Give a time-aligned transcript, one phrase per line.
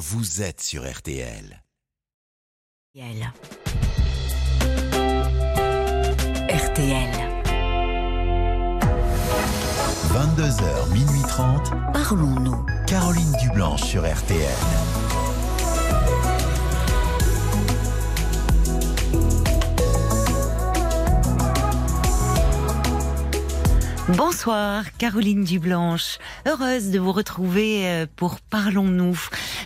[0.00, 1.62] vous êtes sur RTL.
[2.96, 3.32] RTL.
[6.48, 7.10] RTL.
[10.08, 11.70] 22h, minuit 30.
[11.92, 12.64] Parlons-nous.
[12.86, 14.48] Caroline Dublanche sur RTL.
[24.16, 26.18] Bonsoir, Caroline Dublanche.
[26.46, 29.16] Heureuse de vous retrouver euh, pour Parlons-nous,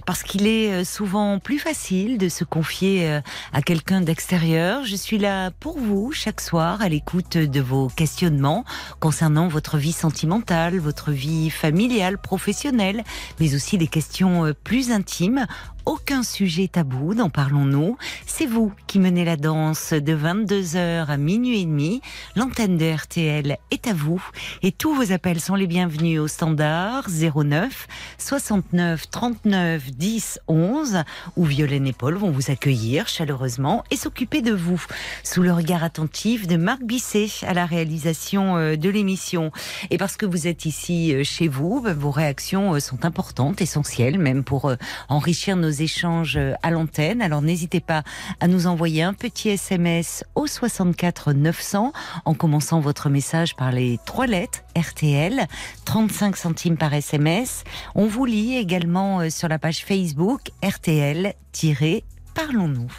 [0.06, 3.20] parce qu'il est euh, souvent plus facile de se confier euh,
[3.52, 4.84] à quelqu'un d'extérieur.
[4.84, 8.64] Je suis là pour vous chaque soir à l'écoute de vos questionnements
[9.00, 13.04] concernant votre vie sentimentale, votre vie familiale, professionnelle,
[13.40, 15.46] mais aussi des questions plus intimes
[15.86, 17.96] aucun sujet tabou dans Parlons-nous.
[18.26, 22.00] C'est vous qui menez la danse de 22h à minuit et demi.
[22.36, 24.22] L'antenne de RTL est à vous
[24.62, 27.86] et tous vos appels sont les bienvenus au standard 09
[28.18, 31.02] 69 39 10 11
[31.36, 34.82] où Violaine et Paul vont vous accueillir chaleureusement et s'occuper de vous
[35.22, 39.50] sous le regard attentif de Marc Bisset à la réalisation euh, de l'émission.
[39.90, 43.60] Et parce que vous êtes ici euh, chez vous, ben, vos réactions euh, sont importantes,
[43.60, 44.72] essentielles même pour
[45.08, 47.22] enrichir nos échanges à l'antenne.
[47.22, 48.02] Alors n'hésitez pas
[48.40, 51.92] à nous envoyer un petit SMS au 64 900
[52.24, 55.46] en commençant votre message par les trois lettres RTL,
[55.84, 57.64] 35 centimes par SMS.
[57.94, 62.92] On vous lit également euh, sur la page Facebook RTL-Parlons-nous.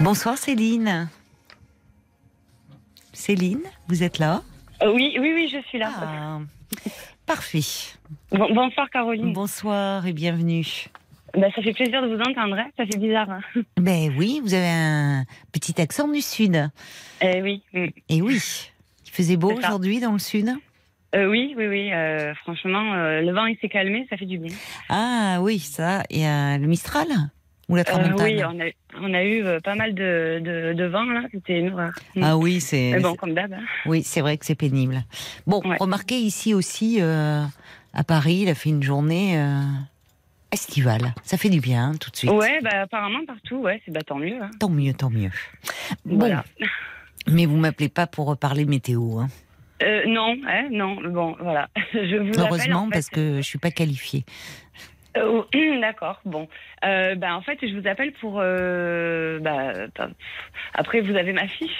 [0.00, 1.08] Bonsoir Céline.
[3.12, 4.42] Céline, vous êtes là?
[4.82, 5.90] Euh, oui, oui, oui, je suis là.
[5.96, 6.38] Ah,
[7.26, 7.60] Parfait.
[8.30, 9.32] Bon- bonsoir Caroline.
[9.32, 10.64] Bonsoir et bienvenue.
[11.36, 12.68] Bah, ça fait plaisir de vous entendre, hein.
[12.76, 13.28] ça fait bizarre.
[13.30, 13.40] hein.
[13.76, 16.70] Ben oui, vous avez un petit accent du sud.
[17.20, 17.62] Eh oui.
[18.08, 18.40] Et oui,
[19.06, 20.50] il faisait beau aujourd'hui dans le sud.
[21.14, 21.92] Euh, oui, oui, oui.
[21.92, 24.54] euh, franchement, euh, le vent il s'est calmé, ça fait du bien.
[24.88, 27.08] Ah oui, ça, et le Mistral?
[27.68, 30.72] Ou la Euh, Tramontane oui, on a, on a eu euh, pas mal de, de,
[30.72, 31.92] de vent là, c'était une horreur.
[32.14, 32.22] Mm.
[32.24, 33.52] Ah oui, c'est Mais bon, comme d'hab.
[33.52, 33.62] hein.
[33.86, 35.02] oui, c'est vrai que c'est pénible.
[35.46, 35.76] Bon, Ouais.
[35.80, 37.42] remarquez ici aussi euh,
[37.92, 39.36] à Paris, il a fait une journée
[40.52, 41.14] estivale.
[41.24, 42.30] Ça fait du bien hein, tout de suite.
[42.30, 44.40] Ouais, bah apparemment partout, ouais, c'est bah tant mieux.
[44.40, 44.50] hein.
[44.60, 45.30] Tant mieux, tant mieux.
[46.04, 46.44] Bon, Voilà.
[47.26, 49.18] mais vous m'appelez pas pour reparler météo.
[49.18, 49.28] Hein.
[49.82, 51.68] Euh, non, hein, non, bon, voilà.
[51.92, 54.24] Je vous appelle, Heureusement, en fait, parce que je suis pas qualifiée.
[55.18, 55.42] Euh,
[55.80, 56.48] D'accord, bon.
[56.86, 58.38] Euh, bah, en fait, je vous appelle pour.
[58.40, 59.72] euh, bah,
[60.74, 61.70] après, vous avez ma fiche.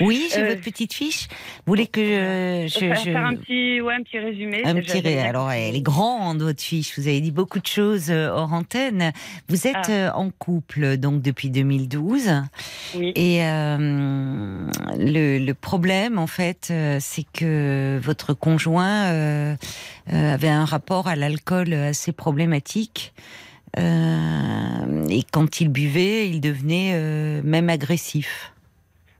[0.00, 1.28] Oui, j'ai Euh, votre petite fiche.
[1.30, 4.62] Vous voulez que je, je- faire, je- faire un petit, ouais, un petit résumé.
[4.64, 6.98] Un petit ré- Alors, elle est grande, votre fiche.
[6.98, 9.12] Vous avez dit beaucoup de choses hors antenne.
[9.48, 10.16] Vous êtes Ah.
[10.18, 12.30] en couple, donc, depuis 2012.
[12.96, 13.12] Oui.
[13.14, 13.40] Et
[14.98, 19.54] le, le problème, en fait, c'est que votre conjoint
[20.08, 23.12] avait un rapport à l'alcool assez problématique.
[23.78, 28.52] Euh, et quand il buvait, il devenait euh, même agressif.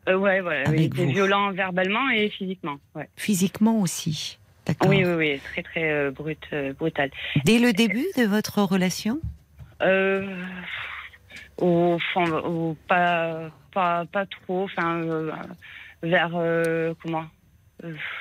[0.08, 0.74] Euh, ouais, voilà.
[0.74, 1.12] Il était vous.
[1.12, 2.76] violent verbalement et physiquement.
[2.94, 3.08] Ouais.
[3.16, 4.38] Physiquement aussi.
[4.66, 4.88] D'accord.
[4.90, 6.38] Oui, oui, oui, très, très euh, brut,
[6.78, 7.10] brutal.
[7.44, 9.20] Dès le début de votre relation?
[11.58, 14.64] Au fond, au- pas, pas, pas trop.
[14.64, 15.02] Enfin,
[16.02, 16.30] vers
[17.02, 17.24] comment?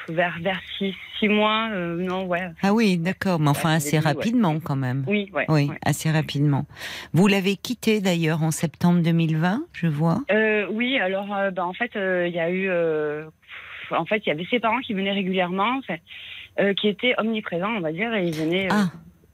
[0.09, 1.69] Vers vers six, six mois.
[1.71, 2.49] euh, non, ouais.
[2.63, 4.13] Ah oui, d'accord, mais enfin Ouais, assez début, ouais.
[4.13, 5.03] rapidement quand même.
[5.07, 5.45] Oui, ouais.
[5.49, 6.65] Oui, assez rapidement.
[7.13, 10.21] Vous l'avez quitté d'ailleurs en septembre 2020, je vois.
[10.31, 12.67] Euh, oui, alors, euh, bah, en fait, euh, il y a eu.
[12.69, 13.25] euh,
[13.91, 16.01] en fait, il y avait ses parents qui venaient régulièrement, en fait,
[16.59, 18.65] euh, qui étaient omniprésents, on va dire, et ils venaient.
[18.65, 18.89] euh, Ah.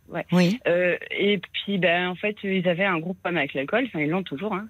[0.09, 0.25] ouais.
[0.33, 3.85] Oui, Euh, et puis, ben, en fait, ils avaient un gros problème avec l'alcool.
[3.87, 4.53] Enfin, ils l'ont toujours.
[4.53, 4.67] Hein.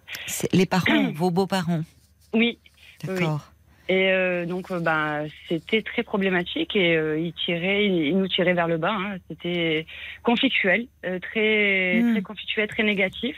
[0.53, 1.81] les parents, vos beaux-parents.
[2.33, 2.59] Oui.
[3.03, 3.51] D'accord.
[3.89, 8.27] Et euh, donc, euh, ben, c'était très problématique et euh, ils tiraient, ils, ils nous
[8.27, 8.91] tiraient vers le bas.
[8.93, 9.15] hein.
[9.29, 9.85] C'était
[10.23, 12.11] conflictuel, euh, très, Hmm.
[12.13, 13.35] très conflictuel, très négatif.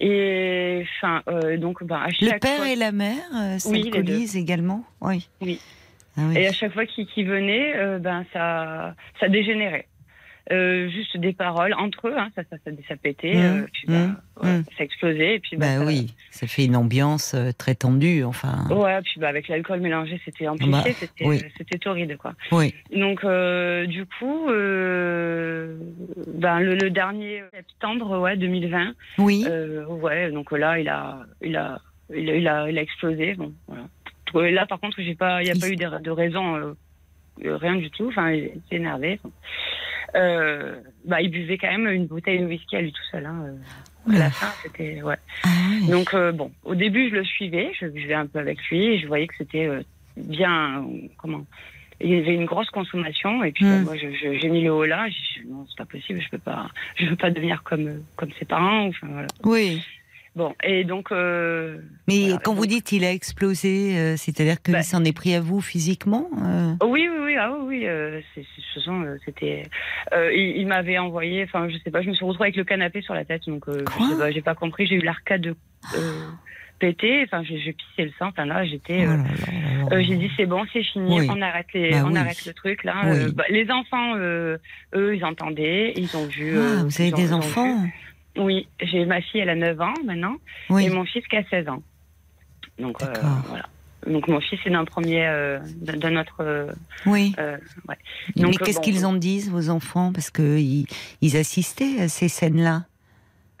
[0.00, 3.82] Et enfin, euh, donc, ben, à Le chaque père fois, et la mère euh, Oui,
[3.84, 5.28] s'alcoolisent également Oui.
[5.40, 5.60] Oui.
[6.16, 6.38] Ah oui.
[6.38, 9.86] et à chaque fois qu'ils qu'ils venaient, euh, ben, ça, ça dégénérait.
[10.52, 13.84] Euh, juste des paroles entre eux, hein, ça, ça, ça, ça pétait, Mmh, euh, puis,
[13.88, 14.16] ben, mmh,
[14.46, 14.64] ouais, mmh.
[14.76, 15.34] ça explosait.
[15.36, 18.66] Et puis, ben, Bah ça- oui, ça fait une ambiance euh, très tendue, enfin.
[18.68, 21.40] Ouais, puis bah, avec l'alcool mélangé, c'était amplifié, Bah, c'était oui.
[21.42, 22.34] euh, c'était torride, quoi.
[22.52, 22.74] Oui.
[22.94, 24.52] Donc, euh, du coup, ben,
[26.60, 29.46] le, le dernier septembre ouais, 2020, Oui.
[29.88, 31.80] ouais, donc là, il a, il a,
[32.14, 33.34] il a, il a, il a explosé.
[33.34, 33.84] Bon, voilà.
[34.50, 36.74] Là, par contre, j'ai pas, il n'y a Il- pas eu de, de raison,
[37.42, 38.08] rien du tout.
[38.08, 39.18] Enfin, il s'est énervé.
[40.14, 43.26] Euh, bah, il buvait quand même une bouteille de whisky à lui tout seul.
[43.26, 43.44] Hein.
[43.46, 44.14] euh.
[44.14, 45.16] À la fin, c'était ouais.
[45.44, 45.88] Ah oui.
[45.90, 48.98] Donc euh, bon, au début, je le suivais, je vivais un peu avec lui, et
[48.98, 49.82] je voyais que c'était euh,
[50.18, 51.46] bien, euh, comment,
[52.02, 53.42] il y avait une grosse consommation.
[53.44, 53.84] Et puis, Mm.
[53.84, 55.06] moi, je- je- j'ai mis le haut là.
[55.08, 56.20] J'ai dit, non, c'est pas possible.
[56.20, 58.88] Je peux pas, je veux pas devenir comme, comme ses parents.
[58.88, 59.28] Enfin, voilà.
[59.44, 59.82] Oui.
[60.36, 61.12] Bon, et donc.
[61.12, 61.78] euh,
[62.08, 64.82] Mais Voilà, quand vous dites il a explosé, euh, c'est-à-dire qu'il Bah.
[64.82, 68.20] s'en est pris à vous physiquement euh Oui, oui, oui, ah oui, euh,
[68.88, 69.62] euh, c'était.
[70.12, 72.64] euh, il, il m'avait envoyé, enfin, je sais pas, je me suis retrouvée avec le
[72.64, 73.84] canapé sur la tête, donc euh,
[74.18, 75.54] pas, j'ai pas compris, j'ai eu l'arcade
[75.96, 76.28] euh,
[76.80, 79.06] pété, enfin, j'ai, pissé le sang, enfin là, j'étais.
[79.86, 81.28] Oh j'ai dit c'est bon, c'est fini, Oui.
[81.30, 82.18] on arrête les, Bah on oui.
[82.18, 82.94] arrête le truc là.
[83.06, 83.32] Oui.
[83.32, 84.56] Bah, les enfants, euh,
[84.94, 86.56] eux, ils entendaient, ils ont vu.
[86.58, 87.90] Ah, vous avez des enfants vu.
[88.36, 90.36] Oui, j'ai ma fille, elle a 9 ans maintenant,
[90.70, 90.86] Oui.
[90.86, 91.82] et mon fils qui a 16 ans.
[92.78, 93.12] Donc euh,
[93.48, 93.66] voilà.
[94.06, 96.36] Donc mon fils est d'un premier, euh, d'un autre.
[96.40, 96.72] euh,
[97.06, 97.32] Oui.
[97.38, 97.56] euh,
[97.88, 97.96] ouais.
[98.36, 100.12] Mais qu'est-ce bon, qu'ils en disent, vos enfants?
[100.12, 100.86] Parce qu'ils
[101.22, 102.84] ils assistaient à ces scènes-là.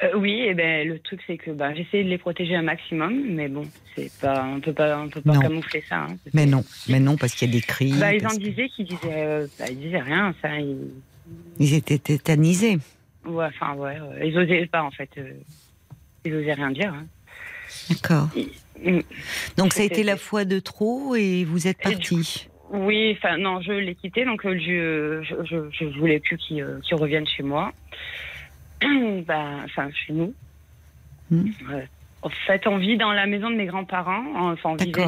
[0.02, 3.14] Euh, oui, et ben le truc c'est que bah, j'essaie de les protéger un maximum,
[3.30, 3.62] mais bon,
[3.94, 5.40] c'est pas, on peut pas, on peut pas Non.
[5.40, 6.00] camoufler ça.
[6.02, 6.16] hein.
[6.34, 7.92] Mais non, mais non, parce qu'il y a des cris.
[7.98, 10.58] Bah, ils en que- disaient qu'ils disaient, bah, ils disaient rien, ça.
[10.58, 10.90] Ils...
[11.60, 12.78] Ils étaient tétanisés.
[13.26, 15.32] Ouais, enfin ouais, ouais, ils osaient pas en fait, euh,
[16.24, 16.92] ils osaient rien dire.
[16.92, 17.06] hein.
[17.88, 18.28] D'accord.
[18.82, 19.00] Mm.
[19.56, 22.48] Donc ça a été la fois de trop et vous êtes parti.
[22.70, 26.60] Oui, enfin non, je l'ai quitté, donc euh, je, je, je, je voulais plus qu'il
[26.62, 27.72] euh, qu'il revienne chez moi.
[29.26, 30.34] bah, enfin chez nous.
[31.30, 31.50] Mm.
[31.70, 31.88] Ouais.
[32.22, 34.24] En fait, on vit dans la maison de mes grands-parents.
[34.52, 35.04] Enfin, on vivait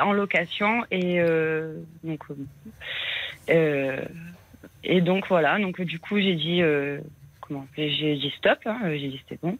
[0.00, 1.74] en location et euh,
[2.04, 2.20] donc
[3.48, 4.04] euh,
[4.84, 5.58] et donc voilà.
[5.58, 6.98] Donc du coup, j'ai dit euh,
[7.40, 8.58] comment J'ai dit stop.
[8.66, 9.56] hein, j'ai dit c'était bon.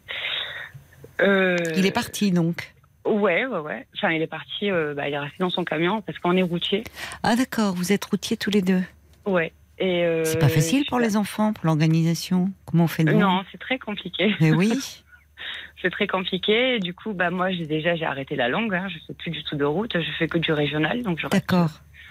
[1.21, 2.73] Euh, Il est parti donc.
[3.05, 3.85] Ouais, ouais, ouais.
[3.95, 4.71] Enfin, il est parti.
[4.71, 6.83] euh, bah, il est resté dans son camion parce qu'on est routier.
[7.21, 8.81] Ah d'accord, vous êtes routiers tous les deux.
[9.25, 9.51] Ouais.
[9.79, 12.51] Et euh, C'est pas facile pour les enfants, pour l'organisation.
[12.65, 14.33] Comment on fait Euh, Non, c'est très compliqué.
[14.39, 14.71] Mais oui.
[15.81, 16.75] C'est très compliqué.
[16.75, 18.73] Et du coup, bah moi, j'ai déjà j'ai arrêté la longue.
[18.73, 18.87] Hein.
[18.87, 19.91] Je fais plus du tout de route.
[19.99, 21.45] Je fais que du régional, donc je reste,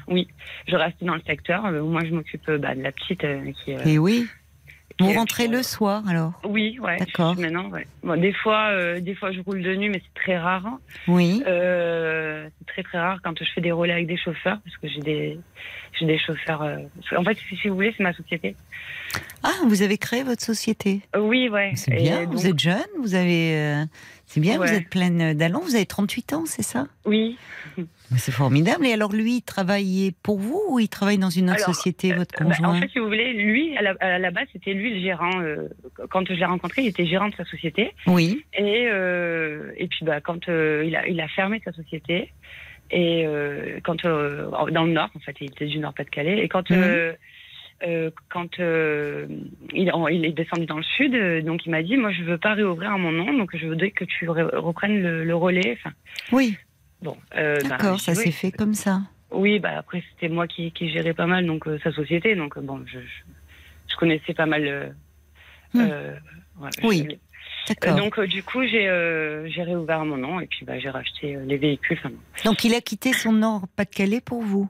[0.09, 0.25] D'accord.
[0.69, 1.65] je reste dans le secteur.
[1.67, 3.73] Euh, Moi, je m'occupe euh, bah, de la petite euh, qui.
[3.73, 4.27] Et oui.
[4.99, 6.99] qui Vous rentrez le soir alors Oui, ouais.
[6.99, 7.35] D'accord.
[7.39, 7.87] Maintenant, ouais.
[8.03, 10.67] Bon, des fois, euh, des fois, je roule de nuit, mais c'est très rare.
[10.67, 10.81] hein.
[11.09, 11.43] Oui.
[11.47, 14.89] Euh, c'est très très rare quand je fais des relais avec des chauffeurs, parce que
[14.89, 15.39] j'ai des
[15.99, 16.63] j'ai des chauffeurs.
[17.17, 18.57] En fait, si, vous voulez, c'est ma société.
[19.43, 21.01] Ah, vous avez créé votre société.
[21.19, 21.73] Oui, ouais.
[21.75, 23.85] C'est bien, donc- vous êtes jeune, vous avez...
[24.33, 26.87] euh, C'est bien, vous êtes pleine d'allants, vous avez 38 ans, c'est ça?
[27.05, 27.37] Oui.
[28.17, 28.87] C'est formidable.
[28.87, 32.13] Et alors lui, il travaillait pour vous ou il travaille dans une autre Alors, société,
[32.13, 32.77] votre Euh, bah, conjoint?
[32.77, 35.41] en fait, si vous voulez, lui, à la, à la base, c'était lui le gérant.
[35.41, 35.69] euh,
[36.11, 37.93] quand je l'ai rencontré, il était gérant de sa société.
[38.07, 38.45] Oui.
[38.55, 42.33] Et, euh, et puis, bah, quand euh, il, a, il a fermé sa société,
[42.91, 46.69] et euh, quand euh, dans le Nord, en fait, il était du Nord-Pas-de-Calais, et quand
[46.71, 47.15] Mhm.
[47.85, 49.27] Euh, quand euh,
[49.73, 52.23] il, en- il est descendu dans le sud, euh, donc il m'a dit, moi, je
[52.23, 55.35] veux pas réouvrir à mon nom, donc je voudrais que tu re- reprennes le, le
[55.37, 55.79] relais.
[55.79, 55.95] Enfin,
[56.33, 56.57] Oui,
[57.03, 58.19] bon, bah, d'accord, ça oui.
[58.19, 59.01] s'est fait comme ça.
[59.35, 62.83] Oui, bah après c'était moi qui, qui gérais pas mal donc sa société, donc bon,
[62.85, 63.07] je, je,
[63.91, 64.95] je connaissais pas mal.
[65.73, 65.81] Hmm.
[66.61, 67.19] ouais, Oui,
[67.67, 67.97] D'accord.
[67.97, 68.91] donc du coup j'ai
[69.63, 71.97] réouvert à mon nom et puis bah, j'ai racheté les véhicules.
[72.05, 72.11] enfin,
[72.45, 74.69] Donc il a quitté son Nord-Pas-de-Calais pour vous,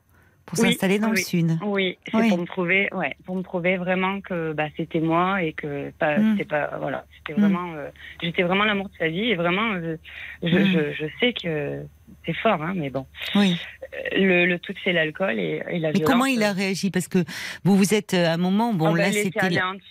[0.55, 1.17] pour Oui, s'installer dans oui.
[1.17, 1.59] le Sud.
[1.65, 2.29] oui, c'est Oui.
[2.29, 6.19] pour me prouver, ouais, pour me prouver vraiment que bah, c'était moi et que pas,
[6.19, 6.33] Hmm.
[6.33, 7.41] c'était pas, voilà, c'était Hmm.
[7.43, 7.89] vraiment, euh,
[8.23, 9.97] j'étais vraiment l'amour de sa vie et vraiment, euh,
[10.43, 10.65] je, Hmm.
[10.73, 11.83] je, je sais que
[12.27, 13.57] c'est fort, hein, mais bon, Oui.
[13.95, 16.11] Euh, le, le truc c'est l'alcool et, et la Mais violence.
[16.11, 16.91] comment il a réagi?
[16.91, 17.25] Parce que
[17.65, 19.41] vous vous êtes à un moment, bon bah, là il était c'était...
[19.47, 19.85] anéanti.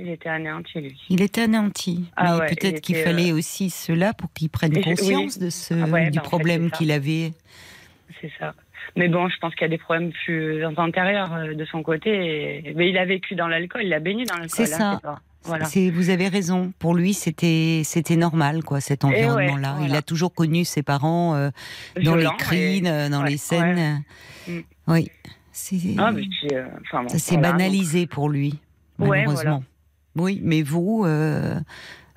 [0.00, 1.00] Il était anéanti lui.
[1.10, 2.04] Il était anéanti.
[2.16, 4.80] Ah ouais, peut-être il qu'il fallait aussi cela pour qu'il prenne oui.
[4.82, 7.32] conscience de ce, Ah ouais, du bah, en fait, problème qu'il avait.
[8.20, 8.54] C'est ça.
[8.96, 12.10] Mais bon, je pense qu'il y a des problèmes plus antérieurs euh, de son côté.
[12.68, 14.66] et- Mais il a vécu dans l'alcool, il a baigné dans l'alcool.
[14.66, 15.20] C'est hein, ça.
[15.44, 15.64] Voilà.
[15.66, 16.72] C'est- Vous avez raison.
[16.78, 19.76] Pour lui, c'était c'était normal, quoi, cet Et ouais, environnement-là.
[19.82, 21.50] Il a toujours connu ses parents euh,
[21.96, 24.02] dans Violent, les cris, et- dans ouais, les scènes.
[24.48, 24.58] Mm.
[24.88, 25.10] Oui.
[25.52, 28.54] C'est Ah, euh, enfin, bon, ça s'est voilà, banalisé pour lui,
[28.98, 29.62] malheureusement.
[30.16, 31.54] Oui, mais vous, euh,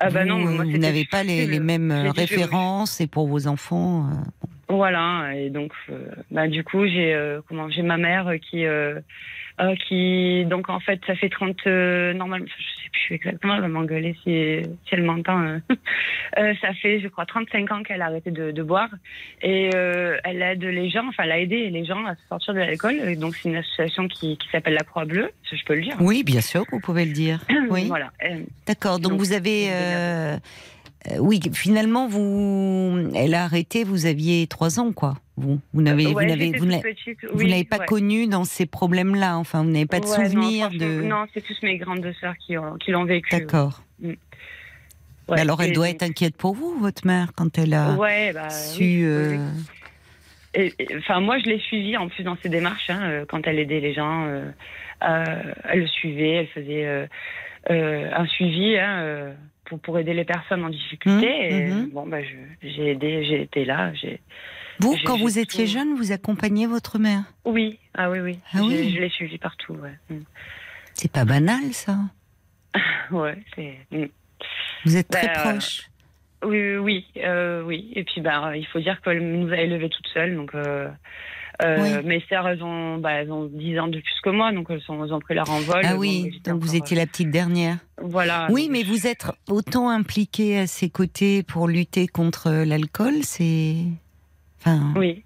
[0.04, 3.46] Ah bah vous, non, moi, vous n'avez pas les, mêmes euh, références et pour vos
[3.46, 4.08] enfants.
[4.08, 8.64] euh, Voilà, et donc, euh, bah, du coup, j'ai euh, comment j'ai ma mère qui,
[9.86, 14.14] qui, donc en fait, ça fait 30, euh, normalement, je plus exactement, elle va m'engueuler
[14.22, 15.40] si, si elle m'entend.
[15.42, 15.58] euh.
[16.38, 18.88] Euh, ça fait, je crois, 35 ans qu'elle a arrêté de, de boire
[19.42, 22.60] et euh, elle aide les gens, enfin, elle a aidé les gens à sortir de
[22.60, 22.94] l'alcool.
[23.06, 25.82] Et Donc, c'est une association qui, qui s'appelle la Croix Bleue, ça, je peux le
[25.82, 25.94] dire.
[26.00, 27.40] Oui, bien sûr, vous pouvez le dire.
[27.70, 27.86] Oui.
[27.86, 28.12] Voilà.
[28.24, 28.98] Euh, D'accord.
[28.98, 29.68] Donc, Donc, vous avez.
[31.10, 33.84] Euh, euh, oui, finalement, vous, elle a arrêté.
[33.84, 35.14] Vous aviez trois ans, quoi.
[35.36, 36.94] Vous, vous n'avez, ouais, vous n'avez, vous n'avez-
[37.32, 37.86] vous pas ouais.
[37.86, 39.36] connu dans ces problèmes-là.
[39.38, 41.02] Enfin, vous n'avez pas de Ouais, non, souvenir franchement, de.
[41.02, 43.30] Non, c'est tous mes grandes sœurs qui, ont- qui l'ont vécu.
[43.36, 43.82] D'accord.
[45.28, 47.92] Ouais, Alors, elle doit être inquiète pour vous, votre mère, quand elle a
[48.32, 49.04] bah, su.
[49.04, 49.40] euh, oui.
[50.54, 53.46] et- et- enfin, moi, je l'ai suivie en plus dans ses démarches hein, euh, quand
[53.46, 54.26] elle aidait les gens.
[54.26, 54.50] euh,
[55.04, 55.24] euh,
[55.64, 57.06] elle le suivait, elle faisait euh,
[57.70, 59.32] euh, un suivi hein, euh,
[59.78, 61.26] pour pour aider les personnes en difficulté.
[61.50, 61.90] Et mhm.
[61.90, 62.18] bon, bah,
[62.62, 63.92] j'ai aidé, j'ai été là.
[63.94, 64.20] J'ai
[64.80, 67.22] Vous, quand vous étiez tout- jeune, vous accompagniez votre mère?
[67.44, 68.38] oui, ah oui, oui.
[68.52, 68.92] Ah Je- oui.
[68.94, 69.74] Je l'ai suivie partout.
[69.74, 70.20] Ouais, Mm.
[70.94, 71.96] C'est pas banal, ça.
[73.10, 73.78] ouais c'est.
[74.84, 75.88] Vous êtes très Bah, euh, proche.
[76.44, 77.92] Oui, oui, euh, oui.
[77.94, 80.34] Et puis, bah, il faut dire qu'elle nous a élevés toutes seules.
[80.34, 80.88] Donc, euh,
[81.62, 82.06] euh, Oui.
[82.06, 84.80] mes sœurs, elles ont, bah, elles ont 10 ans de plus que moi, donc elles,
[84.82, 85.80] sont, elles ont pris leur envol.
[85.84, 87.76] Ah oui, donc vous étiez la petite dernière.
[88.00, 88.48] euh, Voilà.
[88.50, 93.76] Oui, mais vous êtes autant impliquée à ses côtés pour lutter contre l'alcool, c'est.
[94.60, 95.24] Enfin, Oui.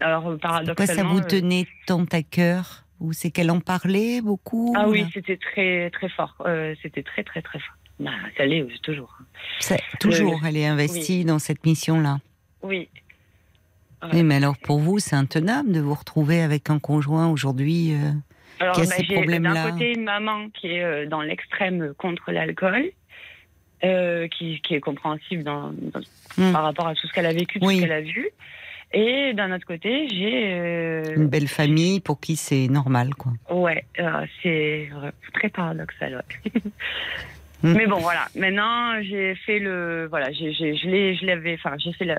[0.00, 1.12] Alors, euh, pourquoi ça paradoxalement.
[1.14, 2.84] vous euh, tenait tant à cœur?
[3.00, 6.34] Ou c'est qu'elle en parlait beaucoup Ah oui, c'était très, très fort.
[6.46, 7.74] Euh, c'était très, très, très fort.
[8.00, 9.16] Bah, ça l'est euh, toujours.
[9.60, 12.18] C'est- Toujours, elle est investie dans cette mission-là.
[12.62, 12.88] Oui.
[14.12, 17.92] Oui, mais alors pour vous, c'est intenable de vous retrouver avec un conjoint aujourd'hui.
[17.94, 18.12] euh,
[18.60, 19.54] Alors, Qui a bah, ces j'ai problèmes-là.
[19.54, 22.90] d'un côté une maman qui est euh, dans l'extrême contre l'alcool,
[23.84, 26.00] euh, qui, qui est compréhensible dans, dans-
[26.36, 26.52] Hmm.
[26.52, 27.76] par rapport à tout ce qu'elle a vécu, tout Oui.
[27.76, 28.28] ce qu'elle a vu.
[28.92, 30.52] Et d'un autre côté, j'ai.
[30.52, 33.32] euh, Une belle famille pour qui c'est normal, quoi.
[33.50, 33.84] Ouais,
[34.42, 34.88] c'est
[35.34, 36.22] très paradoxal.
[36.44, 36.62] ouais.
[37.64, 37.72] Hmm.
[37.74, 38.26] Mais bon, voilà.
[38.36, 40.06] Maintenant, j'ai fait le.
[40.08, 41.54] Voilà, j'ai, je l'ai, je l'avais.
[41.54, 42.14] Enfin, j'ai fait le.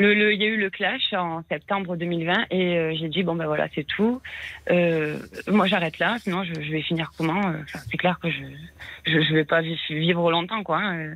[0.00, 3.46] Le, y a eu le clash en septembre 2020 et euh, j'ai dit bon ben
[3.46, 4.20] voilà c'est tout.
[4.70, 8.30] Euh, moi j'arrête là, sinon je, je vais finir comment euh, enfin, C'est clair que
[8.30, 8.42] je,
[9.06, 10.78] je je vais pas vi- vivre longtemps quoi.
[10.78, 11.14] hein,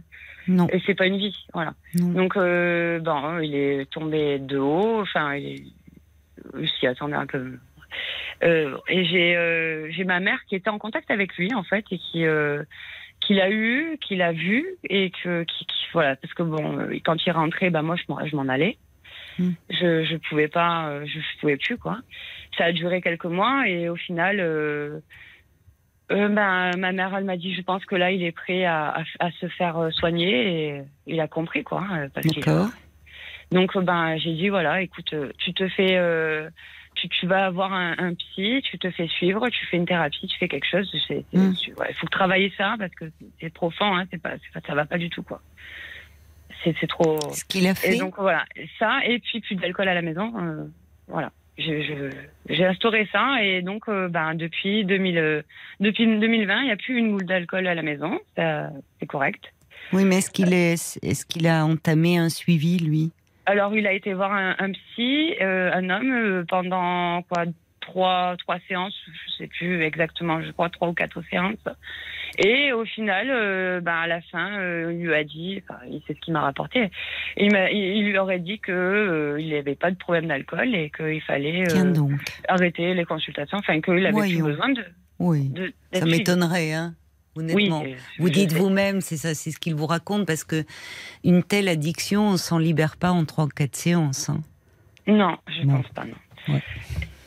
[0.48, 1.72] Non, et c'est pas une vie, voilà.
[1.94, 2.08] non.
[2.10, 7.58] Donc bon, il est tombé de haut, enfin il est, s'y attendait un peu.
[8.42, 12.24] Et j'ai j'ai ma mère qui était en contact avec lui en fait et qui
[13.24, 16.78] euh, qui l'a eu, qui l'a vu et que qui, qui- voilà parce que bon
[16.78, 18.76] euh, quand il rentrait bah moi je m'en allais.
[19.38, 19.50] Mm.
[19.70, 21.98] Je je pouvais pas euh, je pouvais plus quoi.
[22.56, 25.00] Ça a duré quelques mois et au final euh,
[26.12, 28.88] euh, ben, ma mère, elle m'a dit, je pense que là, il est prêt à,
[28.90, 31.82] à, à se faire euh, soigner et il a compris, quoi.
[32.12, 32.68] Parce qu'il- D'accord.
[33.50, 36.50] Donc, ben, j'ai dit, voilà, écoute, tu te fais, euh,
[36.94, 40.26] tu, tu vas avoir un, un psy, tu te fais suivre, tu fais une thérapie,
[40.26, 40.90] tu fais quelque chose.
[41.10, 41.52] Mm.
[41.78, 43.06] ouais, Il faut travailler ça parce que
[43.40, 44.34] c'est profond, hein, c'est pas,
[44.66, 45.40] ça va pas du tout, quoi.
[46.62, 47.18] C'est trop.
[47.32, 47.96] Ce qu'il a fait.
[47.96, 48.44] Et donc voilà,
[48.78, 50.64] ça, et puis plus d'alcool à la maison, euh,
[51.08, 51.30] voilà.
[51.56, 55.42] J'ai instauré ça, et donc euh, ben, depuis, 2000, euh,
[55.78, 59.52] depuis 2020, il n'y a plus une boule d'alcool à la maison, c'est correct.
[59.92, 63.12] Oui, mais est-ce qu'il est, est-ce qu'il a entamé un suivi, lui?
[63.46, 67.44] Alors il a été voir un, un psy, euh, un homme, euh, pendant quoi
[67.80, 71.58] trois, trois séances, je sais plus exactement, je crois trois ou quatre séances.
[72.38, 76.14] Et au final, euh, ben, à la fin, euh, il lui a dit, enfin, sait
[76.14, 76.90] ce qu'il m'a rapporté,
[77.36, 80.90] il, m'a- il, lui aurait dit que euh, il n'avait pas de problème d'alcool et
[80.90, 82.10] qu'il fallait donc.
[82.48, 84.84] arrêter les consultations, enfin qu'il avait plus besoin de.
[85.20, 85.48] Oui.
[85.50, 86.94] de Ça m'étonnerait, hein
[87.36, 87.82] Honnêtement.
[87.84, 90.64] euh, Vous dites vous-même, c'est ça, c'est ce qu'il vous raconte, parce que
[91.24, 94.28] une telle addiction, on s'en libère pas en trois ou quatre séances.
[94.30, 94.40] hein.
[95.06, 95.76] Non, je Non.
[95.82, 96.54] pense pas, non.
[96.54, 96.62] Ouais.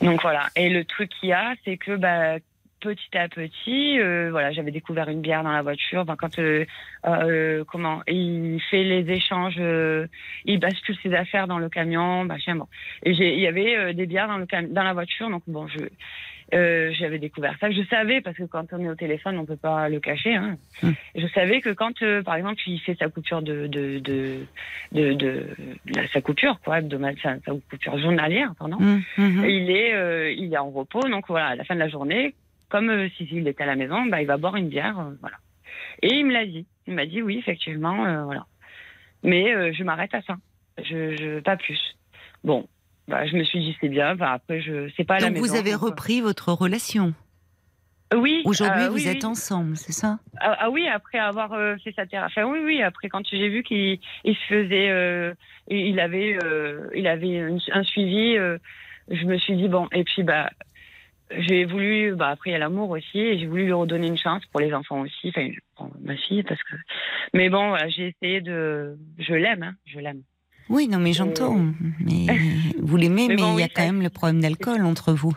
[0.02, 0.48] Donc voilà.
[0.56, 2.38] Et le truc qu'il y a, c'est que bah,
[2.80, 6.04] petit à petit, euh, voilà, j'avais découvert une bière dans la voiture.
[6.04, 6.64] Ben, quand euh,
[7.06, 9.60] euh, comment il fait les échanges,
[10.44, 12.54] il bascule ses affaires dans le camion, machin.
[12.56, 12.66] Bon.
[13.02, 15.78] Et il y avait des bières dans le cam- dans la voiture, donc bon, je
[16.54, 17.70] euh, j'avais découvert ça.
[17.70, 20.34] Je savais parce que quand on est au téléphone, on peut pas le cacher.
[20.34, 20.56] Hein.
[20.82, 20.94] Hum.
[21.14, 24.46] Je savais que quand, euh, par exemple, il fait sa coupure de de de,
[24.92, 25.46] de, de-
[25.86, 26.80] de- sa coupure quoi,
[27.22, 28.76] sa, sa coupure journalière, pardon.
[28.78, 31.80] Hum, hum, il est, euh, il est en repos, donc voilà, à la fin de
[31.80, 32.34] la journée,
[32.68, 35.10] comme euh, si s'il était à la maison, bah, il va boire une bière, euh,
[35.20, 35.36] voilà.
[36.02, 36.66] Et il me l'a dit.
[36.86, 38.46] Il m'a dit oui, effectivement, euh, voilà.
[39.22, 40.36] Mais euh, je m'arrête à ça.
[40.82, 41.78] Je, je, pas plus.
[42.44, 42.66] Bon,
[43.08, 44.14] bah, je me suis dit c'est bien.
[44.14, 45.46] Bah, après, je, c'est pas la Donc maison.
[45.46, 47.14] vous avez euh, repris votre relation.
[48.14, 48.40] Oui.
[48.46, 49.30] Aujourd'hui, euh, vous oui, êtes oui.
[49.30, 50.18] ensemble, c'est ça?
[50.40, 52.32] Ah, ah oui, après avoir euh, fait sa thérapie.
[52.38, 52.82] Enfin oui, oui.
[52.82, 55.34] Après, quand j'ai vu qu'il il se faisait, euh,
[55.68, 58.36] il avait, euh, il avait une- un suivi.
[58.38, 58.56] euh,
[59.10, 59.88] je me suis dit bon.
[59.92, 60.48] Et puis bah,
[61.36, 62.14] j'ai voulu.
[62.14, 63.18] Bah après, il y a l'amour aussi.
[63.18, 65.28] Et j'ai voulu lui redonner une chance pour les enfants aussi.
[65.28, 66.76] Enfin, pour ma fille parce que.
[67.34, 68.96] Mais bon, voilà, j'ai essayé de.
[69.18, 70.22] Je l'aime, hein, je l'aime.
[70.68, 71.58] Oui, non, mais j'entends.
[72.00, 72.26] Mais
[72.80, 75.12] vous l'aimez, Mais mais, bon, il y a oui, quand même le problème d'alcool entre
[75.12, 75.36] vous.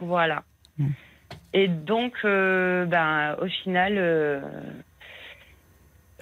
[0.00, 0.42] Voilà.
[1.52, 3.94] Et donc, euh, ben, au final.
[3.96, 4.40] euh,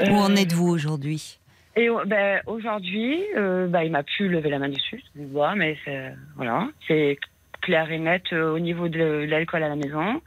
[0.00, 1.38] Où en euh, êtes-vous aujourd'hui?
[1.76, 5.54] Et euh, ben, aujourd'hui, euh, ben, il m'a pu lever la main dessus, je vois,
[5.54, 7.18] mais c'est voilà, c'est
[7.60, 10.22] clair et net euh, au niveau de, l'alcool à la maison.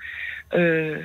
[0.54, 1.02] Euh,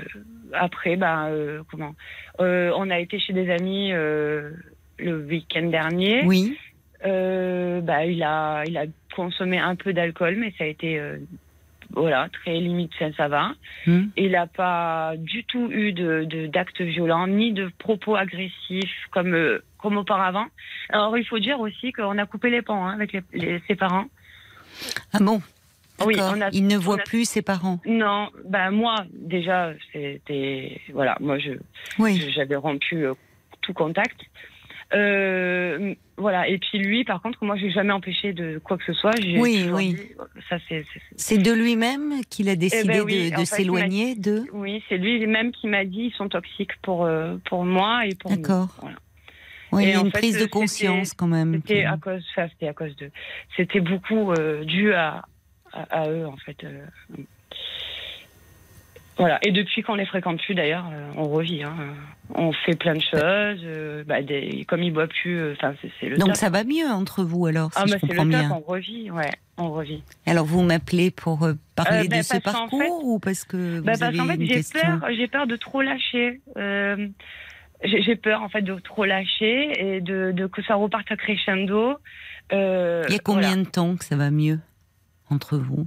[0.53, 1.95] après, ben, euh, comment?
[2.41, 4.51] Euh, On a été chez des amis euh,
[4.99, 6.25] le week-end dernier.
[6.27, 6.59] Oui.
[7.07, 8.85] Euh, bah, il a, il a
[9.15, 11.19] consommé un peu d'alcool, mais ça a été, euh,
[11.91, 13.53] voilà, très limite, ça, ça va.
[13.87, 14.07] Hmm.
[14.17, 19.63] Il n'a pas du tout eu de d'actes violents, ni de propos agressifs comme, euh,
[19.79, 20.47] comme auparavant.
[20.89, 23.75] Alors, il faut dire aussi qu'on a coupé les ponts hein, avec les, les- ses
[23.77, 24.07] parents.
[25.13, 25.41] Ah bon?
[26.05, 26.35] Oui, D'accord.
[26.37, 27.79] on a- Il ne on voit a- plus ses parents.
[27.87, 30.81] Non, bah moi, déjà, c'était.
[30.93, 31.53] Voilà, moi, je,
[32.01, 32.17] Oui.
[32.19, 33.15] je- j'avais rompu euh,
[33.61, 34.19] tout contact.
[34.93, 38.93] Euh, voilà, et puis lui, par contre, moi, j'ai jamais empêché de quoi que ce
[38.93, 39.13] soit.
[39.19, 39.95] Oui, oui.
[39.95, 40.09] dit-
[40.49, 40.85] ça, c'est.
[41.17, 44.45] c'est- de lui-même qu'il a décidé ben oui, de, s'éloigner de.
[44.53, 48.15] Oui, c'est lui même qui m'a dit ils sont toxiques pour, euh, pour moi et
[48.15, 48.31] pour.
[48.31, 48.77] D'accord.
[48.81, 48.97] Voilà.
[49.73, 51.55] Oui, Et il y a en une fait, prise de conscience quand même.
[51.55, 53.11] C'était à cause, enfin, c'était à cause de,
[53.57, 55.25] c'était beaucoup euh, dû à,
[55.73, 56.65] à, à eux en fait.
[59.17, 59.23] Euh.
[59.23, 59.39] Voilà.
[59.43, 61.63] Et depuis qu'on les fréquente plus, d'ailleurs, euh, on revit.
[61.63, 61.75] Hein.
[62.35, 63.61] On fait plein de choses.
[63.65, 66.37] euh, bah, des, comme ils boivent plus, euh, enfin, c'est, c'est le Donc top.
[66.37, 68.27] ça va mieux entre vous alors, si ah, bah, c'est le top.
[68.29, 68.51] bien.
[68.51, 70.03] On revit, ouais, on revit.
[70.27, 73.79] Alors vous m'appelez pour euh, parler Euh, de ben, ce parcours fait- ou parce que
[73.79, 76.41] vous Bah, parce avez qu'en fait, j'ai peur, j'ai peur de trop lâcher.
[76.57, 77.09] Euh,
[77.85, 81.95] j'ai, peur en fait de trop lâcher et de, de que ça reparte à crescendo.
[82.53, 83.63] Euh, Il y a combien voilà.
[83.65, 84.59] de temps que ça va mieux
[85.31, 85.87] entre vous?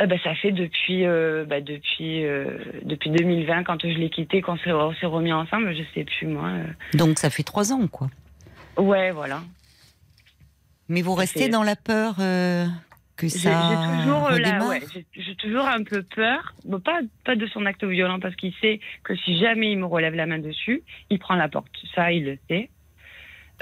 [0.00, 4.40] Euh, bah, ça fait depuis euh, bah, depuis euh, depuis 2020 quand je l'ai quitté,
[4.40, 6.48] quand on s'est, s'est remis ensemble, je sais plus moi.
[6.48, 6.64] euh.
[6.94, 8.08] Donc ça fait trois ans quoi.
[8.78, 9.42] Ouais, voilà.
[10.88, 12.16] Mais vous Ça restez fait- dans la peur
[13.16, 17.00] que ça j'ai toujours la, redémarre ouais, j'ai, j'ai toujours un peu peur, bon, pas
[17.24, 20.24] pas de son acte violent parce qu'il sait que si jamais il me relève la
[20.26, 21.68] main dessus, il prend la porte.
[21.94, 22.70] Ça, il le sait.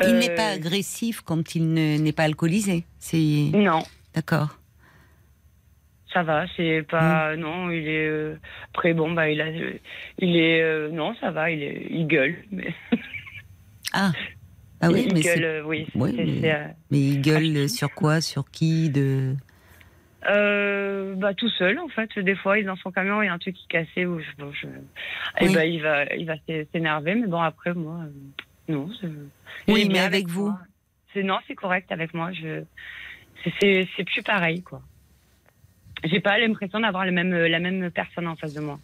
[0.03, 2.85] Il n'est pas agressif quand il ne- n'est pas alcoolisé.
[3.01, 3.83] C'est Non,
[4.15, 4.57] d'accord.
[6.13, 7.41] Ça va, c'est pas Mm.
[7.41, 8.37] non, il est euh,
[8.75, 9.49] après bon bah il a
[10.19, 12.73] il est euh, non, ça va, il est il gueule mais
[13.93, 14.13] Ah,
[14.81, 18.51] ah oui, il mais gueule euh, oui, mais- euh, il gueule Ah, sur quoi, sur
[18.51, 19.35] qui, de.
[21.17, 22.17] Bah tout seul en fait.
[22.19, 24.07] Des fois, il est dans son camion, il y a un truc qui est cassé
[24.07, 24.67] ou je, bon, je...
[25.45, 27.15] et bah il va, il va s'é- s'énerver.
[27.15, 28.01] Mais bon après moi,
[28.69, 28.89] non.
[29.69, 30.53] Oui, mais avec vous.
[31.13, 32.31] C'est non, c'est correct avec moi.
[32.33, 32.63] Je,
[33.61, 34.81] c'est plus pareil quoi.
[36.05, 38.79] J'ai pas l'impression d'avoir le même la même personne en face de moi.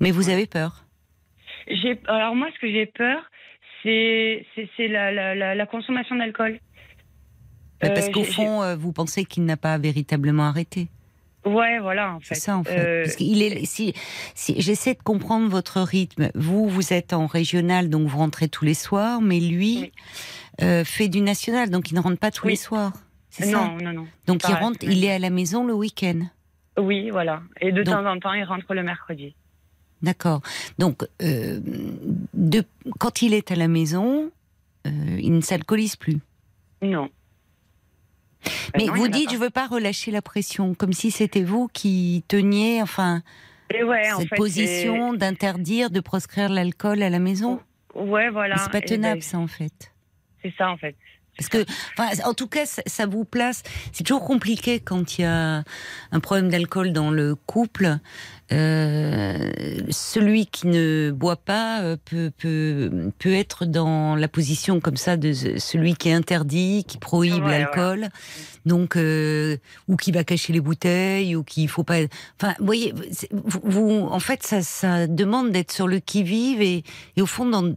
[0.00, 0.84] Mais vous avez peur.
[1.68, 3.22] J'ai alors moi ce que j'ai peur,
[3.82, 6.58] c'est c'est c'est la, la, la, la consommation d'alcool.
[7.80, 10.88] Parce Euh, qu'au fond, euh, vous pensez qu'il n'a pas véritablement arrêté.
[11.44, 12.34] ouais voilà en fait.
[12.36, 12.78] C'est ça en fait.
[12.78, 13.92] Euh, Parce qu'il est, si,
[14.34, 18.64] si j'essaie de comprendre votre rythme, vous vous êtes en régional, donc vous rentrez tous
[18.64, 19.92] les soirs, mais lui Oui.
[20.62, 22.52] euh, fait du national, donc il ne rentre pas tous Oui.
[22.52, 22.92] les soirs.
[23.32, 23.46] Ça.
[23.46, 24.06] non non non.
[24.26, 26.20] Donc il rentre, il est à la maison le week-end.
[26.78, 27.42] Oui, voilà.
[27.60, 29.34] Et de Donc- temps en temps, il rentre le mercredi.
[30.02, 30.40] D'accord.
[30.78, 31.60] Donc euh,
[32.34, 32.64] de,
[32.98, 34.30] quand il est à la maison,
[34.86, 34.90] euh,
[35.20, 36.18] il ne s'alcoolise plus.
[36.82, 37.08] Non.
[38.44, 41.10] Ben Mais non, y vous en dites, je veux pas relâcher la pression, comme si
[41.12, 43.22] c'était vous qui teniez, enfin,
[43.72, 47.60] ouais, en cette fait, position d'interdire, de proscrire l'alcool à la maison.
[47.94, 48.56] Ouais, voilà.
[48.56, 49.92] C'est pas tenable, ben, ça, en fait.
[50.42, 50.96] C'est ça, en fait.
[51.36, 51.64] Parce que,
[52.24, 53.62] en tout cas, ça, ça vous place.
[53.92, 55.64] C'est toujours compliqué quand il y a
[56.12, 57.98] un problème d'alcool dans le couple.
[58.52, 59.50] Euh,
[59.90, 65.16] celui qui ne boit pas euh, peut, peut, peut être dans la position comme ça
[65.16, 68.08] de ce- celui qui est interdit, qui prohibe Ouais, l'alcool,
[68.66, 69.56] donc euh,
[69.88, 71.96] ou qui va cacher les bouteilles, ou qui faut pas.
[72.40, 72.92] Enfin, vous voyez,
[73.32, 76.84] vous, vous- en fait, ça, ça demande d'être sur le qui vive et,
[77.16, 77.74] et au fond, dans,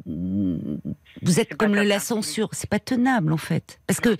[1.22, 2.50] vous êtes comme le, la censure.
[2.52, 4.18] C'est pas tenable en fait, parce que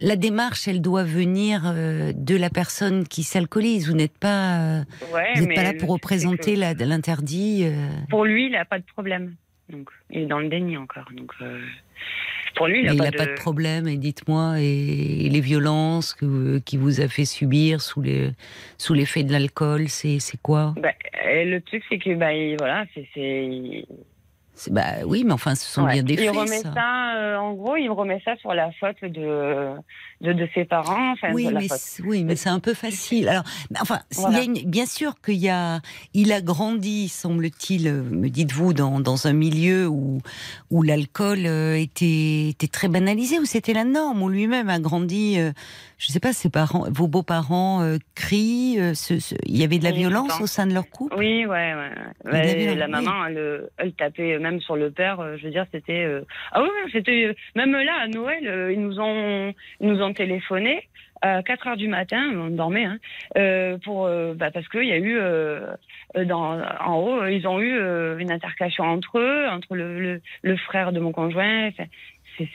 [0.00, 3.88] la démarche, elle doit venir de la personne qui s'alcoolise.
[3.88, 7.62] Vous n'êtes pas, Ouais, vous n'êtes pas là pour représenter l'interdit.
[7.64, 9.34] euh, Pour lui, il n'a pas de problème.
[9.68, 11.04] Donc, il est dans le déni encore.
[11.14, 11.60] Donc, euh,
[12.56, 13.16] pour lui, il n'a pas, de...
[13.16, 13.86] pas de problème.
[13.86, 18.30] Et dites-moi, et, et les violences que, qui vous a fait subir sous les
[18.78, 20.74] sous l'effet de l'alcool, c'est quoi?
[20.80, 20.92] Bah,
[21.24, 23.84] le truc, c'est que, bah, il- voilà, c'est.
[24.72, 25.92] Bah oui, mais enfin, ce sont Ouais.
[25.92, 26.30] bien des il faits.
[26.30, 26.72] remet ça.
[26.74, 29.68] ça, euh, en gros, il remet ça sur la faute de,
[30.20, 31.12] de, de ses parents.
[31.12, 31.66] Enfin, Oui mais,
[32.04, 33.28] oui, mais c'est un peu facile.
[33.28, 33.44] Alors,
[33.80, 34.42] enfin, il y a Voilà.
[34.44, 35.80] une- bien sûr qu'il y a,
[36.14, 40.20] il a grandi, semble-t-il, euh, me dites-vous, dans, dans un milieu où,
[40.70, 45.38] où l'alcool euh, était, était très banalisé, où c'était la norme, où lui-même a grandi.
[45.38, 45.52] euh,
[45.98, 48.76] je sais pas, ses parents, vos beaux-parents euh, crient.
[48.78, 51.16] euh, ce- ce- il y avait de la Oui, violence au sein de leur couple?
[51.16, 51.74] Oui, ouais,
[52.24, 55.36] la maman, elle, elle tapait même sur le père.
[55.38, 56.06] Je veux dire, c'était.
[56.52, 57.34] Ah oui, c'était.
[57.56, 60.88] Même là, à Noël, ils nous ont, ils nous ont téléphoné.
[61.20, 62.98] à 4 heures du matin, on dormait, hein,
[63.36, 65.74] euh, pour, euh, bah, parce qu'il y a eu, euh,
[66.26, 67.74] dans, en haut, ils ont eu
[68.20, 71.70] une altercation entre eux, entre le, le, le frère de mon conjoint.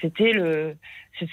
[0.02, 0.76] C'était le,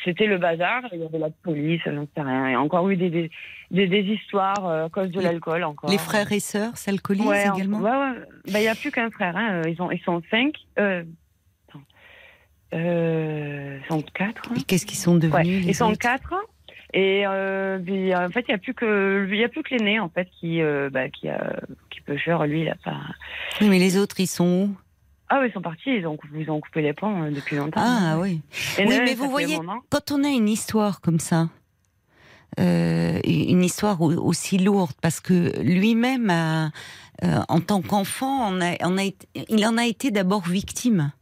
[0.05, 0.83] c'était le bazar.
[0.93, 2.49] Il y avait la police, j'en sais rien.
[2.49, 3.31] Il y a encore eu des, des,
[3.71, 5.89] des, des histoires à cause de l'alcool encore.
[5.89, 8.19] Les frères et sœurs s'alcoolisent Ouais, en- également ouais, ouais.
[8.53, 9.37] Bah, il n'y a plus qu'un frère.
[9.37, 9.63] Hein.
[9.69, 10.55] Ils, ont, ils sont cinq.
[12.75, 12.77] Euh, attends.
[12.77, 14.43] Euh, ils sont quatre.
[14.51, 14.55] hein.
[14.59, 16.35] Et qu'est-ce qu'ils sont devenus Ouais, les ils sont autres quatre.
[16.93, 19.75] Et euh, puis, en fait, il n'y a plus que il y a plus que
[19.75, 22.97] l'aîné en fait qui euh, bah, qui a qui peut faire lui il a pas.
[23.61, 24.77] Oui, mais les autres, ils sont où?
[25.29, 25.91] Ah oui, ils sont partis.
[25.91, 27.81] Ils ont ils ont coupé les ponts euh, depuis longtemps.
[27.83, 28.41] Ah oui.
[28.79, 29.57] Et Oui, là, mais vous voyez,
[29.89, 31.49] quand on a une histoire comme ça,
[32.59, 36.71] euh, une histoire au- aussi lourde, parce que lui-même, a,
[37.23, 39.05] euh, en tant qu'enfant, on a, on a
[39.49, 41.13] il en a été d'abord victime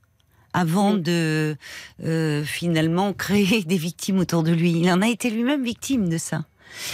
[0.58, 1.02] avant Oui.
[1.02, 1.56] de
[2.04, 4.72] euh, finalement créer des victimes autour de lui.
[4.72, 6.40] Il en a été lui-même victime de ça.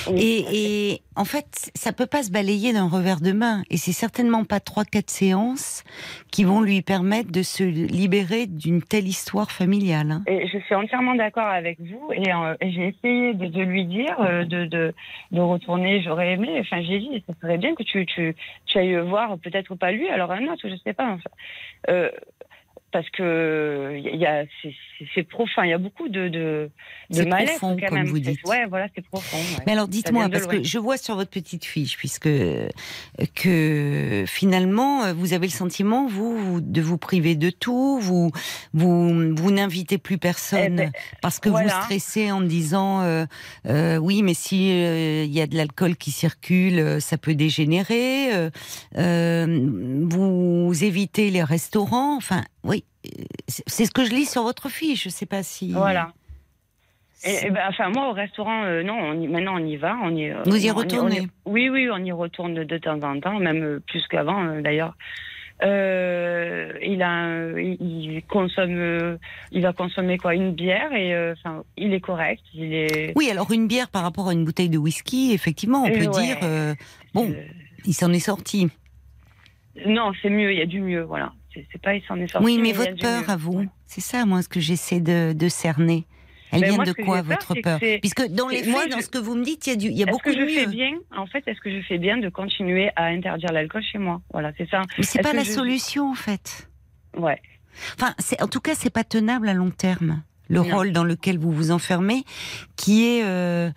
[0.09, 3.65] Oui, Et, et en fait, ça peut pas se balayer d'un revers de main.
[3.71, 5.83] Et c'est certainement pas trois, quatre séances
[6.31, 10.13] qui vont lui permettre de se libérer d'une telle histoire familiale.
[10.13, 10.23] hein.
[10.29, 12.09] Et je suis entièrement d'accord avec vous.
[12.13, 14.95] Et, euh, j'ai essayé de, de lui dire euh, de, de,
[15.33, 16.01] de retourner.
[16.03, 16.57] J'aurais aimé.
[16.61, 20.09] Enfin, j'ai dit, ça serait bien que tu, tu, tu ailles voir, peut-être pas lui,
[20.09, 21.09] alors un autre, je sais pas.
[21.15, 21.31] Enfin,
[21.91, 22.11] euh,
[22.95, 25.63] parce que il y a, c'est- profond.
[25.65, 26.71] Il y a beaucoup de, de,
[27.11, 28.07] de mal-être profond, quand comme même.
[28.07, 28.39] vous dites.
[28.47, 29.37] Ouais, voilà, c'est profond.
[29.37, 29.65] ouais.
[29.67, 32.69] Mais alors dites-moi, parce que je vois sur votre petite fiche, puisque euh,
[33.35, 38.31] que finalement euh, vous avez le sentiment vous, vous- de vous priver de tout, vous
[38.73, 41.83] vous vous n'invitez plus personne Eh ben, parce que vous voilà.
[41.83, 43.27] stressez en disant euh,
[43.67, 48.29] euh, oui, mais si euh, il y a de l'alcool qui circule, ça peut dégénérer.
[48.95, 52.17] vous évitez les restaurants.
[52.17, 52.85] Enfin, oui,
[53.47, 55.05] c'est ce que je lis sur votre fiche.
[55.05, 56.13] Je sais pas si Voilà.
[57.27, 59.97] Et, ben, enfin, moi, au restaurant, euh, non, on y- maintenant, on y va.
[60.03, 62.65] On y, Vous y on- on retournez on y- Oui, oui, on y retourne de,
[62.65, 64.95] de temps en temps, même euh, plus qu'avant, euh, d'ailleurs.
[65.63, 69.19] Euh, il a, il, consomme,
[69.53, 73.13] il va consommer quoi, une bière et enfin, il est correct, il est.
[73.17, 76.09] Oui, alors une bière par rapport à une bouteille de whisky, effectivement, on peut ouais.
[76.09, 76.75] dire
[77.15, 77.35] bon,
[77.87, 78.69] il s'en est sorti.
[79.87, 81.33] non, c'est mieux, il y a du mieux, voilà.
[81.55, 82.45] C'est c'est pas, il s'en est sorti.
[82.45, 83.31] oui, mais votre peur mieux.
[83.31, 86.05] à vous, c'est ça, moi, ce que j'essaie de, de cerner.
[86.53, 88.87] Elle Ben, vient moi, de ce quoi peur, votre peur Puisque dans les faits, moi,
[88.87, 90.31] dans ce que vous me dites, il y a, du, il y a Est-ce beaucoup
[90.31, 90.73] que de je fais mieux.
[90.73, 94.21] bien, en fait, est-ce que je fais bien de continuer à interdire l'alcool chez moi?
[94.33, 94.83] Voilà, c'est ça.
[94.99, 96.69] Mais c'est Est-ce pas la je- solution, en fait.
[97.17, 97.41] Ouais.
[97.99, 100.23] Enfin, en tout cas, c'est pas tenable à long terme.
[100.49, 100.77] Le Non.
[100.77, 102.23] rôle dans lequel vous vous enfermez,
[102.77, 103.71] qui est, euh,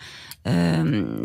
[0.45, 1.23] euh,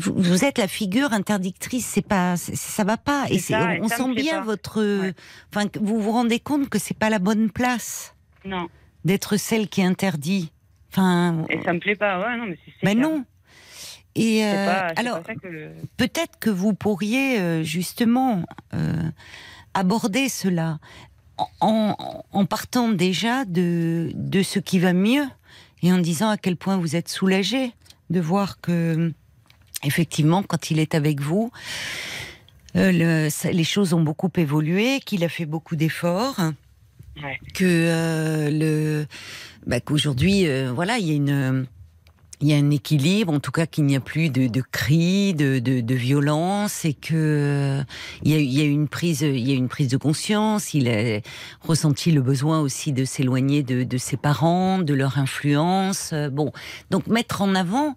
[0.00, 1.86] vous êtes la figure interdictrice.
[1.86, 3.24] C'est pas, ça va pas.
[3.28, 4.44] Et C'est c'est- ça, et on sent bien pas.
[4.44, 5.14] votre, Ouais.
[5.54, 8.68] enfin, que vous vous rendez compte que c'est pas la bonne place Non.
[9.04, 10.52] d'être celle qui interdit.
[10.92, 12.20] Enfin, Et ça me plaît pas.
[12.20, 12.72] Ouais, non, mais c'est.
[12.86, 13.24] ben non.
[14.14, 15.20] Et euh, pas, alors,
[15.96, 18.92] peut-être que vous pourriez euh, justement euh,
[19.74, 20.78] aborder cela
[21.60, 25.24] en partant déjà de, de ce qui va mieux
[25.82, 27.72] et en disant à quel point vous êtes soulagé
[28.10, 29.12] de voir que
[29.82, 31.50] effectivement quand il est avec vous
[32.76, 36.40] euh, le- les choses ont beaucoup évolué, qu'il a fait beaucoup d'efforts,
[37.22, 37.38] Ouais.
[37.54, 39.06] que euh, le
[39.68, 41.66] bah, qu'aujourd'hui euh, voilà il y a une
[42.40, 45.34] il y a un équilibre, en tout cas qu'il n'y a plus de, de cris,
[45.34, 47.82] de, de, de violence, et que euh,
[48.22, 50.74] il y a, il y a une prise, il y a une prise de conscience.
[50.74, 51.20] Il a
[51.60, 56.10] ressenti le besoin aussi de s'éloigner de, de ses parents, de leur influence.
[56.12, 56.52] Euh, Bon,
[56.90, 57.94] donc mettre en avant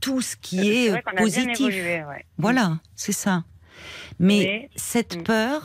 [0.00, 1.60] tout ce qui est, positif.
[1.60, 2.24] évolué, ouais.
[2.38, 3.44] Voilà, c'est ça.
[4.18, 5.22] Mais, Mais- cette Mm.
[5.24, 5.62] peur,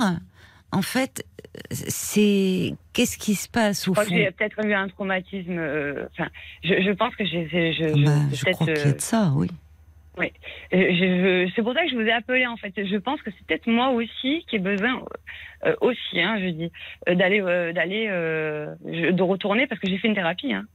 [0.71, 1.25] en fait,
[1.71, 5.57] c'est qu'est-ce qui se passe au Je crois fond que j'ai peut-être eu un traumatisme.
[5.57, 6.29] euh, Enfin,
[6.63, 7.47] je, je pense que j'ai.
[7.49, 9.47] Je, Bah, c'est Je peut-être, crois qu'il y a euh, de ça, oui.
[10.19, 10.25] euh,
[10.71, 12.73] je- je- c'est pour ça que je vous ai appelé en fait.
[12.77, 15.03] Je pense que c'est peut-être moi aussi qui ai besoin
[15.65, 16.71] euh, aussi, hein, je dis,
[17.09, 20.65] euh, d'aller, euh, d'aller, euh, de retourner parce que j'ai fait une thérapie, hein,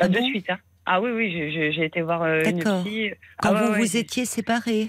[0.00, 0.48] euh, Ah de bon suite.
[0.50, 0.58] Hein.
[0.86, 3.10] Ah oui, oui, j'ai été voir euh, une psy.
[3.42, 4.88] Quand Ah vous ouais, vous étiez séparés.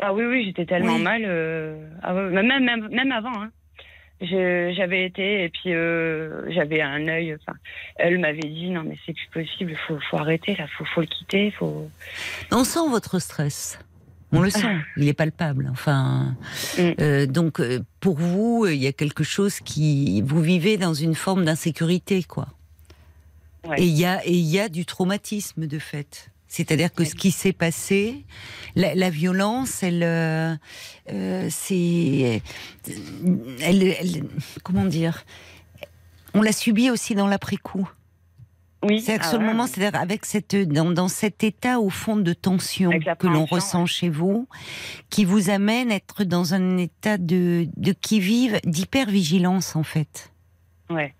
[0.00, 1.02] Ah oui, oui, j'étais tellement Oui.
[1.02, 1.22] mal.
[1.24, 3.32] euh, Ah ouais, même, même, même avant.
[3.42, 3.50] Hein.
[4.20, 7.34] J'avais été et puis euh, j'avais un œil.
[7.34, 7.56] Enfin,
[7.96, 11.06] elle m'avait dit non mais c'est plus possible, faut, faut arrêter là, faut, faut le
[11.06, 11.88] quitter, faut.
[12.50, 13.78] On sent votre stress.
[14.30, 14.66] On le sent,
[14.98, 15.68] il est palpable.
[15.70, 16.36] Enfin,
[16.76, 16.82] Mm.
[17.00, 21.14] euh, donc euh, pour vous, il y a quelque chose qui vous vivez dans une
[21.14, 22.48] forme d'insécurité, quoi.
[23.66, 23.80] Ouais.
[23.80, 26.30] Et il y a et il y a du traumatisme de fait.
[26.48, 28.24] C'est-à-dire que ce qui s'est passé,
[28.74, 30.56] la, la violence, elle, euh,
[31.12, 32.42] euh, c'est,
[33.60, 34.24] elle, elle-
[34.62, 35.24] comment dire,
[36.32, 37.88] on l'a subie aussi dans l'après-coup.
[38.82, 39.00] Oui.
[39.02, 39.50] C'est-à-dire ah sur le ouais.
[39.52, 43.82] moment, c'est-à-dire avec cette, dans, dans cet état au fond de tension que l'on ressent
[43.82, 43.86] ouais.
[43.86, 44.48] chez vous,
[45.10, 50.32] qui vous amène à être dans un état de, de qui-vive, d'hyper-vigilance en fait.
[50.90, 51.14] Ouais.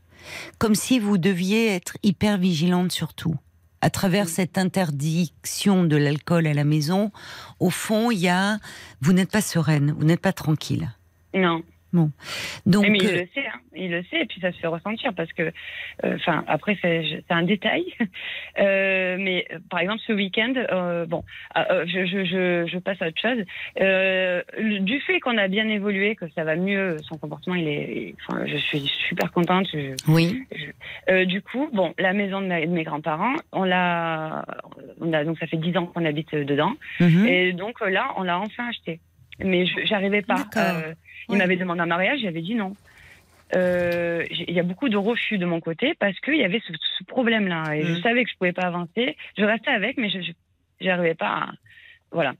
[0.58, 3.36] Comme si vous deviez être hyper-vigilante sur tout.
[3.80, 4.28] À travers Mm.
[4.28, 7.12] cette interdiction de l'alcool à la maison,
[7.60, 8.58] au fond, il y a,
[9.00, 10.90] vous n'êtes pas sereine, vous n'êtes pas tranquille.
[11.34, 11.62] Non.
[12.66, 13.60] Donc, mais il euh, le sait, hein.
[13.74, 15.42] il le sait, et puis ça se fait ressentir parce que,
[16.04, 17.84] euh, enfin, après c'est un détail,
[18.58, 20.52] Euh, mais par exemple ce week-end,
[21.06, 21.22] bon,
[21.56, 23.44] euh, je, je, je, je passe à autre chose.
[24.80, 28.44] Du fait qu'on a bien évolué, que ça va mieux, son comportement, il est, enfin,
[28.46, 29.68] je suis super contente.
[30.08, 30.42] oui,
[31.26, 34.44] du coup, bon, la maison de, ma- de mes grands-parents, on l'a,
[35.00, 37.26] on a donc ça fait dix ans qu'on habite dedans, mhm.
[37.26, 38.98] et donc là, on l'a enfin acheté.
[39.40, 40.46] Mais je j'arrivais pas.
[41.28, 41.38] Il Oui.
[41.38, 42.74] m'avait demandé un mariage, j'avais dit non.
[43.54, 46.72] Euh, Il y a beaucoup de refus de mon côté parce qu'il y avait ce,
[46.98, 47.74] ce problème-là.
[47.76, 47.96] Et Mm.
[47.96, 49.16] je savais que je pouvais pas avancer.
[49.38, 50.18] Je restais avec, mais je
[50.80, 51.50] j'arrivais pas à,
[52.12, 52.34] voilà,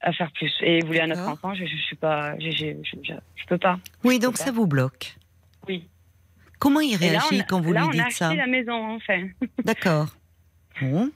[0.00, 0.52] à faire plus.
[0.62, 1.64] Et il voulait un autre enfant, je,
[1.96, 3.78] pas, je, je, je, je, peux pas.
[4.04, 4.44] oui, donc pas.
[4.44, 5.16] ça vous bloque.
[5.68, 5.88] Oui.
[6.58, 8.26] Comment il Et là, réagit on a- quand vous là, lui on a dites ça
[8.28, 9.28] acheté la maison, enfin.
[9.64, 10.08] D'accord.
[10.82, 11.10] Bon.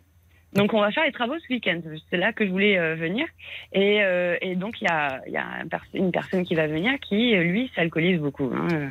[0.54, 1.80] Donc on va faire les travaux ce week-end.
[2.10, 3.26] C'est là que je voulais euh, venir.
[3.72, 6.54] Et, euh, et donc il y a, il y a un pers- une personne qui
[6.54, 8.52] va venir qui, lui, s'alcoolise beaucoup.
[8.54, 8.90] hein.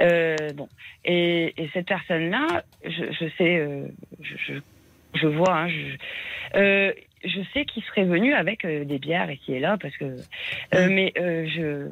[0.00, 0.68] Euh, bon.
[1.04, 3.82] Et, et cette personne-là, je, je sais,
[5.14, 6.92] je, vois, hein, je,
[7.24, 10.16] je sais qu'il serait venu avec des bières ici et là parce que.
[10.72, 11.90] mais je.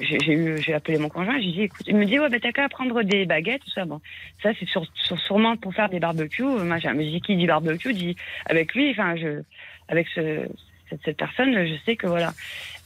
[0.00, 2.38] J'ai j'ai eu, j'ai appelé mon conjoint, j'ai dit, écoute, il me dit, ouais, bah,
[2.40, 3.84] t'as qu'à prendre des baguettes, tout ça.
[3.84, 4.00] Bon,
[4.42, 6.92] ça, c'est sur, sur- sûrement pour faire des barbecues, euh, machin.
[6.94, 9.42] Mais dis, qui dit barbecue, dit, avec lui, enfin, je,
[9.88, 10.46] avec ce,
[10.90, 12.32] cette, cette personne, je sais que voilà.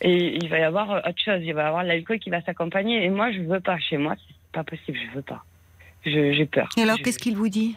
[0.01, 2.41] Et il va y avoir euh, autre chose, il va y avoir l'alcool qui va
[2.43, 3.05] s'accompagner.
[3.05, 3.79] Et moi, je veux pas.
[3.79, 5.45] Chez moi, c'est pas possible, je veux pas.
[6.05, 6.69] J'ai peur.
[6.77, 7.77] Et alors, Je- qu'est-ce qu'il vous dit?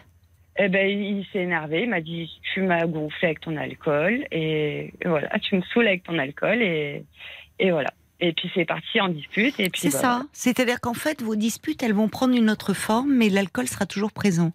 [0.56, 1.82] Eh ben, il s'est énervé.
[1.82, 4.24] Il m'a dit, tu m'as gonflé avec ton alcool.
[4.30, 6.62] Et voilà, tu me saoules avec ton alcool.
[6.62, 7.04] Et,
[7.58, 7.90] et voilà.
[8.20, 9.58] Et puis, c'est parti en dispute.
[9.58, 10.22] Et puis, C'est bah, ça.
[10.32, 14.12] C'est-à-dire qu'en fait, vos disputes, elles vont prendre une autre forme, mais l'alcool sera toujours
[14.12, 14.52] présent.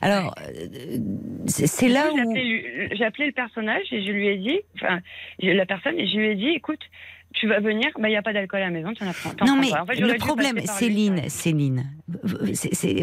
[0.00, 0.98] Alors, euh,
[1.46, 2.34] c'est là coup, où...
[2.34, 5.00] J'ai appelé le personnage et je lui ai dit, enfin,
[5.40, 6.80] la personne, et je lui ai dit, écoute,
[7.32, 9.34] tu vas venir, bah, il n'y a pas d'alcool à la maison, tu en as
[9.36, 9.82] t'en Non, mais pas.
[9.82, 11.28] En fait, j'aurais le problème, Céline, ouais.
[11.28, 11.86] Céline,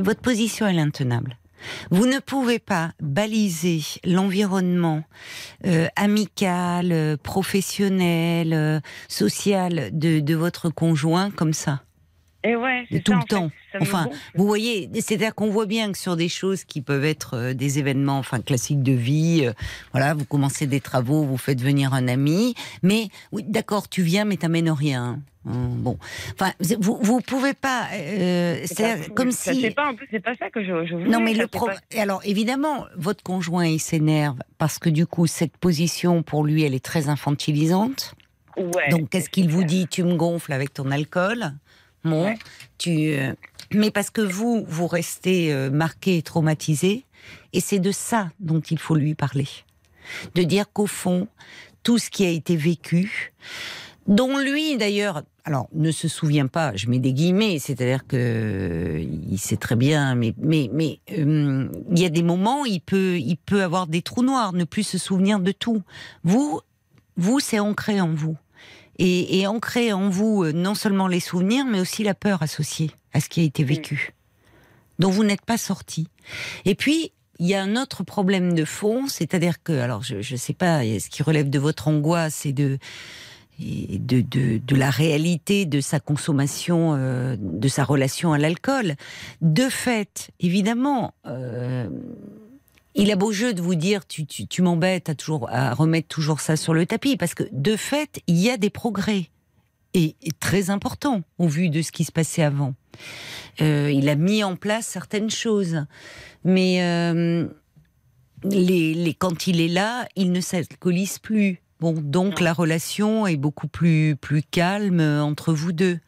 [0.01, 1.37] votre position est intenable.
[1.91, 5.03] Vous ne pouvez pas baliser l'environnement
[5.65, 11.81] euh, amical, euh, professionnel, euh, social de, de votre conjoint comme ça.
[12.45, 13.51] Et ouais, de tout ça, le fait, temps.
[13.79, 14.09] Enfin.
[14.35, 17.79] Vous voyez, c'est-à-dire qu'on voit bien que sur des choses qui peuvent être euh, des
[17.79, 19.53] événements, enfin classiques de vie, euh,
[19.93, 24.25] voilà, vous commencez des travaux, vous faites venir un ami, mais oui, d'accord, tu viens,
[24.25, 25.21] mais t'amènes rien.
[25.45, 25.97] Hum, Bon,
[26.33, 29.61] enfin, vous vous pouvez pas, euh, C'est comme ça, si.
[29.61, 31.09] C'est pas, en plus, c'est pas ça que je, je voulais.
[31.09, 31.65] Non, mais ça, le pro...
[31.67, 36.63] pas- alors évidemment, votre conjoint il s'énerve parce que du coup cette position pour lui
[36.63, 38.15] elle est très infantilisante.
[38.55, 39.87] Ouais, Donc, qu'est-ce qu'il vous dit?
[39.89, 41.53] Tu me gonfles avec ton alcool?
[42.03, 42.37] Bon, Ouais.
[42.77, 43.13] tu.
[43.13, 43.33] euh,
[43.73, 47.05] Mais parce que vous, vous restez euh, marqué et traumatisé,
[47.53, 49.47] et c'est de ça dont il faut lui parler.
[50.35, 51.27] De dire qu'au fond,
[51.81, 53.33] tout ce qui a été vécu,
[54.05, 58.99] dont lui d'ailleurs, alors ne se souvient pas, je mets des guillemets, c'est-à-dire que euh,
[59.31, 63.17] il sait très bien, mais mais mais euh, il y a des moments, il peut
[63.17, 65.81] il peut avoir des trous noirs, ne plus se souvenir de tout.
[66.23, 66.59] Vous,
[67.15, 68.37] vous, c'est ancré en vous.
[68.99, 72.91] Et, et ancré en vous euh, non seulement les souvenirs, mais aussi la peur associée
[73.13, 74.13] à ce qui a été vécu,
[74.99, 76.07] dont vous n'êtes pas sorti.
[76.65, 80.37] Et puis, il y a un autre problème de fond, c'est-à-dire que, alors je ne
[80.37, 82.77] sais pas, ce qui relève de votre angoisse et de,
[83.59, 88.95] et de, de, de la réalité de sa consommation, euh, de sa relation à l'alcool.
[89.41, 91.87] De fait, évidemment, euh,
[92.95, 96.07] il a beau jeu de vous dire tu, tu, tu m'embêtes à toujours à remettre
[96.07, 99.29] toujours ça sur le tapis parce que de fait il y a des progrès
[99.93, 102.73] et, et très importants au vu de ce qui se passait avant.
[103.61, 105.85] Euh, il a mis en place certaines choses,
[106.43, 107.47] mais euh,
[108.43, 111.61] les, les, quand il est là, il ne s'alcoolise plus.
[111.79, 115.99] Bon, donc la relation est beaucoup plus plus calme entre vous deux.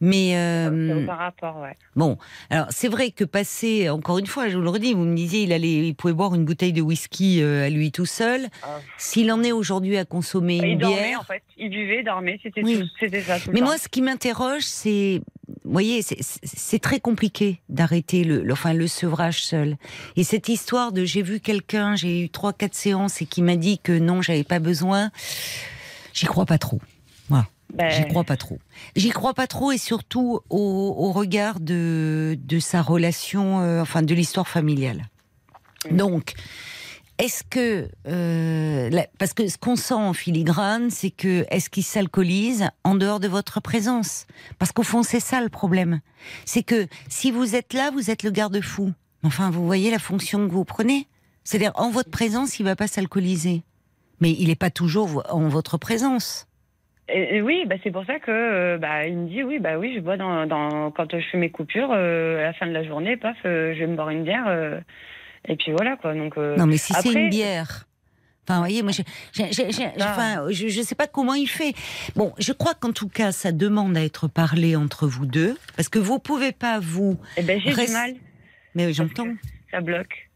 [0.00, 1.72] Mais euh, aucun rapport, ouais.
[1.94, 2.18] Bon,
[2.50, 5.42] alors c'est vrai que passer, encore une fois, je vous le redis, vous me disiez,
[5.44, 8.48] il allait, il pouvait boire une bouteille de whisky euh, à lui tout seul.
[8.62, 8.78] Ah.
[8.98, 11.20] S'il en est aujourd'hui à consommer il une dormait, bière.
[11.20, 11.42] en fait.
[11.56, 12.82] Il buvait, dormait, c'était Oui.
[13.26, 15.22] ça tout Mais moi, ce qui m'interroge, c'est,
[15.64, 19.76] vous voyez, c'est très compliqué d'arrêter le, le- enfin, le sevrage seul.
[20.16, 23.56] Et cette histoire de j'ai vu quelqu'un, j'ai eu trois, quatre séances et qui m'a
[23.56, 25.10] dit que non, j'avais pas besoin,
[26.12, 26.80] j'y crois pas trop.
[27.74, 28.58] Ben, J'y crois pas trop.
[28.94, 34.02] J'y crois pas trop et surtout au, au regard de, de sa relation, euh, enfin
[34.02, 35.02] de l'histoire familiale.
[35.90, 36.34] Donc,
[37.18, 42.68] est-ce que euh, parce que ce qu'on sent en filigrane, c'est que est-ce qu'il s'alcoolise
[42.84, 44.26] en dehors de votre présence?
[44.58, 46.00] Parce qu'au fond, c'est ça le problème.
[46.44, 48.92] C'est que si vous êtes là, vous êtes le garde-fou.
[49.22, 51.08] Enfin, vous voyez la fonction que vous prenez.
[51.42, 53.62] C'est-à-dire en votre présence, il va pas s'alcooliser,
[54.20, 56.46] mais il n'est pas toujours en votre présence.
[57.08, 59.78] Et, et oui, bah, c'est pour ça que euh, bah, il me dit oui, bah
[59.78, 62.72] oui, je bois dans, dans quand je fais mes coupures euh, à la fin de
[62.72, 64.80] la journée, paf, euh, je vais me boire une bière euh,
[65.46, 66.14] et puis voilà quoi.
[66.14, 67.84] Donc euh, Non, mais si c'est une bière.
[68.48, 70.10] Enfin, vous voyez, moi, je, j'ai- j'ai- j'ai- Ah.
[70.10, 71.74] enfin, je, je sais pas comment il fait.
[72.14, 75.88] Bon, je crois qu'en tout cas, ça demande à être parlé entre vous deux, parce
[75.88, 77.18] que vous pouvez pas vous.
[77.36, 78.14] eh ben, j'ai du mal,
[78.76, 79.26] Mais j'entends.
[79.72, 80.28] ça bloque.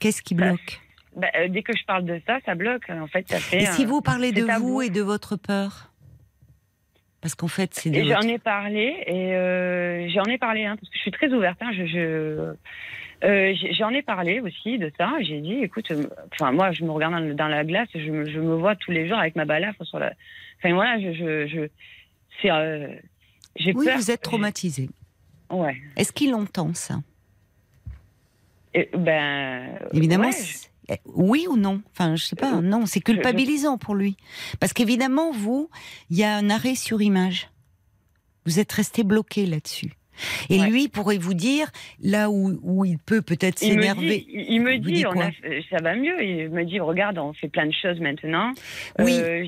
[0.00, 0.80] Qu'est-ce qui Ça- bloque?
[1.16, 2.90] Bah, dès que je parle de ça, ça bloque.
[2.90, 3.62] En fait, ça fait.
[3.62, 4.66] Et si vous parlez de tabou.
[4.66, 5.92] vous et de votre peur?
[7.24, 10.90] Parce qu'en fait, c'est Et j'en ai parlé et euh, j'en ai parlé hein, parce
[10.90, 11.56] que je suis très ouverte.
[11.62, 12.54] Hein, je, je-
[13.24, 15.10] euh, j'en ai parlé aussi de ça.
[15.22, 18.26] J'ai dit, écoute, euh, enfin moi, je me regarde dans, dans la glace, je me,
[18.26, 20.12] je me vois tous les jours avec ma balafre sur la.
[20.58, 21.60] Enfin voilà, je, je, je
[22.42, 22.88] c'est, euh,
[23.56, 23.96] j'ai Oui, peur.
[23.96, 24.90] vous êtes traumatisé.
[25.48, 25.76] Ouais.
[25.96, 26.96] Est-ce qu'il entend ça?
[28.74, 29.78] Et, ben.
[29.94, 30.32] Évidemment, ouais,
[31.06, 31.82] oui ou non?
[31.92, 32.60] Enfin, je sais pas.
[32.60, 34.16] Non, c'est culpabilisant pour lui.
[34.60, 35.70] Parce qu'évidemment, vous,
[36.10, 37.48] il y a un arrêt sur image.
[38.46, 39.92] Vous êtes resté bloqué là-dessus.
[40.48, 40.68] Et Ouais.
[40.70, 41.70] lui pourrait vous dire,
[42.00, 44.24] là où, où il peut peut-être s'énerver.
[44.28, 45.30] il, il me dit, dit on a
[45.70, 46.22] ça va mieux.
[46.22, 48.52] Il me dit, regarde, on fait plein de choses maintenant.
[49.00, 49.16] Oui.
[49.18, 49.44] Euh,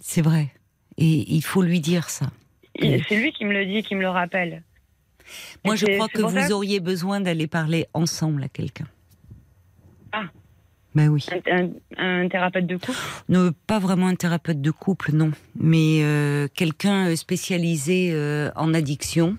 [0.00, 0.52] C'est vrai.
[0.98, 2.26] Et il faut lui dire ça.
[2.80, 4.62] c'est lui qui me le dit, qui me le rappelle.
[5.64, 8.86] Moi, Et je crois que vous auriez besoin d'aller parler ensemble à quelqu'un.
[10.12, 10.26] Ah.
[10.96, 11.26] Ben oui.
[11.50, 11.66] Un,
[11.98, 12.98] un- un thérapeute de couple?
[13.28, 18.72] Ne, pas vraiment un thérapeute de couple, non, mais euh, quelqu'un euh, spécialisé euh, en
[18.72, 19.36] addiction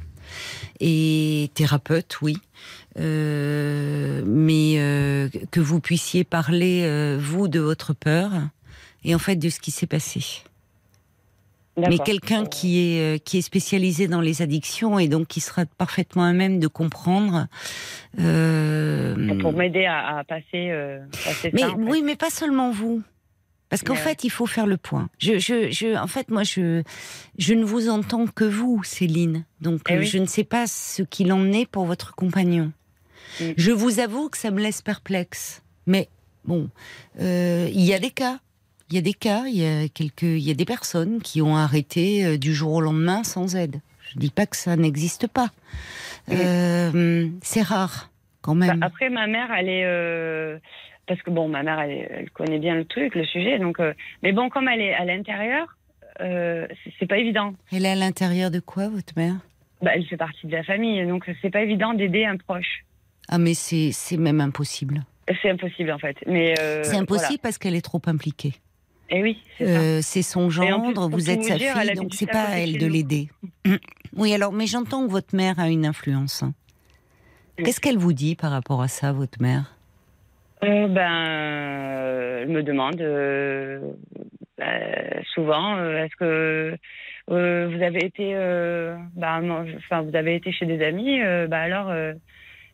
[0.79, 2.37] et thérapeute, oui.
[2.99, 8.29] Euh, mais euh, que vous puissiez parler, euh, vous, de votre peur
[9.03, 10.43] et en fait de ce qui s'est passé.
[11.77, 15.65] Mais quelqu'un qui est euh, qui est spécialisé dans les addictions et donc qui sera
[15.77, 17.47] parfaitement à même de comprendre.
[18.19, 21.69] euh, pour m'aider à, à passer, euh, passer mais ça.
[21.71, 21.83] en fait.
[21.83, 23.01] oui, mais pas seulement vous.
[23.69, 25.09] Parce qu'en fait, il faut faire le point.
[25.19, 26.83] Je, je, je, en fait, moi, je,
[27.37, 29.43] je ne vous entends que vous, Céline.
[29.59, 30.05] Donc, Eh euh, oui.
[30.05, 32.71] je ne sais pas ce qu'il en est pour votre compagnon.
[33.41, 33.45] Mm.
[33.57, 35.63] Je vous avoue que ça me laisse perplexe.
[35.85, 36.07] Mais
[36.45, 36.69] bon,
[37.19, 38.39] euh, il y a des cas.
[38.89, 39.43] Il y a des cas.
[39.47, 42.73] Il y a quelques, il y a des personnes qui ont arrêté euh, du jour
[42.73, 43.81] au lendemain sans aide.
[44.13, 45.49] Je dis pas que ça n'existe pas.
[46.31, 48.09] Euh, c'est rare,
[48.41, 48.83] quand Bah, même.
[48.83, 49.83] après, ma mère, elle est.
[49.85, 50.57] euh,
[51.07, 53.59] parce que bon, ma mère, elle, connaît bien le truc, le sujet.
[53.59, 55.67] Donc, euh, mais bon, comme elle est à l'intérieur,
[56.19, 57.53] c'est- pas évident.
[57.71, 59.35] Elle est à l'intérieur de quoi, votre mère?
[59.81, 62.83] Bah, elle fait partie de la famille, donc c'est pas évident d'aider un proche.
[63.29, 65.03] Ah, mais c'est même impossible.
[65.41, 66.17] C'est impossible en fait.
[66.25, 68.53] Mais c'est impossible parce qu'elle est trop impliquée.
[69.09, 69.67] Et oui, c'est.
[69.67, 73.29] Euh, son plus, gendre, vous êtes sa fille, donc c'est pas à elle de l'aider.
[74.15, 76.43] Oui, alors, mais j'entends que votre mère a une influence.
[76.43, 77.63] Mm.
[77.63, 79.77] Qu'est-ce qu'elle vous dit par rapport à ça, votre mère?
[80.63, 83.79] Euh, ben, euh, elle me demande euh,
[84.59, 86.75] euh, souvent, est-ce que
[87.27, 88.33] vous avez été,
[89.15, 89.39] bah,
[89.77, 91.93] enfin, vous avez été chez des amis, bah alors,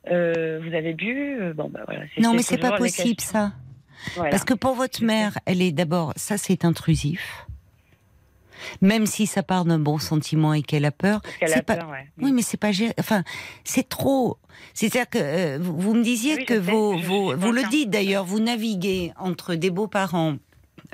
[0.08, 2.04] vous avez bu, bon, bah voilà.
[2.20, 3.52] Non, mais c'est pas possible ça.
[4.16, 4.32] Voilà.
[4.32, 7.46] Parce que pour votre mère, elle est d'abord, ça c'est intrusif.
[8.82, 11.64] Même si ça part d'un bon sentiment et qu'elle a peur, Parce qu'elle c'est a
[11.64, 11.76] pas.
[11.78, 12.10] peur, ouais.
[12.22, 12.70] Oui, mais c'est pas.
[13.00, 13.24] Enfin,
[13.64, 14.38] c'est trop.
[14.74, 18.40] C'est-à-dire que euh, vous, me disiez Oui, que sais, vos, vous le dites d'ailleurs, vous
[18.40, 20.36] naviguez entre des beaux-parents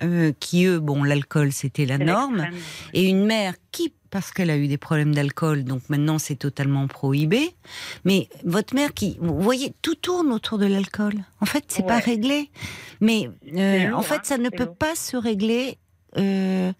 [0.04, 2.48] euh, qui eux, bon, l'alcool c'était la norme,
[2.93, 6.88] et une mère qui, parce qu'elle a eu des problèmes d'alcool, donc maintenant c'est totalement
[6.88, 7.56] prohibé.
[8.06, 11.13] Mais votre mère qui, vous voyez, tout tourne autour de l'alcool.
[11.41, 12.04] En fait, c'est pas Ouais.
[12.04, 12.50] réglé.
[13.02, 15.78] Mais euh, en fait, hein, ça ne c'est peut pas se régler.
[16.17, 16.72] euh,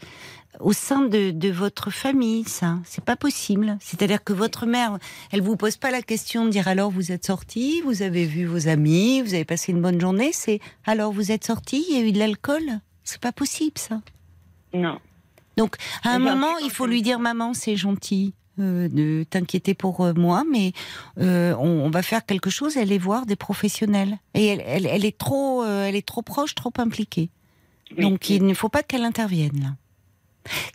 [0.60, 3.78] au sein de, de votre famille, ça, c'est pas possible.
[3.80, 4.98] C'est-à-dire que votre mère,
[5.32, 8.46] elle vous pose pas la question de dire alors vous êtes sorti, vous avez vu
[8.46, 10.32] vos amis, vous avez passé une bonne journée.
[10.34, 12.64] C'est alors vous êtes sorti, il y a eu de l'alcool?
[13.04, 14.02] C'est pas possible ça.
[14.74, 14.98] Non.
[15.58, 19.74] Donc, à un j'ai moment, il faut lui dire Maman, c'est gentil euh, de t'inquiéter
[19.74, 20.74] pour euh, moi, mais
[21.20, 24.18] euh, on, on va faire quelque chose et aller voir des professionnels.
[24.34, 27.30] Et elle, elle, elle est trop, euh, elle est trop proche, trop impliquée.
[27.98, 28.04] Oui.
[28.04, 29.70] Donc, il ne faut pas qu'elle intervienne là.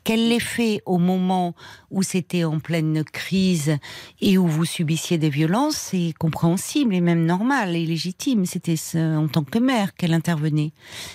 [0.05, 1.55] Qu'elle l'ait fait au moment
[1.91, 3.77] où c'était en pleine crise
[4.21, 8.47] et où vous subissiez des violences, c'est compréhensible et même normal et légitime.
[8.47, 10.73] C'était en tant que mère qu'elle intervenait.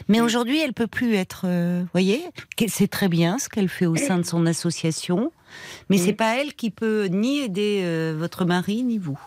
[0.07, 1.43] Mais aujourd'hui, elle peut plus être.
[1.45, 2.23] euh, voyez,
[2.67, 5.31] c'est très bien ce qu'elle fait au sein de son association,
[5.89, 9.19] mais c'est pas elle qui peut ni aider euh, votre mari ni vous.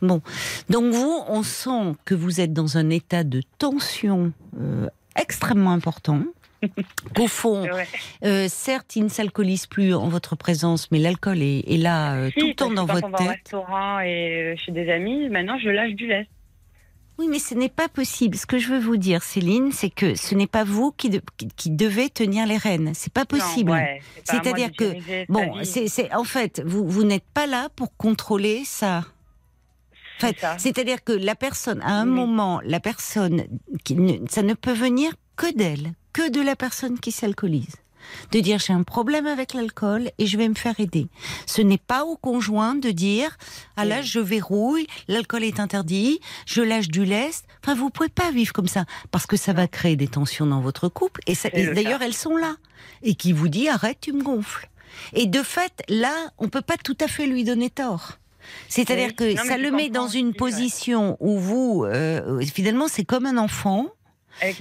[0.00, 0.22] Bon,
[0.68, 6.20] donc vous, on sent que vous êtes dans un état de tension euh, extrêmement important.
[7.14, 7.86] Qu'au fond, Ouais.
[8.24, 12.30] euh, certes, il ne s'alcoolise plus en votre présence, mais l'alcool est, est là euh,
[12.32, 13.28] Si, tout le temps dans quand votre on va au tête.
[13.44, 16.28] restaurant et euh, chez des amis, maintenant je lâche du lest.
[17.18, 18.36] Oui, mais ce n'est pas possible.
[18.36, 21.20] Ce que je veux vous dire, Céline, c'est que ce n'est pas vous qui, de-
[21.36, 22.92] qui, qui devez tenir les rênes.
[22.94, 23.72] C'est pas possible.
[23.72, 29.04] Ouais, C'est-à-dire que, Bon, c'est, en fait, vous, vous n'êtes pas là pour contrôler ça.
[30.18, 32.14] En fait, c'est-à-dire que la personne, à un Oui.
[32.14, 33.44] moment, la personne,
[33.84, 37.76] qui ne- ça ne peut venir que d'elle, que de la personne qui s'alcoolise.
[38.32, 41.06] De dire j'ai un problème avec l'alcool et je vais me faire aider.
[41.46, 43.36] Ce n'est pas au conjoint de dire
[43.76, 47.44] ah là je verrouille, l'alcool est interdit, je lâche du lest.
[47.62, 50.60] Enfin vous pouvez pas vivre comme ça parce que ça va créer des tensions dans
[50.60, 52.56] votre couple et, ça- d'ailleurs elles sont là
[53.02, 54.68] et qui vous dit arrête tu me gonfles.
[55.12, 58.18] Et de fait là on peut pas tout à fait lui donner tort.
[58.68, 59.14] C'est-à-dire Oui.
[59.14, 60.32] que Non, ça le met dans une ouais.
[60.32, 63.88] position où vous, euh, finalement, c'est comme un enfant,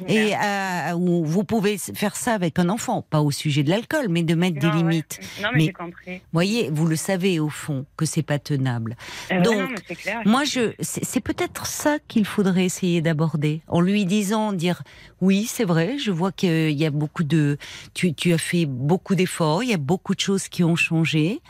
[0.08, 4.08] et euh, où vous pouvez faire ça avec un enfant, pas au sujet de l'alcool,
[4.10, 4.76] mais de mettre des ouais.
[4.78, 5.20] limites.
[5.42, 6.22] Non, mais, Mais- j'ai compris.
[6.34, 8.96] Voyez, vous le savez au fond que c'est pas tenable.
[9.32, 10.22] Euh, Donc, non, clair.
[10.26, 14.84] Moi, je, c'est c'est peut-être ça qu'il faudrait essayer d'aborder, en lui disant, dire,
[15.22, 17.58] oui, c'est vrai, je vois qu'il y a beaucoup de,
[17.96, 21.42] tu, tu as fait beaucoup d'efforts, il y a beaucoup de choses qui ont changé,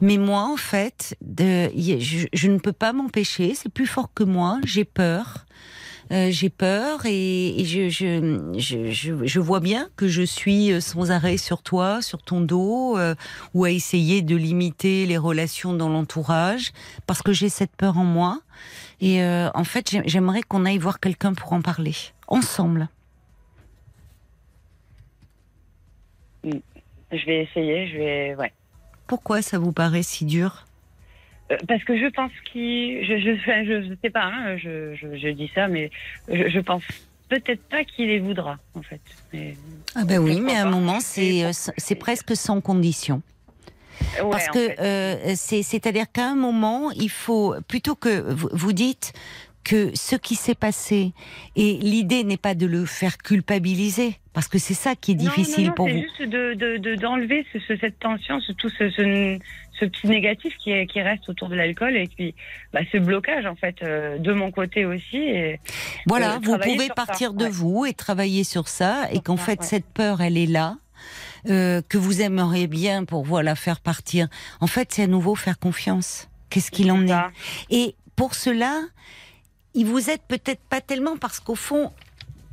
[0.00, 4.24] mais moi, en fait, de, je, je ne peux pas m'empêcher, c'est plus fort que
[4.24, 5.44] moi, j'ai peur.
[6.10, 10.72] Euh, j'ai peur et, et je, je, je, je, je vois bien que je suis
[10.72, 13.14] euh, sans arrêt sur toi, sur ton dos, euh,
[13.54, 16.72] ou à essayer de limiter les relations dans l'entourage,
[17.06, 18.40] parce que j'ai cette peur en moi.
[19.00, 21.94] Et euh, en fait, j'ai- j'aimerais qu'on aille voir quelqu'un pour en parler,
[22.26, 22.88] ensemble.
[26.44, 28.34] Je vais essayer, je vais.
[28.36, 28.52] Ouais.
[29.06, 30.66] Pourquoi ça vous paraît si dur?
[31.68, 33.04] Parce que je pense qu'il.
[33.04, 35.90] Je, je, enfin, je, je sais pas, hein, je, je, dis ça, mais
[36.28, 36.82] je, pense
[37.28, 39.00] peut-être pas qu'il les voudra, en fait.
[39.32, 39.54] Mais-
[39.94, 43.20] Ah ben oui, mais à un moment, c'est euh, c'est presque sans condition.
[44.22, 44.76] Ouais, Parce en que fait.
[44.80, 49.12] euh, c'est c'est-à-dire qu'à un moment, il faut plutôt que vous, dites
[49.64, 51.12] que ce qui s'est passé
[51.54, 55.24] et l'idée n'est pas de le faire culpabiliser parce que c'est ça qui est Non,
[55.24, 56.00] non, difficile non, pour c'est vous.
[56.02, 58.90] juste de de- de- d'enlever ce, ce- cette tension, ce, tout ce,
[59.82, 62.34] ce, petit négatif qui, est- qui reste autour de l'alcool et puis
[62.72, 65.16] bah, ce blocage en fait euh, de mon côté aussi.
[65.18, 65.60] Et,
[66.06, 67.50] Voilà, vous pouvez ça, partir de ouais.
[67.50, 69.66] vous et travailler sur ça et qu'en fait ouais.
[69.66, 70.76] cette peur elle est là.
[71.50, 74.28] euh, que vous aimeriez bien pour voilà faire partir.
[74.60, 76.28] En fait, c'est à nouveau faire confiance.
[76.50, 77.12] Qu'est-ce qu'il en est.
[77.70, 78.82] Et pour cela,
[79.74, 81.90] il vous aide peut-être pas tellement parce qu'au fond,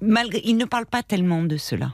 [0.01, 1.93] malgré, il ne parle pas tellement de cela.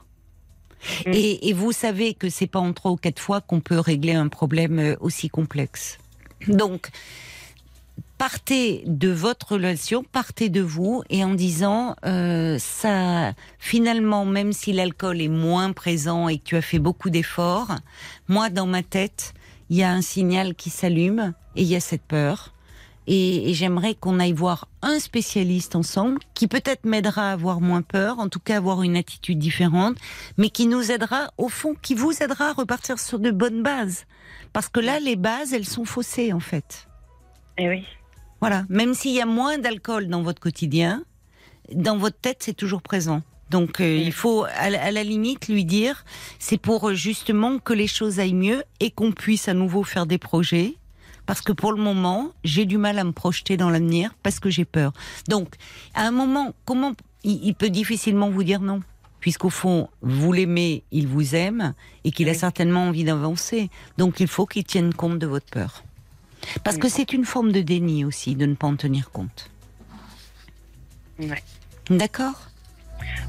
[1.05, 1.11] Mm.
[1.13, 4.13] Et, et vous savez que c'est pas en trois ou quatre fois qu'on peut régler
[4.13, 5.97] un problème euh, aussi complexe.
[6.47, 6.89] Donc,
[8.17, 13.33] partez de votre relation, partez de vous et en disant euh, ça.
[13.59, 17.75] Finalement, même si l'alcool est moins présent et que tu as fait beaucoup d'efforts,
[18.27, 19.33] moi dans ma tête,
[19.69, 22.54] il y a un signal qui s'allume et il y a cette peur.
[23.07, 27.81] Et, et j'aimerais qu'on aille voir un spécialiste ensemble qui peut-être m'aidera à avoir moins
[27.83, 29.97] peur, en tout cas avoir une attitude différente,
[30.37, 34.05] mais qui nous aidera, au fond, qui vous aidera à repartir sur de bonnes bases.
[34.53, 36.87] Parce que là, les bases, elles sont faussées, en fait.
[37.57, 37.83] Et oui.
[38.41, 38.65] Voilà.
[38.69, 41.03] Même s'il y a moins d'alcool dans votre quotidien,
[41.73, 43.21] dans votre tête, c'est toujours présent.
[43.51, 46.03] Donc, euh, il faut, à, la- à la limite, lui dire,
[46.39, 50.05] c'est pour euh, justement que les choses aillent mieux et qu'on puisse à nouveau faire
[50.07, 50.75] des projets.
[51.25, 54.49] Parce que pour le moment, j'ai du mal à me projeter dans l'avenir parce que
[54.49, 54.93] j'ai peur.
[55.27, 55.55] Donc,
[55.93, 58.81] à un moment, comment il, peut difficilement vous dire non
[59.19, 61.73] Puisqu'au fond, vous l'aimez, il vous aime
[62.03, 63.69] et qu'il a certainement envie d'avancer.
[63.97, 65.83] Donc, il faut qu'il tienne compte de votre peur.
[66.63, 69.49] Parce que c'est une forme de déni aussi de ne pas en tenir compte.
[71.17, 71.41] Ouais.
[71.89, 72.49] D'accord?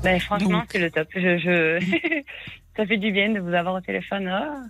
[0.03, 1.09] Ben, franchement, c'est le top.
[1.14, 2.22] Je, je...
[2.77, 4.29] ça fait du bien de vous avoir au téléphone.
[4.29, 4.62] Ah.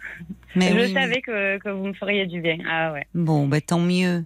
[0.55, 2.59] Mais je oui, savais que, que vous me feriez du bien.
[2.69, 3.07] Ah ouais.
[3.15, 4.25] Bon, bah, tant mieux.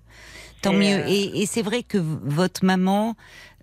[0.62, 0.98] Tant Et, mieux.
[1.04, 3.16] euh, Et, et c'est vrai que votre maman,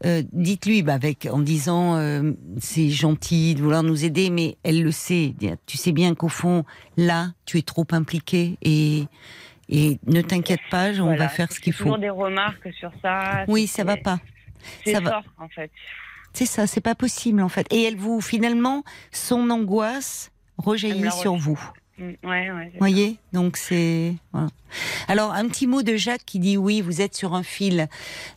[0.05, 4.83] euh, dites-lui, bah, avec, en disant, euh, c'est gentil de vouloir nous aider, mais elle
[4.83, 5.33] le sait.
[5.67, 6.63] Tu sais bien qu'au fond,
[6.97, 9.03] là, tu es trop impliqué et,
[9.69, 11.17] et ne t'inquiète pas, on Voilà.
[11.25, 11.83] va faire ce qu'il faut.
[11.83, 13.45] toujours des remarques sur ça.
[13.47, 14.19] Oui, ça va pas.
[14.83, 15.21] C'est va.
[15.37, 15.71] en fait.
[16.33, 17.67] C'est ça, c'est pas possible en fait.
[17.71, 21.59] Et elle vous, finalement, son angoisse rejaillit sur vous.
[21.97, 22.69] Mm, Ouais, ouais.
[22.71, 24.49] c'est voyez Donc c'est voilà.
[25.07, 27.87] Alors un petit mot de Jacques qui dit oui, vous êtes sur un fil,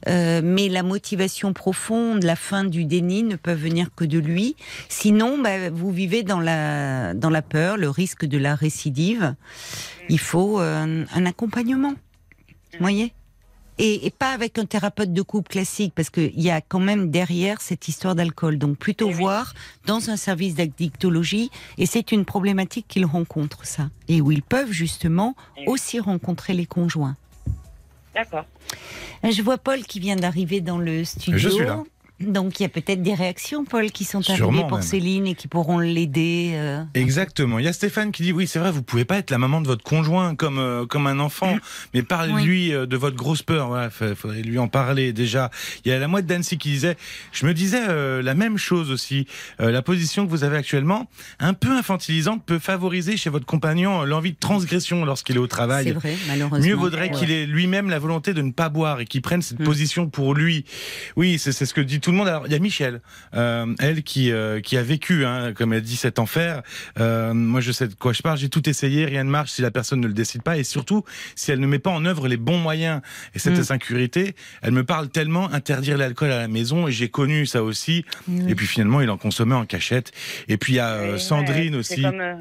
[0.09, 4.57] euh, mais la motivation profonde, la fin du déni ne peut venir que de lui.
[4.88, 9.34] Sinon, bah, vous vivez dans la dans la peur, le risque de la récidive.
[10.09, 11.93] Il faut euh, un accompagnement,
[12.80, 13.12] voyez
[13.83, 17.11] Et, et pas avec un thérapeute de couple classique, parce qu'il y a quand même
[17.11, 18.59] derrière cette histoire d'alcool.
[18.59, 19.18] Donc plutôt Eh oui.
[19.18, 19.55] voir
[19.87, 23.89] dans un service d'addictologie, et c'est une problématique qu'ils rencontrent, ça.
[24.09, 25.66] Et où ils peuvent justement Eh oui.
[25.68, 27.16] aussi rencontrer les conjoints.
[28.14, 28.45] D'accord.
[29.22, 31.39] Je vois Paul qui vient d'arriver dans le studio.
[31.39, 31.83] Je suis là.
[32.20, 34.86] Donc il y a peut-être des réactions, Paul, qui sont Sûrement arrivées pour même.
[34.86, 36.52] Céline et qui pourront l'aider.
[36.54, 36.82] euh.
[36.94, 37.58] Exactement.
[37.58, 39.60] Il y a Stéphane qui dit oui, c'est vrai, vous pouvez pas être la maman
[39.60, 41.56] de votre conjoint comme euh, comme un enfant,
[41.94, 43.68] mais parlez-lui euh, de votre grosse peur.
[43.68, 45.50] Voilà, fa- faudrait lui en parler déjà.
[45.84, 46.96] Il y a la moite d'Annecy qui disait,
[47.32, 49.26] je me disais euh, la même chose aussi.
[49.58, 51.08] La position que vous avez actuellement,
[51.38, 55.48] un peu infantilisante, peut favoriser chez votre compagnon l'envie de transgression lorsqu'il est au C'est
[55.48, 55.90] travail.
[55.92, 56.66] vrai, malheureusement.
[56.66, 57.10] Mieux vaudrait Ouais.
[57.10, 59.64] qu'il ait lui-même la volonté de ne pas boire et qu'il prenne cette Mm.
[59.64, 60.64] position pour lui.
[61.16, 62.28] Oui, c'est c'est ce que dit tout le monde.
[62.28, 63.00] Alors, il y a Michel,
[63.34, 66.62] euh, elle qui euh, qui a vécu, hein, comme elle dit, cet enfer.
[66.98, 68.38] Euh, moi, je sais de quoi je parle.
[68.38, 71.04] J'ai tout essayé, rien ne marche si la personne ne le décide pas et surtout
[71.34, 73.00] si elle ne met pas en œuvre les bons moyens.
[73.34, 73.61] Et cette Mm.
[73.61, 78.04] insécurité, elle me parle tellement interdire l'alcool à la maison et j'ai connu ça aussi.
[78.48, 80.12] Et puis finalement, il en consommait en cachette.
[80.48, 82.02] Et puis il y a Sandrine aussi.
[82.02, 82.38] comme, hein,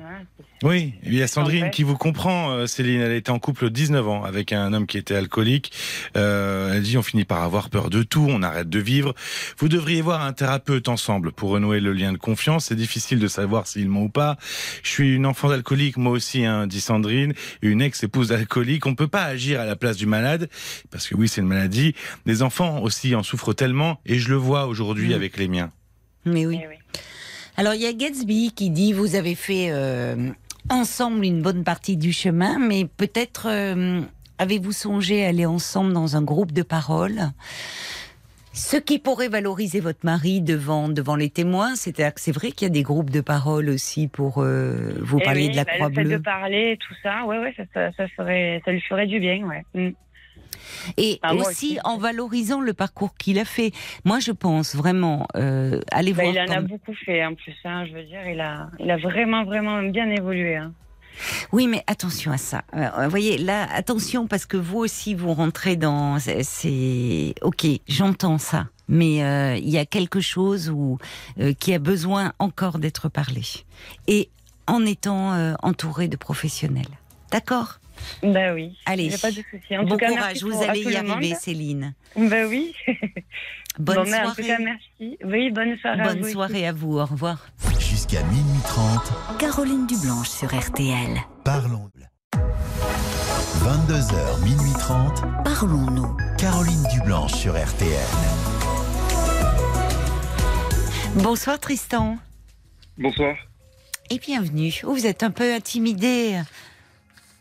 [0.62, 3.00] Oui, il y a Sandrine qui vous comprend, euh, Céline.
[3.00, 5.72] Elle était en couple 19 ans avec un homme qui était alcoolique.
[6.18, 9.16] Euh, elle dit on finit par avoir peur de tout, on arrête de vivre.
[9.58, 12.66] Vous devriez voir un thérapeute ensemble pour renouer le lien de confiance.
[12.66, 14.38] C'est difficile de savoir s'il ment ou pas.
[14.84, 18.86] Je suis une enfant d'alcoolique, moi aussi, hein, dit Sandrine, une ex-épouse d'alcoolique.
[18.86, 20.50] On peut pas agir à la place du malade
[20.92, 21.96] parce que oui, c'est une maladie.
[22.26, 25.14] Les enfants aussi en souffrent tellement et je le vois aujourd'hui Mm.
[25.14, 25.72] avec les miens.
[26.26, 26.60] Mais oui.
[26.62, 26.76] eh oui.
[27.56, 30.32] Alors il y a Gatsby qui dit vous avez fait euh,
[30.70, 34.02] ensemble une bonne partie du chemin, mais peut-être euh,
[34.38, 37.32] avez-vous songé à aller ensemble dans un groupe de parole
[38.52, 42.66] ce qui pourrait valoriser votre mari devant devant les témoins, c'est-à-dire que c'est vrai qu'il
[42.68, 45.64] y a des groupes de parole aussi pour euh, vous Eh parler oui, de la
[45.66, 46.18] bah, Croix le fait Bleue.
[46.18, 49.46] de parler tout ça, ouais, ouais, ça, ça, ça ferait, ça lui ferait du bien,
[49.48, 49.64] ouais.
[49.76, 49.94] Mm.
[50.98, 51.80] Et Ah, aussi, aussi.
[51.84, 53.72] en valorisant le parcours qu'il a fait.
[54.06, 56.34] Moi, je pense vraiment euh, aller Bah, voir.
[56.36, 58.98] il en a beaucoup fait en plus, hein, je veux dire, il a, il a
[58.98, 60.56] vraiment, vraiment bien évolué.
[60.58, 60.74] Hein.
[61.52, 62.62] Oui, mais attention à ça.
[62.76, 66.18] Euh, Vous voyez, là, attention parce que vous aussi, vous rentrez dans.
[66.20, 70.98] c'est- ok, j'entends ça, mais euh, il y a quelque chose où
[71.40, 73.42] euh, qui a besoin encore d'être parlé
[74.08, 74.30] et
[74.68, 76.86] en étant euh, entouré de professionnels.
[77.32, 77.80] D'accord?
[78.24, 78.78] Bah oui.
[78.86, 79.10] Allez.
[79.22, 79.78] Pas de souci.
[79.78, 81.36] En Bon tout cas, courage, merci vous à allez tout y arriver.
[81.36, 81.94] Céline.
[82.16, 82.74] Bah oui.
[83.80, 84.48] Bonne Bon, mais en tout soirée.
[84.48, 85.18] cas, merci.
[85.24, 86.02] Oui, bonne soirée.
[86.02, 86.98] à Bonne vous soirée à vous.
[87.00, 87.48] Au revoir.
[87.80, 91.16] Jusqu'à minuit 30, Caroline Dublanche sur RTL.
[91.46, 91.90] parlons.
[93.64, 96.18] 22h, minuit 30, Parlons-nous.
[96.38, 98.00] Caroline Dublanche sur RTL.
[101.16, 102.18] Bonsoir Tristan
[102.98, 103.36] Bonsoir.
[104.10, 104.74] et bienvenue.
[104.84, 106.40] Oh, vous êtes un peu intimidé.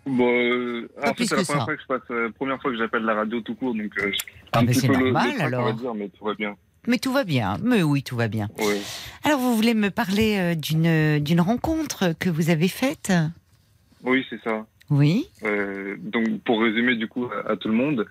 [0.08, 1.64] Bon, euh, en fait, c'est la première ça.
[1.64, 4.10] fois que je passe, euh, première fois que j'appelle la radio tout court, donc euh,
[4.52, 5.72] Ah, un petit peu le- normal, le, trac, alors.
[5.74, 6.56] dire, mais tout va bien.
[6.86, 7.56] Mais tout va bien.
[7.62, 8.48] Mais oui, tout va bien.
[9.24, 13.12] Alors, vous voulez me parler euh, d'une d'une rencontre que vous avez faite?
[14.04, 14.64] Oui, c'est ça.
[14.90, 15.28] Oui.
[15.98, 18.06] Donc, pour résumer du coup à, à tout le monde,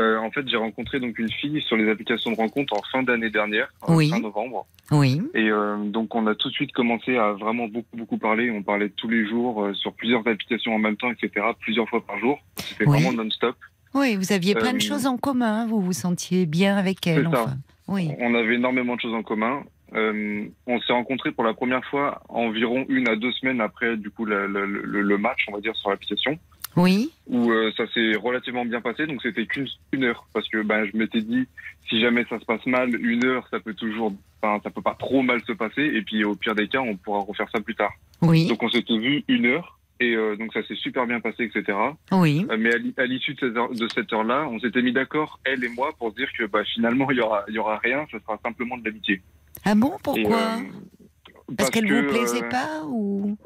[0.00, 3.02] euh, en fait, j'ai rencontré donc une fille sur les applications de rencontre en fin
[3.02, 4.08] d'année dernière, en Oui.
[4.10, 4.66] fin novembre.
[4.90, 5.20] Oui.
[5.34, 8.50] Et euh, donc, on a tout de suite commencé à vraiment beaucoup beaucoup parler.
[8.50, 11.46] On parlait tous les jours euh, sur plusieurs applications en même temps, etc.
[11.60, 12.38] Plusieurs fois par jour.
[12.56, 13.00] C'était Oui.
[13.02, 13.56] vraiment non-stop.
[13.94, 15.66] Oui, vous aviez plein de choses en commun.
[15.66, 17.46] Vous vous sentiez bien avec elle, ça.
[17.88, 18.10] Oui.
[18.18, 19.62] On avait énormément de choses en commun.
[19.94, 24.08] Euh, on s'est rencontrés pour la première fois environ une à deux semaines après du
[24.10, 26.38] coup le match, on va dire, sur l'application,
[26.82, 27.10] Oui.
[27.26, 29.06] où euh, ça s'est relativement bien passé.
[29.06, 31.46] Donc c'était qu'une une heure, parce que ben je m'étais dit
[31.88, 34.12] si jamais ça se passe mal, une heure, ça peut toujours,
[34.42, 35.82] enfin ça peut pas trop mal se passer.
[35.82, 37.92] Et puis au pire des cas, on pourra refaire ça plus tard.
[38.22, 38.46] Oui.
[38.46, 39.76] Donc on s'était vu une heure.
[40.02, 41.76] Et euh, donc ça s'est super bien passé, etc.
[42.10, 42.46] Oui.
[42.50, 44.92] Euh, Mais à l'i- à l'issue de, cette heure- de cette heure-là, on s'était mis
[44.92, 48.06] d'accord, elle et moi, pour dire que bah, finalement, il y aura, y aura rien,
[48.10, 49.20] ce sera simplement de l'amitié.
[49.62, 53.36] Ah bon, Et, pourquoi euh, Parce qu'elle que, vous plaisait pas ou?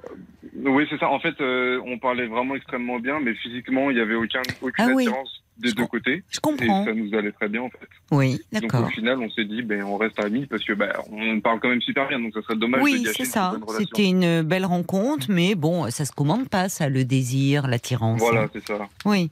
[0.57, 1.09] Oui, c'est ça.
[1.11, 4.85] En fait, euh, on parlait vraiment extrêmement bien, mais physiquement, il n'y avait aucun, aucune
[4.85, 5.07] Ah oui.
[5.07, 6.23] attirance des Je deux côtés.
[6.31, 6.85] Je Et comprends.
[6.85, 7.89] ça nous allait très bien, en fait.
[8.13, 8.91] Oui, Donc, au d'accord.
[8.91, 11.81] final, on s'est dit, ben, on reste amis parce que ben, on parle quand même
[11.81, 13.57] super bien, donc ça serait dommage de Oui, gâcher c'est ça.
[13.79, 18.21] C'était une belle rencontre, mais bon, ça se commande pas, ça, le désir, l'attirance.
[18.21, 18.89] Voilà, c'est ça.
[19.05, 19.31] Oui.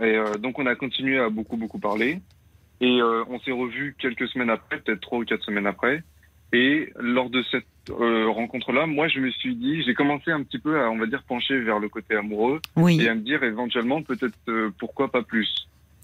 [0.00, 2.20] Et euh, donc, on a continué à beaucoup, beaucoup parler.
[2.80, 6.02] Et euh, on s'est revus quelques semaines après, peut-être trois ou quatre semaines après.
[6.52, 10.58] Et lors de cette euh, rencontre-là, moi, je me suis dit, j'ai commencé un petit
[10.58, 13.00] peu à, on va dire, pencher vers le côté amoureux Oui.
[13.00, 15.48] et à me dire éventuellement, peut-être, euh, pourquoi pas plus.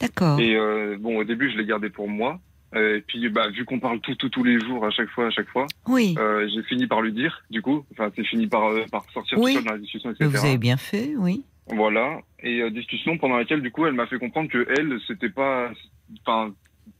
[0.00, 0.38] D'accord.
[0.40, 2.38] Et euh, bon, au début, je l'ai gardé pour moi.
[2.74, 5.30] Et puis, bah, vu qu'on parle tout, tout, tous les jours, à chaque fois, à
[5.30, 6.14] chaque fois, Oui.
[6.18, 7.84] euh, j'ai fini par lui dire, du coup.
[7.92, 9.52] Enfin, c'est fini par, euh, par sortir Oui.
[9.54, 10.28] tout seul dans la discussion, etc.
[10.30, 11.42] Vous avez bien fait, oui.
[11.68, 12.20] Voilà.
[12.42, 15.70] Et euh, discussion pendant laquelle, du coup, elle m'a fait comprendre que elle, c'était pas.
[16.26, 16.52] Enfin,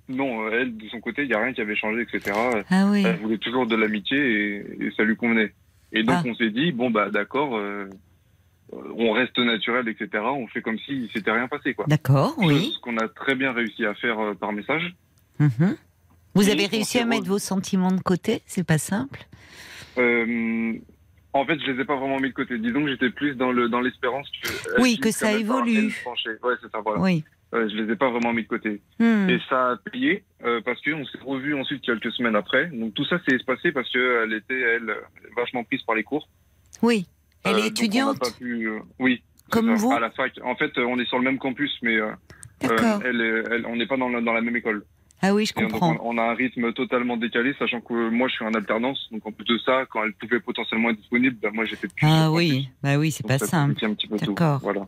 [0.09, 2.33] non, euh, elle, de son côté, il n'y a rien qui avait changé, etc.
[2.71, 3.03] Ah oui.
[3.07, 5.53] Elle voulait toujours de l'amitié et, et ça lui convenait.
[5.93, 6.29] Et donc, Ah.
[6.29, 7.89] on s'est dit, bon, bah, d'accord, euh,
[8.73, 10.25] on reste naturel, etc.
[10.25, 11.87] On fait comme si s'était rien passé, quoi.
[11.89, 12.73] D'accord, oui.
[12.75, 14.95] Ce qu'on a très bien réussi à faire euh, par message.
[15.39, 15.77] Mhm.
[16.35, 19.27] Vous Et avez réussi à mettre re- vos sentiments de côté C'est pas simple
[19.99, 20.73] Euh,
[21.33, 22.59] en fait, je les ai pas vraiment mis de côté.
[22.59, 25.95] Disons que j'étais plus dans le dans l'espérance que Oui, que ça évolue.
[26.43, 26.81] Ouais, c'est ça.
[26.85, 27.01] Voilà.
[27.01, 27.25] Oui.
[27.55, 28.81] Euh, je les ai pas vraiment mis de côté.
[28.99, 29.29] Hmm.
[29.31, 32.67] Et ça a payé euh, parce qu'on s'est revu ensuite quelques semaines après.
[32.67, 35.01] Donc tout ça s'est espacé parce que elle était elle euh,
[35.37, 36.29] vachement prise par les cours.
[36.83, 37.07] Oui.
[37.45, 39.23] Elle Euh, est on n'a étudiante pas pu, euh, oui.
[39.51, 40.33] Comme vous À la fac.
[40.43, 42.11] En fait, euh, on est sur le même campus, mais euh,
[42.65, 44.85] euh, elle, est- elle- on n'est pas dans la, dans la même école.
[45.23, 45.97] Ah oui, je donc, comprends.
[46.03, 49.09] on, a un rythme totalement décalé, sachant que euh, moi je suis en alternance.
[49.13, 52.07] Donc en plus de ça, quand elle pouvait potentiellement être disponible, ben, moi j'étais plus.
[52.07, 53.75] Ah oui, bah oui, c'est pas ça simple.
[53.75, 54.35] compliquait un petit peu tout.
[54.35, 54.59] D'accord.
[54.63, 54.87] Voilà.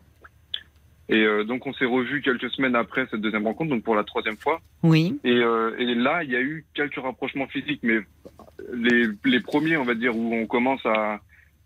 [1.11, 4.03] Et euh, donc on s'est revus quelques semaines après cette deuxième rencontre, donc pour la
[4.03, 4.61] troisième fois.
[4.83, 5.19] Oui.
[5.23, 7.99] Et, euh, et là, il y a eu quelques rapprochements physiques, mais
[8.73, 11.19] les, les premiers, on va dire, où on commence à,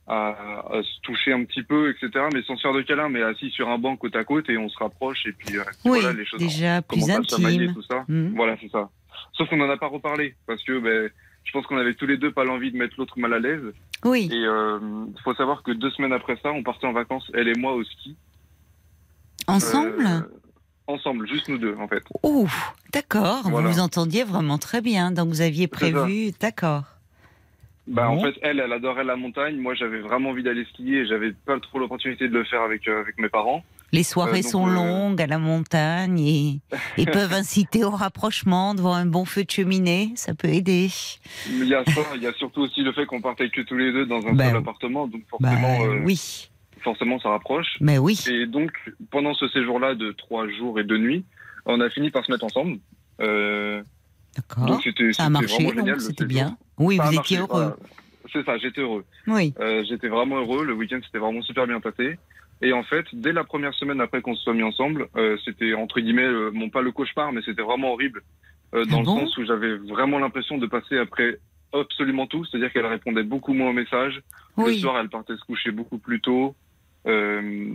[0.08, 0.30] à,
[0.72, 3.50] à se toucher un petit peu, etc., mais sans se faire de câlin, mais assis
[3.50, 6.14] sur un banc côte à côte et on se rapproche et puis euh, Oui, voilà
[6.14, 6.40] les choses.
[6.40, 7.74] déjà plus commencent à se chamailler, intime.
[7.74, 8.06] tout ça.
[8.08, 8.34] Hmm.
[8.36, 8.90] Voilà, c'est ça.
[9.34, 11.10] Sauf qu'on n'en a pas reparlé parce que ben,
[11.44, 13.74] je pense qu'on avait tous les deux pas l'envie de mettre l'autre mal à l'aise.
[14.06, 14.30] Oui.
[14.32, 17.56] Et il faut savoir que deux semaines après ça, on partait en vacances, elle et
[17.56, 18.16] moi, au ski.
[19.48, 20.22] Ensemble Euh,
[20.88, 22.04] Ensemble, juste nous deux, en fait.
[22.24, 23.44] Ouf, d'accord.
[23.46, 23.68] Voilà.
[23.68, 25.12] Vous vous entendiez vraiment très bien.
[25.12, 26.32] Donc vous aviez prévu.
[26.42, 26.84] D'accord.
[27.88, 28.18] Bah, Bon.
[28.18, 29.58] En fait, elle, elle adorait la montagne.
[29.58, 32.86] Moi, j'avais vraiment envie d'aller skier et j'avais pas trop l'opportunité de le faire avec,
[32.88, 33.64] euh, avec mes parents.
[33.94, 36.60] Les soirées Euh, donc, sont euh, longues à la montagne et,
[36.98, 40.12] et peuvent inciter au rapprochement devant un bon feu de cheminée.
[40.16, 40.90] Ça peut aider.
[41.50, 43.78] Il y a ça, il y a surtout aussi le fait qu'on partait que tous
[43.78, 45.08] les deux dans un Bah, seul appartement.
[45.08, 46.50] Donc, Bah forcément, euh, oui.
[46.84, 47.78] Forcément, ça rapproche.
[47.80, 48.20] Mais oui.
[48.30, 48.72] Et donc,
[49.12, 51.26] pendant ce séjour-là de trois jours et deux nuits,
[51.66, 52.78] on a fini par se mettre ensemble.
[53.22, 53.82] Euh,
[54.36, 54.82] D'accord.
[55.12, 56.58] Ça a marché, le c'était bien.
[56.78, 57.76] Oui, Ça vous marché, étiez heureux.
[58.32, 59.06] C'est ça, j'étais heureux.
[59.28, 59.54] Oui.
[59.60, 60.66] Euh, j'étais vraiment heureux.
[60.66, 62.18] Le week-end s'était vraiment super bien passé.
[62.62, 65.74] Et en fait, dès la première semaine après qu'on se soit mis ensemble, euh, c'était
[65.74, 68.22] entre guillemets, bon pas le cauchemar, mais c'était vraiment horrible.
[68.74, 71.38] Euh, dans Ah le bon sens où j'avais vraiment l'impression de passer après
[71.74, 72.44] absolument tout.
[72.46, 74.22] C'est-à-dire qu'elle répondait beaucoup moins aux messages.
[74.58, 74.80] Le Oui.
[74.80, 76.56] soir, elle partait se coucher beaucoup plus tôt.
[77.06, 77.74] Euh,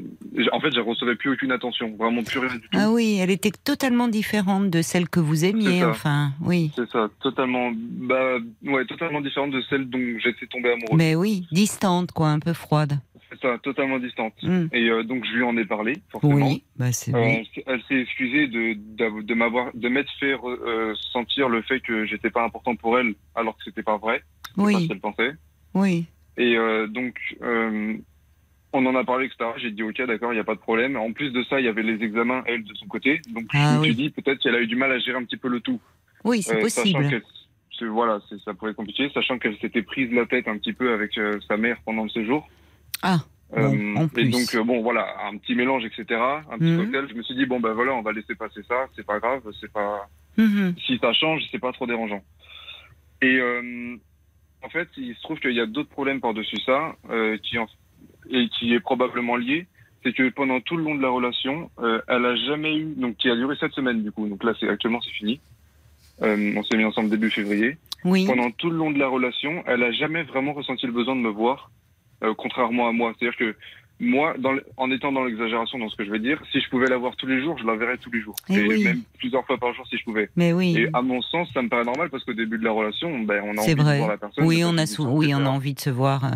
[0.52, 2.68] en fait, je recevais plus aucune attention, vraiment plus rien du tout.
[2.72, 5.84] Ah oui, elle était totalement différente de celle que vous aimiez.
[5.84, 6.70] Enfin, oui.
[6.76, 10.96] C'est ça, totalement, bah, ouais, totalement différente de celle dont j'étais tombé amoureux.
[10.96, 12.98] Mais oui, distante, quoi, un peu froide.
[13.30, 14.32] C'est ça, totalement distante.
[14.42, 14.68] Hmm.
[14.72, 16.34] Et euh, donc, je lui en ai parlé, forcément.
[16.34, 17.46] Oui, bah c'est Euh, oui.
[17.66, 22.30] elle s'est- excusée de, de m'avoir, de m'être fait euh, sentir le fait que j'étais
[22.30, 24.22] pas important pour elle, alors que c'était pas vrai.
[24.46, 25.32] C'est pas ce Oui, qu'elle pensait.
[25.74, 26.06] oui.
[26.38, 26.56] Et
[26.88, 27.18] donc,
[28.72, 29.50] on en a parlé, etc.
[29.56, 30.96] J'ai dit ok, d'accord, il y a pas de problème.
[30.96, 33.22] En plus de ça, il y avait les examens, elle, de son côté.
[33.28, 33.86] Donc, Ah je me oui.
[33.86, 35.80] suis dit peut-être qu'elle a eu du mal à gérer un petit peu le tout.
[36.24, 37.22] Oui, c'est Euh, possible.
[37.90, 41.16] voilà, ça pourrait être compliqué, sachant qu'elle s'était prise la tête un petit peu avec
[41.16, 42.48] euh, sa mère pendant le séjour.
[43.02, 43.18] Ah,
[43.50, 44.30] Bon, en et plus.
[44.30, 46.04] donc euh, bon voilà un petit mélange etc
[46.50, 46.76] un petit Mhm.
[46.76, 49.20] cocktail je me suis dit bon ben voilà on va laisser passer ça c'est pas
[49.20, 50.06] grave c'est pas
[50.36, 50.74] Mhm.
[50.84, 52.22] si ça change c'est pas trop dérangeant
[53.22, 53.96] et euh,
[54.62, 57.56] en fait il se trouve qu'il y a d'autres problèmes par dessus ça euh, qui
[57.58, 57.66] en-
[58.30, 59.66] et qui est probablement lié
[60.04, 63.16] c'est que pendant tout le long de la relation euh, elle a jamais eu donc
[63.16, 65.40] qui a duré sept semaines du coup donc là c'est actuellement c'est fini
[66.20, 68.26] Euh, on s'est mis ensemble début février oui.
[68.26, 71.20] pendant tout le long de la relation, elle a jamais vraiment ressenti le besoin de
[71.20, 71.70] me voir,
[72.24, 73.14] euh, contrairement à moi.
[73.14, 73.56] C'est-à-dire que
[74.00, 76.68] moi, dans le- en étant dans l'exagération dans ce que je vais dire, si je
[76.70, 78.36] pouvais la voir tous les jours, je la verrais tous les jours.
[78.48, 78.84] Eh et oui.
[78.84, 80.30] même plusieurs fois par jour si je pouvais.
[80.36, 80.76] Mais oui.
[80.78, 83.42] Et à mon sens, ça me paraît normal parce qu'au début de la relation, ben,
[83.44, 83.92] on a envie vrai.
[83.94, 84.44] de voir la personne.
[84.44, 86.24] Oui, on a sou- oui, on a envie de se voir.
[86.24, 86.28] euh,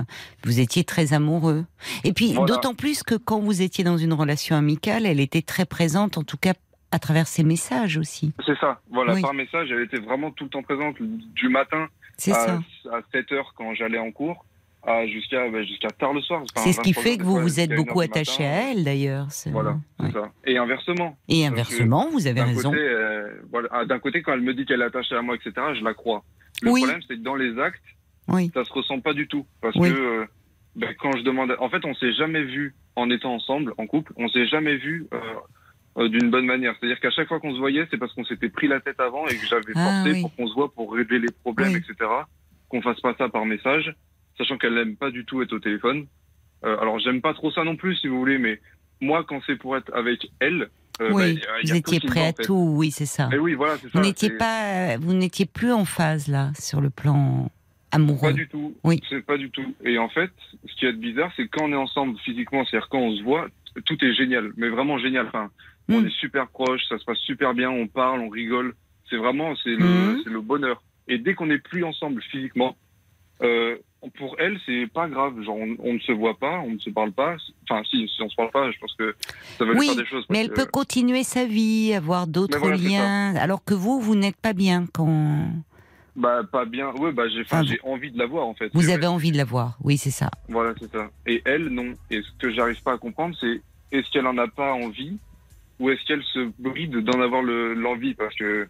[0.45, 1.65] Vous étiez très amoureux.
[2.05, 2.47] Et puis, Voilà.
[2.53, 6.25] d'autant plus que quand vous étiez dans une relation amicale, elle était très présente, en
[6.25, 6.55] tout cas
[6.91, 8.33] à travers ses messages aussi.
[8.45, 8.81] C'est ça.
[8.91, 9.23] Voilà, Oui.
[9.23, 11.87] par message, elle était vraiment tout le temps présente, du matin
[12.31, 12.55] à,
[12.93, 14.45] à 7 heures quand j'allais en cours,
[14.85, 16.43] à jusqu'à ben, jusqu'à tard le soir.
[16.43, 18.55] Enfin, C'est ce qui 23 fait que vous vous êtes beaucoup attaché matin.
[18.55, 19.27] à elle d'ailleurs.
[19.47, 20.13] Voilà, c'est ouais.
[20.13, 20.33] ça.
[20.45, 21.17] Et inversement.
[21.29, 22.71] Et inversement, vous avez raison.
[22.71, 25.37] côté, euh, voilà, ah, d'un côté, quand elle me dit qu'elle est attachée à moi,
[25.37, 26.25] etc., je la crois.
[26.63, 26.81] Le Oui.
[26.81, 27.83] problème, c'est que dans les actes,
[28.29, 28.51] Oui.
[28.55, 29.47] ça se ressent pas du tout.
[29.61, 29.91] Parce Oui.
[29.91, 30.27] que euh,
[30.77, 34.13] ben, quand je demande, en fait, on s'est jamais vu en étant ensemble, en couple,
[34.17, 35.19] on s'est jamais vu euh,
[35.99, 36.75] euh, d'une bonne manière.
[36.81, 39.27] C'est-à-dire qu'à chaque fois qu'on se voyait, c'est parce qu'on s'était pris la tête avant
[39.29, 41.95] et que j'avais Ah, forcé pour qu'on se voit pour régler les problèmes, etc.
[42.69, 43.95] Qu'on fasse pas ça par message,
[44.39, 46.07] sachant qu'elle n'aime pas du tout être au téléphone.
[46.65, 48.61] Euh, alors, j'aime pas trop ça non plus, si vous voulez, mais
[49.01, 50.69] moi, quand c'est pour être avec elle,
[51.01, 52.43] euh, oui, y vous étiez prêt à fait.
[52.45, 53.29] tout, oui, c'est ça.
[53.33, 53.89] Et oui, voilà, ça.
[53.93, 57.51] Vous n'étiez pas, vous n'étiez plus en phase là sur le plan
[57.91, 58.29] amoureux.
[58.31, 58.75] Pas du tout.
[58.85, 59.01] Oui.
[59.09, 59.75] C'est pas du tout.
[59.85, 60.31] Et en fait,
[60.67, 63.49] ce qui est bizarre, c'est quand on est ensemble physiquement, c'est-à-dire quand on se voit,
[63.87, 65.27] tout est génial, mais vraiment génial.
[65.29, 65.51] Enfin,
[65.89, 66.07] on Mm.
[66.07, 68.75] est super proches, ça se passe super bien, on parle, on rigole.
[69.11, 70.83] C'est vraiment, c'est le, le bonheur.
[71.09, 72.77] Et dès qu'on n'est plus ensemble physiquement,
[73.43, 73.77] euh,
[74.11, 75.41] pour elle, c'est pas grave.
[75.43, 77.37] Genre, on, on ne se voit pas, on ne se parle pas.
[77.69, 79.15] Enfin, si, si on se parle pas, je pense que
[79.59, 80.27] ça va lui Oui, faire des choses.
[80.31, 84.15] Mais elle que- peut continuer sa vie, avoir d'autres voilà, liens, alors que vous, vous
[84.17, 85.47] n'êtes pas bien quand
[86.17, 86.91] Bah, pas bien.
[86.95, 88.71] Ouais, bah, j'ai, enfin, envie de la voir, en fait.
[88.75, 89.79] vous avez envie de la voir.
[89.83, 90.31] Oui, c'est ça.
[90.49, 91.09] Voilà, c'est ça.
[91.27, 91.95] Et elle, non.
[92.11, 95.17] Et ce que j'arrive pas à comprendre, c'est est-ce qu'elle en a pas envie
[95.79, 98.15] ou est-ce qu'elle se bride d'en avoir le- l'envie?
[98.15, 98.69] Parce que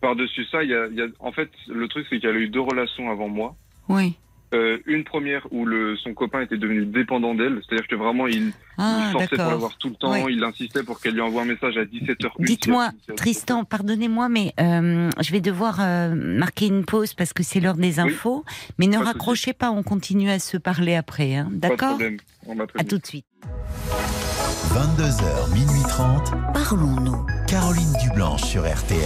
[0.00, 2.38] par-dessus ça, il y a, il y a- en fait, le truc, c'est qu'elle a
[2.38, 3.54] eu deux relations avant moi.
[3.88, 4.16] Oui.
[4.54, 8.48] Euh, une première où le, son copain était devenu dépendant d'elle, c'est-à-dire que vraiment il,
[8.48, 9.58] il Ah, forçait pour la d'accord.
[9.60, 10.34] voir tout le temps, Oui.
[10.36, 12.30] il insistait pour qu'elle lui envoie un message à 17h.
[12.38, 17.60] Dites-moi, Tristan, pardonnez-moi, mais euh, je vais devoir euh, marquer une pause parce que c'est
[17.60, 18.44] l'heure des infos.
[18.78, 21.34] Mais ne Pas raccrochez pas, on continue à se parler après.
[21.36, 21.98] Hein, Pas de D'accord
[22.76, 23.26] À tout de suite.
[24.74, 26.32] 22h, minuit 30.
[26.54, 27.26] Parlons-nous.
[27.48, 29.00] Caroline Dublanche sur RTL.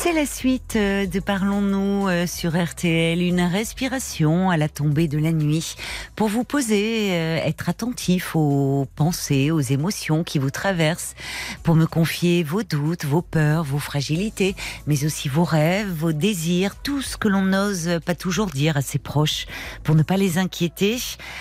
[0.00, 5.18] C'est la suite euh, de Parlons-nous euh, sur RTL, une respiration à la tombée de
[5.18, 5.74] la nuit
[6.14, 11.16] pour vous poser, euh, être attentif aux pensées, aux émotions qui vous traversent,
[11.64, 14.54] pour me confier vos doutes, vos peurs, vos fragilités,
[14.86, 18.82] mais aussi vos rêves, vos désirs, tout ce que l'on n'ose pas toujours dire à
[18.82, 19.46] ses proches
[19.82, 20.98] pour ne pas les inquiéter.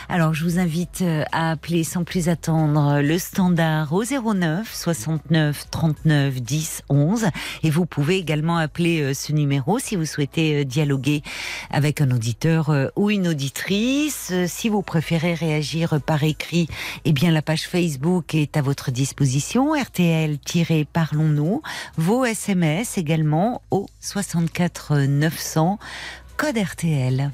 [0.10, 6.42] Alors je vous invite à appeler sans plus attendre le standard au 09 69 39
[6.42, 7.28] 10 11
[7.62, 11.24] et vous pouvez également appeler euh, ce numéro si vous souhaitez euh, dialoguer
[11.70, 14.32] avec un auditeur euh, ou une auditrice.
[14.48, 16.68] Si vous préférez réagir par écrit,
[17.04, 21.62] eh bien la page Facebook est à votre disposition, RTL-Parlons-nous.
[21.98, 25.80] Vos SMS également au 64 900,
[26.38, 27.32] code RTL.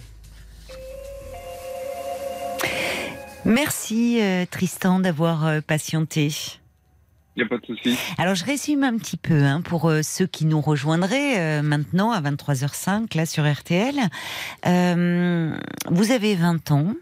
[3.46, 6.32] Merci Tristan d'avoir patienté.
[7.36, 7.98] Il n'y a pas de souci.
[8.20, 12.12] Alors je résume un petit peu hein, pour euh, ceux qui nous rejoindraient euh, maintenant
[12.12, 13.96] à 23h05 là sur RTL.
[14.66, 15.56] Euh,
[15.90, 16.94] vous avez 20 ans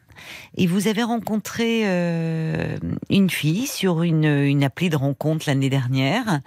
[0.56, 2.78] et vous avez rencontré euh,
[3.10, 6.40] une fille sur une, une appli de rencontre l'année dernière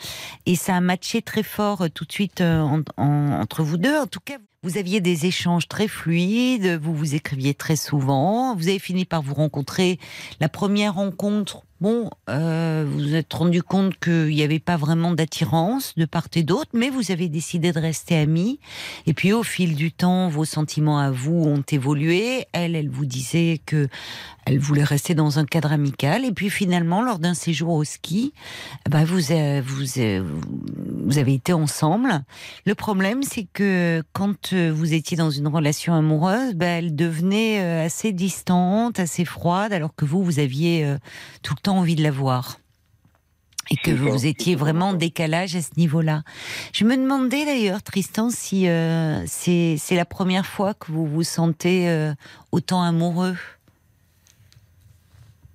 [0.46, 3.98] et ça a matché très fort euh, tout de suite en- entre vous deux.
[3.98, 8.68] En tout cas, vous aviez des échanges très fluides, vous vous écriviez très souvent, vous
[8.68, 9.98] avez fini par vous rencontrer.
[10.40, 15.12] La première rencontre, bon, euh, vous vous êtes rendu compte qu'il n'y avait pas vraiment
[15.12, 18.58] d'attirance de part et d'autre, mais vous avez décidé de rester amis.
[19.06, 22.46] Et puis au fil du temps, vos sentiments à vous ont évolué.
[22.52, 23.88] Elle, elle vous disait que
[24.46, 26.24] elle voulait rester dans un cadre amical.
[26.24, 28.32] Et puis finalement, lors d'un séjour au ski,
[28.88, 30.22] bah vous, euh, vous, euh,
[31.04, 32.22] vous avez été ensemble.
[32.66, 38.12] Le problème, c'est que quand vous étiez dans une relation amoureuse, bah, elle devenait assez
[38.12, 40.96] distante, assez froide, alors que vous, vous aviez
[41.42, 42.58] tout le temps envie de la voir.
[43.70, 46.22] Et que vous, étiez vraiment en décalage à ce niveau-là.
[46.74, 51.88] Je me demandais d'ailleurs, Tristan, si euh, c'est la première fois que vous vous sentez
[51.88, 52.12] euh,
[52.52, 53.36] autant amoureux.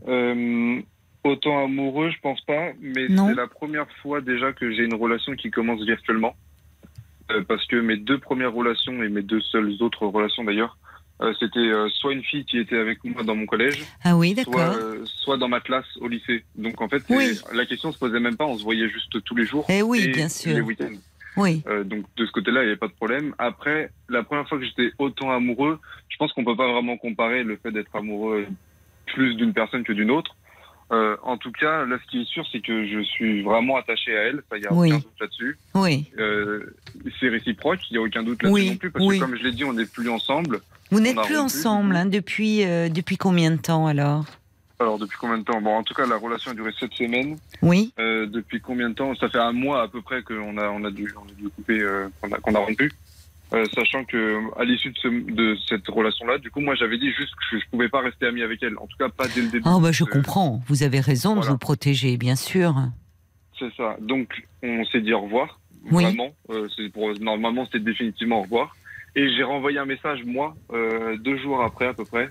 [0.07, 0.81] Euh,
[1.23, 5.35] autant amoureux, je pense pas, mais c'est la première fois déjà que j'ai une relation
[5.35, 6.35] qui commence virtuellement.
[7.47, 10.79] Parce que mes deux premières relations et mes deux seules autres relations d'ailleurs,
[11.21, 14.35] euh, c'était euh, soit une fille qui était avec moi dans mon collège, Ah oui,
[14.35, 14.75] soit, d'accord.
[14.81, 16.43] euh, soit dans ma classe au lycée.
[16.55, 17.37] Donc en fait, Oui.
[17.53, 19.65] la question se posait même pas, on se voyait juste tous les jours.
[19.69, 20.53] Eh oui, et bien sûr.
[20.53, 20.95] Les week-ends.
[21.37, 23.33] Oui, Euh, donc de ce côté-là, il n'y avait pas de problème.
[23.37, 27.43] Après, la première fois que j'étais autant amoureux, je pense qu'on peut pas vraiment comparer
[27.43, 28.45] le fait d'être amoureux
[29.05, 30.35] plus d'une personne que d'une autre.
[30.91, 34.17] Euh, en tout cas, là, ce qui est sûr, c'est que je suis vraiment attaché
[34.17, 34.41] à elle.
[34.49, 34.89] Ça, il y a Oui.
[34.89, 35.57] aucun doute là-dessus.
[35.75, 36.05] oui.
[36.17, 36.75] Euh,
[37.19, 37.79] c'est réciproque.
[37.91, 39.19] Il y a aucun doute là-dessus Oui, non plus, parce oui.
[39.19, 40.61] que comme je l'ai dit, on n'est plus ensemble.
[40.91, 44.25] Vous n'êtes plus ensemble hein, depuis depuis depuis combien de temps alors?
[44.79, 45.61] Alors depuis combien de temps?
[45.61, 47.37] Bon, en tout cas, la relation a duré sept semaines.
[47.61, 49.13] Oui, Euh, depuis combien de temps?
[49.15, 51.49] Ça fait un mois à peu près qu'on a on a dû on a dû
[51.49, 52.91] couper, euh, qu'on a qu'on a rompu.
[53.53, 57.11] Euh, sachant que à l'issue de, ce- de cette relation-là, du coup, moi, j'avais dit
[57.11, 58.77] juste que je, je pouvais pas rester ami avec elle.
[58.77, 59.63] En tout cas, pas dès le début.
[59.67, 60.61] oh bah je Euh, comprends.
[60.67, 62.75] Vous avez raison de vous protéger, bien sûr.
[63.57, 63.97] C'est ça.
[64.01, 65.59] Donc, on s'est dit au revoir.
[65.91, 66.03] Oui.
[66.03, 66.29] Vraiment.
[66.51, 68.75] Euh, c'est pour normalement, c'était définitivement au revoir.
[69.15, 72.29] Et j'ai renvoyé un message moi euh, deux jours après à peu près.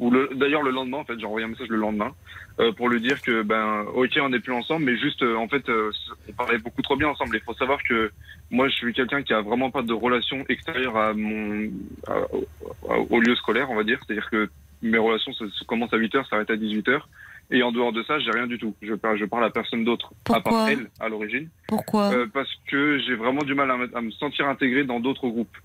[0.00, 2.12] Ou le, d'ailleurs le lendemain en fait, j'ai envoyé un message le lendemain
[2.58, 5.46] euh, pour lui dire que ben ok on n'est plus ensemble, mais juste euh, en
[5.46, 5.92] fait euh,
[6.28, 7.36] on parlait beaucoup trop bien ensemble.
[7.36, 8.10] Il faut savoir que
[8.50, 11.70] moi je suis quelqu'un qui a vraiment pas de relation extérieure à mon
[12.08, 14.00] à- au, au lieu scolaire on va dire.
[14.06, 14.48] C'est-à-dire que
[14.82, 17.08] mes relations ça, ça commence à 8 heures, s'arrête à 18 heures.
[17.52, 18.76] Et en dehors de ça, j'ai rien du tout.
[18.80, 21.48] Je parle, je parle à personne d'autre, à part elle à l'origine.
[21.68, 22.14] Pourquoi?
[22.32, 25.56] Parce que j'ai vraiment du mal à, me- à me sentir intégré dans d'autres groupes.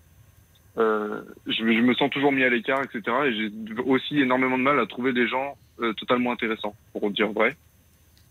[0.77, 3.01] Euh, je, je me sens toujours mis à l'écart, etc.
[3.25, 3.51] Et j'ai
[3.85, 7.55] aussi énormément de mal à trouver des gens euh, totalement intéressants, pour dire vrai.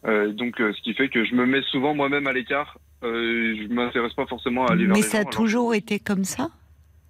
[0.06, 2.78] Euh, donc, ce qui fait que je me mets souvent moi-même à l'écart.
[3.02, 6.24] Je m'intéresse pas forcément à aller vers Mais les ça a gens, toujours été comme
[6.24, 6.48] ça?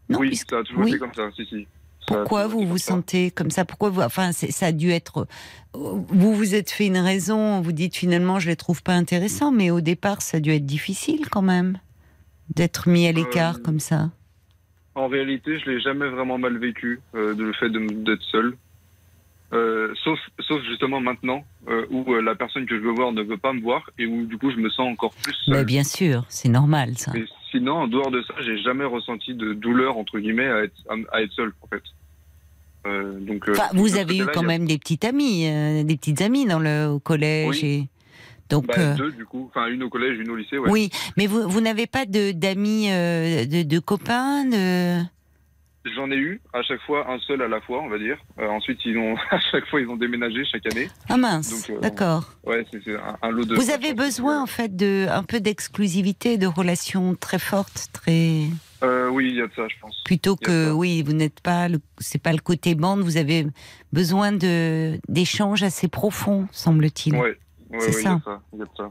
[0.09, 0.91] Non, oui, puisque- ça a toujours oui.
[0.91, 1.67] été comme ça, si, si.
[2.07, 3.65] Pourquoi vous vous sentez comme ça?
[3.65, 5.27] Pourquoi vous Enfin, ça a dû être.
[5.73, 7.61] Vous vous êtes fait une raison.
[7.63, 10.67] Vous dites finalement, je les trouve pas intéressants, mais au départ, ça a dû être
[10.67, 11.79] difficile quand même
[12.55, 14.11] d'être mis à l'écart Euh, comme ça.
[14.95, 18.57] En réalité, je l'ai jamais vraiment mal vécu, euh, de le fait d'être seul.
[19.53, 23.23] Euh, sauf, sauf justement maintenant, euh, où euh, la personne que je veux voir ne
[23.23, 25.65] veut pas me voir et où du coup je me sens encore plus Mais seul.
[25.67, 27.13] bien sûr, c'est normal ça.
[27.15, 30.75] Mais sinon, en dehors de ça, j'ai jamais ressenti de douleur entre guillemets à être,
[30.89, 31.83] à, à être seul en fait.
[32.87, 35.97] Euh, donc, euh, Enfin, vous avez eu quand a- même des petites amies, euh, des
[35.97, 37.65] petites amies dans le au collège Oui.
[37.65, 37.89] et
[38.51, 38.67] donc.
[38.67, 40.59] bah, euh, deux du coup, enfin une au collège, une au lycée.
[40.59, 40.71] Ouais.
[40.71, 45.01] Oui, mais vous, vous n'avez pas de d'amis, euh, de, de copains, de...
[45.95, 48.17] J'en ai eu à chaque fois un seul à la fois, on va dire.
[48.39, 50.89] Euh, ensuite, ils ont à chaque fois ils ont déménagé chaque année.
[51.11, 52.33] Ah mince, euh, d'accord.
[52.47, 53.55] Ouais, c'est un, un lot de.
[53.55, 58.45] Vous avez besoin en fait de un peu d'exclusivité, de relations très fortes, très
[58.83, 60.01] Euh, oui, il y a de ça, je pense.
[60.07, 63.47] plutôt que oui, vous n'êtes pas le c'est pas le côté bande, vous avez
[63.93, 67.15] besoin de d'échanges assez profonds, semble-t-il.
[67.15, 67.37] Ouais,
[67.81, 68.41] C'est y a ça.
[68.57, 68.91] y a.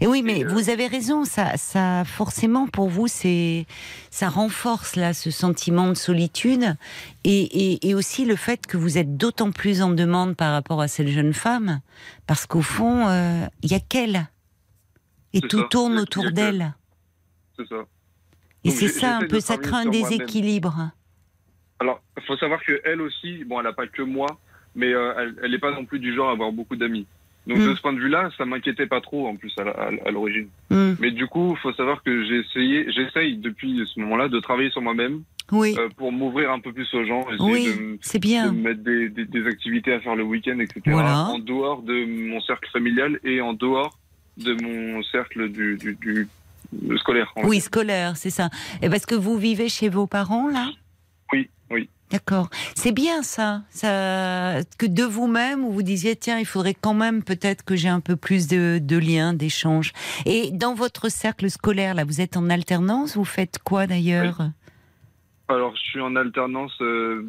[0.00, 3.66] Et oui, mais Et, euh, vous avez raison, ça, ça forcément pour vous, c'est,
[4.10, 6.76] ça renforce là ce sentiment de solitude
[7.24, 10.80] et, et, et aussi le fait que vous êtes d'autant plus en demande par rapport
[10.80, 11.80] à cette jeune femme,
[12.26, 14.28] parce qu'au fond, euh, il y a qu'elle
[15.32, 16.74] et tout ça, tourne a- autour d'elle.
[17.58, 17.84] C'est ça.
[18.64, 20.90] Et c'est ça un peu, ça crée un déséquilibre.
[21.80, 24.26] Alors, il faut savoir que elle aussi, bon, elle n'a pas que moi,
[24.74, 27.06] mais euh, elle, elle est pas non plus du genre à avoir beaucoup d'amis.
[27.48, 30.48] Donc de ce point de vue-là, ça m'inquiétait pas trop en plus à, l'origine.
[30.70, 30.94] Hmm.
[31.00, 34.70] Mais du coup, il faut savoir que j'ai essayé, j'essaye depuis ce moment-là de travailler
[34.70, 38.52] sur moi-même Oui, euh, pour m'ouvrir un peu plus aux gens, essayer oui, de, bien.
[38.52, 40.80] me mettre des, des- des activités à faire le week-end, etc.
[40.86, 41.24] Voilà.
[41.28, 43.98] En dehors de mon cercle familial et en dehors
[44.36, 46.28] de mon cercle du, du, du-
[46.72, 47.32] du scolaire.
[47.44, 48.50] Oui, scolaire, c'est ça.
[48.82, 50.68] Et parce que vous vivez chez vos parents là?
[51.32, 51.48] Oui.
[52.10, 52.48] D'accord.
[52.74, 57.22] C'est bien ça, ça que de vous-même où vous disiez tiens il faudrait quand même
[57.22, 59.92] peut-être que j'ai un peu plus de, de liens, d'échanges.
[60.24, 64.40] Et dans votre cercle scolaire là, vous êtes en alternance, vous faites quoi d'ailleurs?
[65.48, 67.26] Alors, je suis en alternance euh,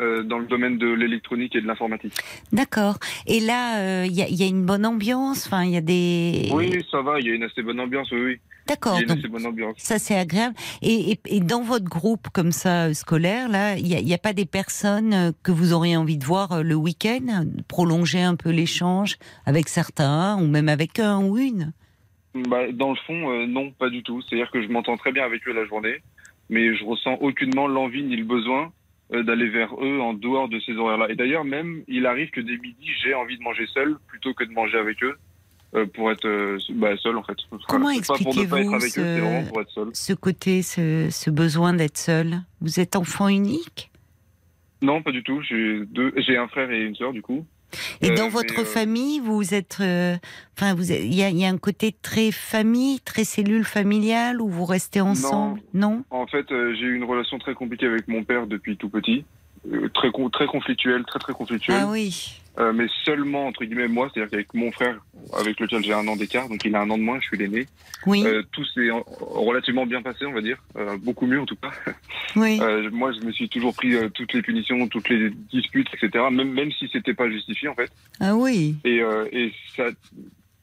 [0.00, 2.14] euh, dans le domaine de l'électronique et de l'informatique.
[2.52, 2.96] D'accord.
[3.26, 5.76] Et là euh, il y, a, il y a une bonne ambiance, enfin il y
[5.76, 6.48] a des.
[6.52, 8.40] Oui, ça va, il y a une assez bonne ambiance, oui, oui.
[8.66, 8.98] D'accord.
[9.06, 9.76] donc bonne ambiance.
[9.78, 10.54] Ça, c'est agréable.
[10.80, 14.32] Et, et, et dans votre groupe comme ça euh, scolaire, là, il n'y a, pas
[14.32, 18.50] des personnes euh, que vous auriez envie de voir euh, le week-end, prolonger un peu
[18.50, 21.72] l'échange avec certains, ou même avec un ou une?
[22.48, 24.22] Bah, dans le fond, euh, non, pas du tout.
[24.22, 25.96] C'est-à-dire que je m'entends très bien avec eux la journée,
[26.48, 28.72] mais je ressens aucunement l'envie ni le besoin
[29.10, 31.10] d'aller vers eux en dehors de ces horaires-là.
[31.10, 34.44] Et d'ailleurs, même, il arrive que dès midi, j'ai envie de manger seul plutôt que
[34.44, 35.16] de manger avec eux.
[35.74, 37.36] Euh, pour être euh, bah, seul en fait.
[37.68, 38.88] Comment expliquez-vous eux,
[39.92, 42.40] ce- côté, ce, ce besoin d'être seul?
[42.60, 43.90] Vous êtes enfant unique?
[44.82, 45.40] Non, pas du tout.
[45.42, 47.46] J'ai deux, j'ai un frère et une sœur du coup.
[48.00, 50.16] Et Euh, dans mais, votre euh, famille, vous êtes, euh,
[50.56, 54.40] enfin, vous, il y a, il y a un côté très famille, très cellule familiale,
[54.40, 58.06] où vous restez ensemble, non, En fait, euh, j'ai eu une relation très compliquée avec
[58.06, 59.24] mon père depuis tout petit.
[59.72, 61.80] Euh, très, très conflictuelle, très très conflictuelle.
[61.80, 62.40] Ah oui.
[62.56, 65.04] Euh, mais seulement entre guillemets moi, c'est-à-dire qu'avec mon frère,
[65.36, 67.36] avec lequel j'ai un an d'écart, donc il a un an de moins, je suis
[67.36, 67.66] l'aîné.
[68.06, 71.46] Oui, Euh, tout s'est en- relativement bien passé, on va dire, Euh, beaucoup mieux en
[71.46, 71.70] tout cas.
[72.36, 72.58] oui.
[72.62, 76.24] Euh, moi, je me suis toujours pris euh, toutes les punitions, toutes les disputes, etc.
[76.30, 77.90] Même même si c'était pas justifié en fait.
[78.20, 78.76] Ah oui.
[78.84, 79.86] Et euh, et ça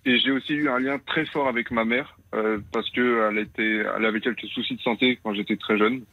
[0.06, 3.38] et j'ai aussi eu un lien très fort avec ma mère euh, parce que elle
[3.40, 6.04] était, elle avait quelques soucis de santé quand j'étais très jeune.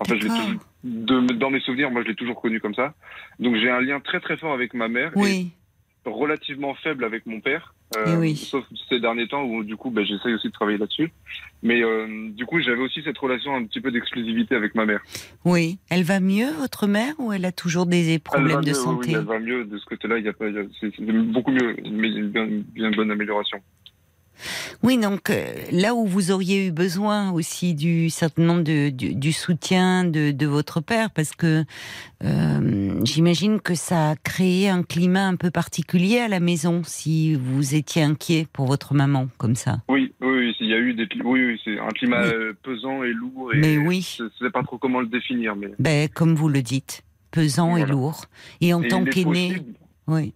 [0.00, 2.74] En fait, je l'ai toujours- de, dans mes souvenirs, moi, je l'ai toujours connue comme
[2.74, 2.94] ça.
[3.38, 5.50] Donc, j'ai un lien très très fort avec ma mère Oui.
[6.06, 7.74] et relativement faible avec mon père.
[7.96, 8.36] euh, oui.
[8.36, 11.10] Sauf ces derniers temps où, du coup, ben, j'essaye aussi de travailler là-dessus.
[11.62, 15.00] Mais euh, du coup, j'avais aussi cette relation un petit peu d'exclusivité avec ma mère.
[15.44, 15.78] Oui.
[15.90, 19.14] Elle va mieux, votre mère, ou elle a toujours des problèmes de mieux, santé oui,
[19.16, 20.18] elle va mieux de ce côté-là.
[20.18, 20.32] Il y a
[20.80, 23.58] c'est beaucoup mieux, mais une bien, bien bonne amélioration.
[24.82, 29.32] Oui, donc euh, là où vous auriez eu besoin aussi du certainement de, du, du
[29.32, 31.64] soutien de, de votre père, parce que
[32.24, 37.34] euh, j'imagine que ça a créé un climat un peu particulier à la maison si
[37.34, 39.78] vous étiez inquiet pour votre maman comme ça.
[39.88, 43.12] Oui, oui, il y a eu des, oui, oui, c'est un climat euh, pesant et
[43.12, 43.52] lourd.
[43.54, 44.16] Et Mais oui.
[44.18, 45.68] Je sais pas trop comment le définir, mais.
[45.78, 48.24] Ben, comme vous le dites, pesant et lourd.
[48.60, 49.62] Et en Et tant qu'aîné,
[50.06, 50.34] oui,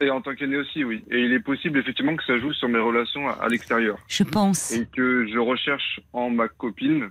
[0.00, 1.02] Et en tant qu'aîné aussi, oui.
[1.10, 3.98] Et il est possible effectivement que ça joue sur mes relations à, à l'extérieur.
[4.08, 4.72] je pense.
[4.72, 7.08] Et que je recherche en ma copine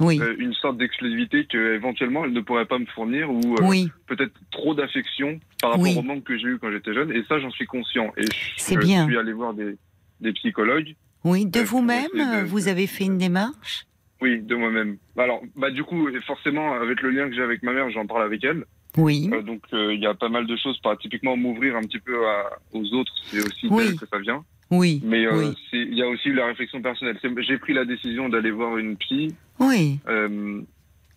[0.00, 0.18] Oui.
[0.20, 3.88] euh, une sorte d'exclusivité que éventuellement elle ne pourrait pas me fournir ou euh, oui.
[4.08, 5.94] peut-être trop d'affection par rapport Oui.
[5.96, 7.12] au manque que j'ai eu quand j'étais jeune.
[7.12, 8.12] Et ça, j'en suis conscient.
[8.16, 9.06] Et je, C'est je bien.
[9.06, 9.76] suis allé voir des,
[10.20, 10.96] des psychologues.
[11.22, 13.86] Oui, de Euh, vous-même, vous avez fait une démarche?
[14.20, 14.96] Oui, de moi-même.
[15.16, 18.22] Alors, bah du coup, forcément, avec le lien que j'ai avec ma mère, j'en parle
[18.24, 18.64] avec elle.
[18.96, 19.28] Oui.
[19.32, 20.78] Euh, donc, euh, il y a pas mal de choses.
[20.80, 23.96] Par typiquement m'ouvrir un petit peu à- aux autres, c'est aussi Oui.
[23.96, 24.44] que ça vient.
[24.70, 25.00] Oui.
[25.04, 25.54] Mais euh, oui.
[25.72, 27.18] il y a aussi eu la réflexion personnelle.
[27.46, 29.34] J'ai pris la décision d'aller voir une psy.
[29.60, 29.98] Oui.
[30.08, 30.60] euh,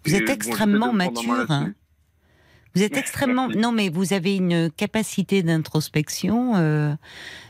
[0.06, 1.74] Vous êtes extrêmement mature, hein.
[2.76, 3.48] Vous êtes extrêmement.
[3.48, 3.60] Merci.
[3.62, 6.54] Non, mais vous avez une capacité d'introspection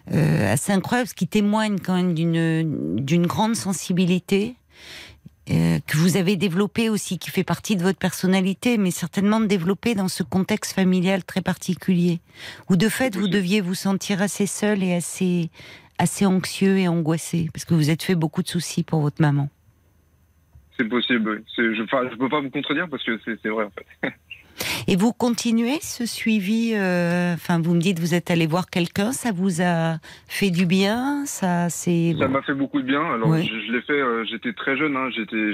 [0.09, 4.55] assez incroyable, ce qui témoigne quand même d'une d'une grande sensibilité
[5.49, 9.95] euh, que vous avez développée aussi, qui fait partie de votre personnalité, mais certainement développée
[9.95, 12.19] dans ce contexte familial très particulier,
[12.69, 15.49] où de fait vous deviez vous sentir assez seul et assez
[15.99, 19.49] assez anxieux et angoissé, parce que vous êtes fait beaucoup de soucis pour votre maman.
[20.77, 21.29] C'est possible.
[21.29, 21.43] oui.
[21.57, 24.13] Je, je peux pas vous contredire parce que c'est vrai en fait.
[24.87, 29.11] Et vous continuez ce suivi euh, Enfin, vous me dites vous êtes allé voir quelqu'un,
[29.11, 29.97] ça vous a
[30.27, 32.15] fait du bien Ça, c'est.
[32.19, 33.01] Ça m'a fait beaucoup de bien.
[33.13, 33.43] Alors, Ouais.
[33.43, 33.93] je, je l'ai fait.
[33.93, 34.95] euh, j'étais très jeune.
[34.95, 35.51] Hein, j'étais,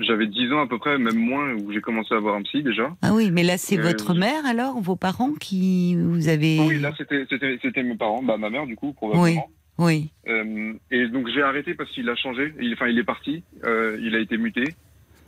[0.00, 2.62] j'avais 10 ans à peu près, même moins, où j'ai commencé à voir un psy
[2.62, 2.90] déjà.
[3.02, 6.58] Ah oui, mais là c'est Euh, votre mère alors, vos parents qui vous avez.
[6.60, 9.48] Oui, là c'était, c'était, c'était mes parents, bah ma mère du coup probablement.
[9.78, 10.10] Oui.
[10.28, 12.52] Euh, et donc j'ai arrêté parce qu'il a changé.
[12.60, 13.42] Il, enfin, il est parti.
[13.64, 14.64] euh, il a été muté.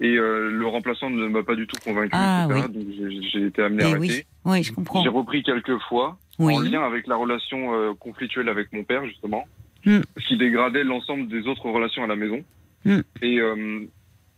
[0.00, 2.10] Et euh, le remplaçant ne m'a pas du tout convaincu.
[2.12, 2.68] Ah, etc.
[2.68, 2.86] Donc
[3.32, 4.26] j'ai, été amené à Eh arrêter.
[4.44, 4.52] oui.
[4.52, 5.02] Oui, je comprends.
[5.02, 6.54] J'ai repris quelques fois Oui.
[6.54, 9.44] en lien avec la relation euh, conflictuelle avec mon père justement,
[9.86, 10.00] Hmm.
[10.26, 12.42] qui dégradait l'ensemble des autres relations à la maison.
[12.86, 13.00] Hmm.
[13.20, 13.80] Et euh,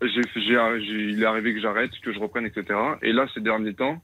[0.03, 2.65] j'ai, j'ai- il est arrivé que j'arrête, que je reprenne, etc.
[3.03, 4.03] Et là, ces derniers temps,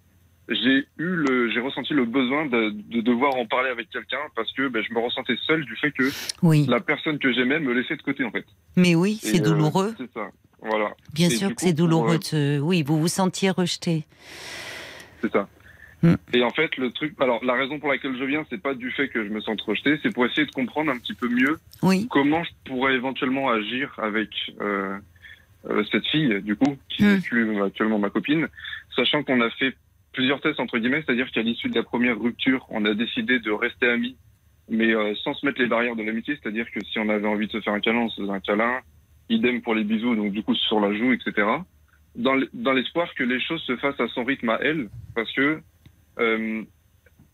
[0.48, 4.52] j'ai eu le, j'ai ressenti le besoin de, de devoir en parler avec quelqu'un parce
[4.52, 6.04] que ben, je me ressentais seul du fait que
[6.42, 6.64] Oui.
[6.68, 8.44] la personne que j'aimais me laissait de côté en fait.
[8.76, 9.94] Mais oui, c'est euh, douloureux.
[9.98, 10.28] c'est ça.
[10.62, 12.18] Voilà, Bien et sûr que c'est pour, douloureux.
[12.34, 14.04] euh, de Oui, vous vous sentiez rejeté.
[15.20, 15.48] c'est ça.
[16.02, 16.14] Hmm.
[16.32, 18.90] Et en fait, le truc, alors la raison pour laquelle je viens, c'est pas du
[18.90, 21.58] fait que je me sente rejeté, c'est pour essayer de comprendre un petit peu mieux
[21.82, 22.08] Oui.
[22.10, 24.28] comment je pourrais éventuellement agir avec
[24.60, 24.98] euh,
[25.70, 27.20] euh, cette fille, du coup, qui Hmm.
[27.20, 28.48] plus actuellement ma copine,
[28.96, 29.74] sachant qu'on a fait
[30.12, 33.50] plusieurs tests entre guillemets, c'est-à-dire qu'à l'issue de la première rupture, on a décidé de
[33.52, 34.16] rester amis,
[34.68, 34.92] mais
[35.22, 37.60] sans se mettre les barrières de l'amitié, c'est-à-dire que si on avait envie de se
[37.60, 38.80] faire un câlin, on se faisait un câlin,
[39.32, 41.48] idem pour les bisous, donc du coup sur la joue, etc.
[42.14, 45.60] Dans l'espoir que les choses se fassent à son rythme à elle, parce que
[46.18, 46.62] euh,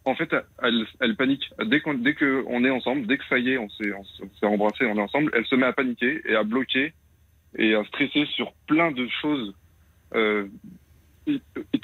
[0.05, 1.51] en fait, elle, panique.
[1.67, 3.93] Dès qu'on dès que on est ensemble, dès que ça y est, on s'est
[4.43, 6.95] embrassé, on est ensemble, elle se met à paniquer et à bloquer
[7.57, 9.55] et à stresser sur plein de choses
[10.15, 10.47] euh,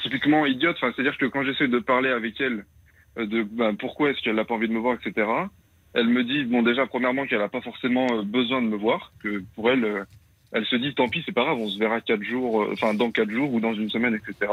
[0.03, 0.77] typiquement idiotes.
[0.77, 2.65] Enfin, c'est-à-dire que quand j'essaie de parler avec elle
[3.19, 5.27] euh, de ben, pourquoi est-ce qu'elle n'a pas envie de me voir, etc.
[5.95, 9.12] Elle me dit bon déjà premièrement qu'elle n'a pas forcément euh, besoin de me voir,
[9.22, 10.05] que pour elle, euh,
[10.53, 12.95] elle se dit tant pis c'est pas grave, on se verra quatre jours, euh, enfin
[12.95, 14.53] dans quatre jours ou dans une semaine, etc.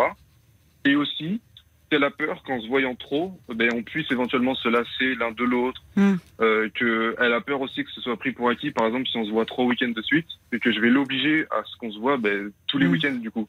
[0.85, 1.41] Et aussi
[1.89, 5.43] qu'elle a peur qu'en se voyant trop, ben, on puisse éventuellement se lasser l'un de
[5.43, 5.81] l'autre.
[5.95, 6.15] Hmm.
[6.39, 9.17] Euh, que elle a peur aussi que ce soit pris pour acquis, par exemple, si
[9.17, 11.91] on se voit trois week-ends de suite, et que je vais l'obliger à ce qu'on
[11.91, 12.91] se voit ben, tous les Hmm.
[12.91, 13.47] week-ends du coup.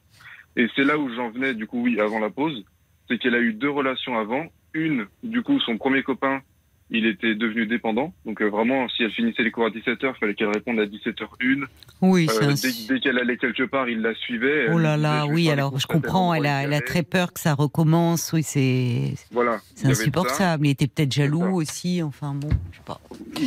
[0.55, 2.63] Et c'est là où j'en venais, du coup, oui, avant la pause,
[3.07, 4.45] c'est qu'elle a eu deux relations avant.
[4.75, 6.41] Une, du coup, son premier copain,
[6.89, 8.13] il était devenu dépendant.
[8.25, 10.85] Donc euh, vraiment, si elle finissait les cours à 17h, il fallait qu'elle réponde à
[10.85, 11.63] 17h01.
[12.01, 14.67] Oui, Euh, c'est un- dès dès qu'elle allait quelque part, il la suivait.
[14.71, 17.53] Oh là là, oui, alors je comprends, elle a, elle a très peur que ça
[17.53, 19.59] recommence, oui, c'est Voilà.
[19.83, 20.67] insupportable.
[20.67, 22.99] Il était peut-être jaloux aussi, enfin bon, je sais pas.
[23.37, 23.43] Je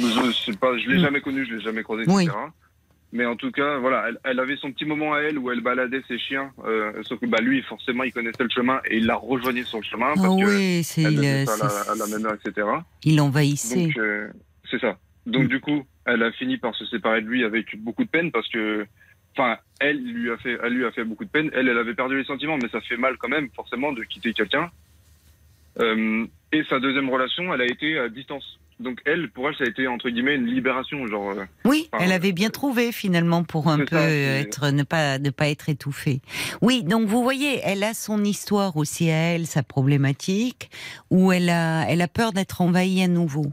[0.85, 1.01] je l'ai Mm.
[1.03, 2.25] jamais connu, je l'ai jamais croisé, Oui.
[2.25, 2.37] etc.
[3.17, 5.61] Mais en tout cas, voilà, elle, elle avait son petit moment à elle où elle
[5.63, 6.53] baladait ses chiens.
[6.67, 9.79] euh, sauf que bah, lui, forcément, il connaissait le chemin et il la rejoignait sur
[9.79, 12.27] le chemin parce Ah oui, c'est elle euh, ça à la, c'est- à la même
[12.27, 12.67] heure, etc.
[13.05, 13.87] il envahissait.
[13.87, 14.29] Donc euh,
[14.71, 14.99] c'est ça.
[15.25, 18.31] Donc du coup, elle a fini par se séparer de lui avec beaucoup de peine
[18.31, 18.87] parce que,
[19.35, 21.51] enfin, elle lui a fait, elle lui a fait beaucoup de peine.
[21.55, 24.33] Elle, elle avait perdu les sentiments, mais ça fait mal quand même, forcément, de quitter
[24.35, 24.71] quelqu'un.
[25.81, 28.59] Euh, et sa deuxième relation, elle a été à distance.
[28.79, 31.31] Donc elle, pour elle, ça a été entre guillemets une libération, genre.
[31.31, 34.83] euh, Oui, Enfin, elle avait bien trouvé finalement pour un peu ça, c'est- être ne
[34.83, 36.21] pas ne pas être étouffée.
[36.61, 40.71] Oui, donc vous voyez, elle a son histoire aussi à elle, sa problématique,
[41.11, 43.47] où elle a elle a peur d'être envahie à nouveau.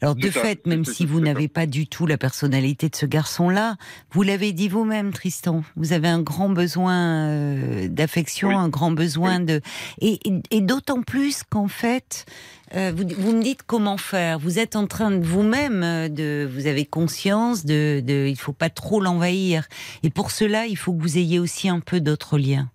[0.00, 3.06] Alors de ça, fait, même si vous n'avez pas du tout la personnalité de ce
[3.06, 3.76] garçon-là,
[4.12, 8.54] vous l'avez dit vous-même, Tristan, vous avez un grand besoin euh, d'affection, Oui.
[8.54, 9.60] un grand besoin de
[10.00, 12.26] et, et- et d'autant plus qu'en fait,
[12.74, 14.38] euh, vous, vous me dites comment faire.
[14.38, 18.52] Vous êtes en train de vous-même euh, de, vous avez conscience de, de, il faut
[18.52, 19.66] pas trop l'envahir.
[20.02, 22.70] Et pour cela, il faut que vous ayez aussi un peu d'autres liens.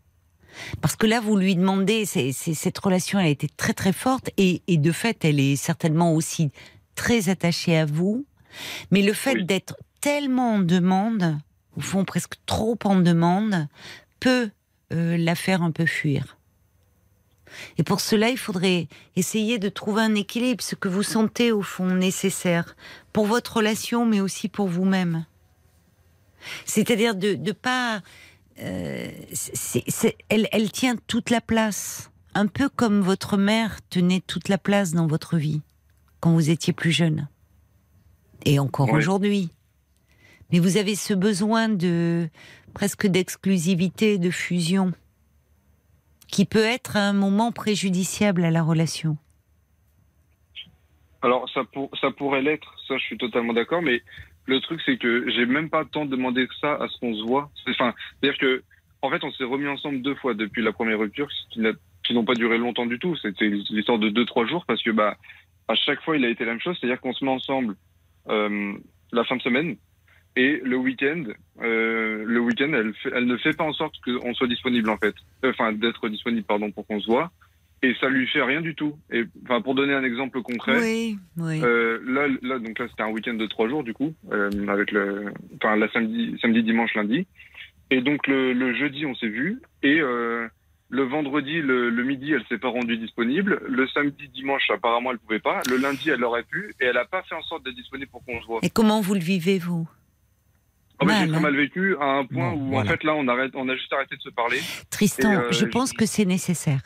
[0.81, 4.61] Parce que là, vous lui demandez, cette relation, elle a été très très forte et,
[4.67, 6.51] et de fait, elle est certainement aussi
[6.99, 8.25] très attachée à vous.
[8.91, 9.45] Mais le fait Oui.
[9.45, 11.37] d'être tellement en demande,
[11.77, 13.67] au fond presque trop en demande,
[14.19, 14.49] peut
[14.91, 16.37] euh, la faire un peu fuir.
[17.77, 21.61] Et pour cela, il faudrait essayer de trouver un équilibre, ce que vous sentez au
[21.61, 22.75] fond nécessaire
[23.13, 25.25] pour votre relation, mais aussi pour vous-même.
[26.65, 28.01] C'est-à-dire de ne pas...
[28.61, 29.09] Euh,
[30.27, 34.91] elle, elle tient toute la place, un peu comme votre mère tenait toute la place
[34.91, 35.61] dans votre vie
[36.19, 37.27] quand vous étiez plus jeune,
[38.45, 39.49] et encore aujourd'hui.
[40.51, 42.27] Mais vous avez ce besoin de
[42.73, 44.93] presque d'exclusivité, de fusion,
[46.27, 49.17] qui peut être à un moment préjudiciable à la relation.
[51.21, 54.01] Alors ça, pour, ça pourrait l'être, ça je suis totalement d'accord, mais
[54.45, 57.23] le truc c'est que j'ai même pas tant demandé que ça à ce qu'on se
[57.23, 57.51] voit.
[57.67, 58.63] Enfin, c'est-à-dire que
[59.01, 62.35] en fait on s'est remis ensemble deux fois depuis la première rupture, qui n'ont pas
[62.35, 63.15] duré longtemps du tout.
[63.17, 65.17] C'était l'histoire de deux trois jours parce que bah
[65.69, 67.75] à chaque fois il a été la même chose, c'est-à-dire qu'on se met ensemble
[68.27, 68.73] euh,
[69.13, 69.77] la fin de semaine
[70.35, 71.23] et le week-end,
[71.61, 74.97] euh, le week-end elle, fait- elle ne fait pas en sorte qu'on soit disponible en
[74.97, 75.15] fait,
[75.45, 77.31] enfin d'être disponible pardon pour qu'on se voit.
[77.81, 78.97] Et ça lui fait rien du tout.
[79.09, 81.61] Et enfin, pour donner un exemple concret, Oui, oui.
[81.63, 84.91] euh, là, là, donc là, c'était un week-end de trois jours du coup, euh, avec
[84.91, 87.25] le, enfin, la samedi, samedi, dimanche, lundi.
[87.89, 89.61] Et donc le, le jeudi, on s'est vu.
[89.81, 90.45] Et euh,
[90.91, 93.61] le vendredi, le, le midi, elle s'est pas rendue disponible.
[93.67, 95.61] Le samedi, dimanche, apparemment, elle pouvait pas.
[95.69, 98.23] Le lundi, elle aurait pu, et elle a pas fait en sorte d'être disponible pour
[98.25, 98.59] qu'on se voit.
[98.63, 99.87] Et comment vous le vivez, vous?
[101.01, 101.41] Ah, mal, J'ai très hein.
[101.41, 102.89] mal vécu à un point Bon, où voilà.
[102.89, 104.59] en fait là, on arrête, on a juste arrêté de se parler.
[104.89, 106.81] Tristan, Et, euh, je pense je- que c'est nécessaire.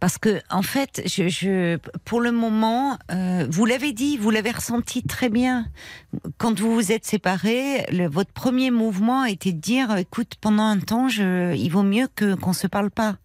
[0.00, 1.02] Parce que, en fait,
[2.04, 5.66] pour le moment, euh, vous l'avez dit, vous l'avez ressenti très bien.
[6.38, 11.08] Quand vous vous êtes séparés, votre premier mouvement était de dire, écoute, pendant un temps,
[11.08, 13.16] je, il vaut mieux que qu'on se parle pas.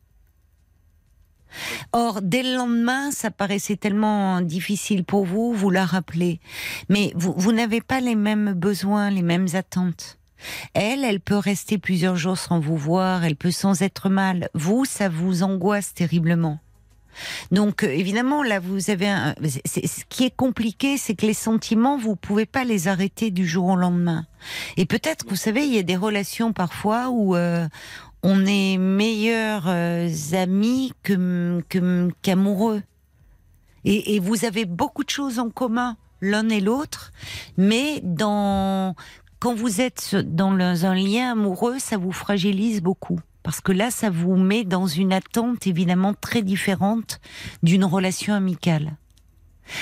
[1.92, 6.40] Or, dès le lendemain, ça paraissait tellement difficile pour vous, vous la rappelez.
[6.88, 10.21] Mais vous n'avez pas les mêmes besoins, les mêmes attentes.
[10.74, 14.50] Elle, elle peut rester plusieurs jours sans vous voir, elle peut sans être mal.
[14.54, 16.60] Vous, ça vous angoisse terriblement.
[17.52, 19.36] Donc, euh, évidemment, là, vous avez un.
[19.44, 23.68] ce qui est compliqué, c'est que les sentiments, vous pouvez pas les arrêter du jour
[23.68, 24.26] au lendemain.
[24.78, 27.68] Et peut-être, vous savez, il y a des relations parfois où euh,
[28.24, 30.94] on est meilleurs euh, amis
[32.22, 32.84] qu'amoureux.
[33.84, 37.12] Et vous avez beaucoup de choses en commun, l'un et l'autre,
[37.58, 38.96] mais dans
[39.42, 43.20] quand vous êtes dans un lien amoureux, ça vous fragilise beaucoup.
[43.42, 47.20] Parce que là, ça vous met dans une attente évidemment très différente
[47.64, 48.98] d'une relation amicale.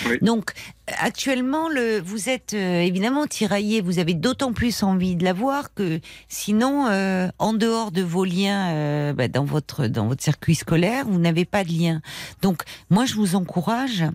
[0.05, 0.17] Oui.
[0.21, 0.53] Donc,
[0.87, 5.73] actuellement, le, vous êtes euh, évidemment tiraillé, vous avez d'autant plus envie de la voir
[5.73, 5.99] que
[6.29, 11.05] sinon, euh, en dehors de vos liens euh, bah, dans, votre, dans votre circuit scolaire,
[11.05, 12.01] vous n'avez pas de lien.
[12.41, 14.05] Donc, moi, je vous encourage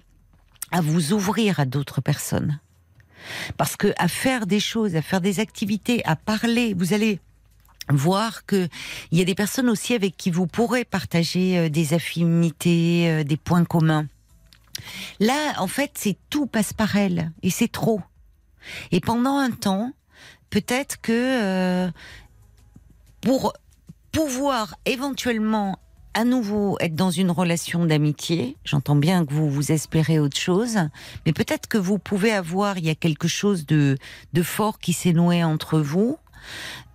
[0.70, 2.60] à vous ouvrir à d'autres personnes.
[3.56, 7.20] Parce que à faire des choses, à faire des activités, à parler, vous allez
[7.90, 8.68] voir que
[9.10, 13.24] il y a des personnes aussi avec qui vous pourrez partager euh, des affinités, euh,
[13.24, 14.06] des points communs.
[15.20, 18.00] Là, en fait, c'est tout passe par elle et c'est trop.
[18.90, 19.92] Et pendant un temps,
[20.50, 21.90] peut-être que euh,
[23.20, 23.52] pour
[24.12, 25.78] pouvoir éventuellement
[26.14, 30.78] à nouveau être dans une relation d'amitié, j'entends bien que vous vous espérez autre chose,
[31.26, 33.98] mais peut-être que vous pouvez avoir, il y a quelque chose de,
[34.32, 36.18] de fort qui s'est noué entre vous.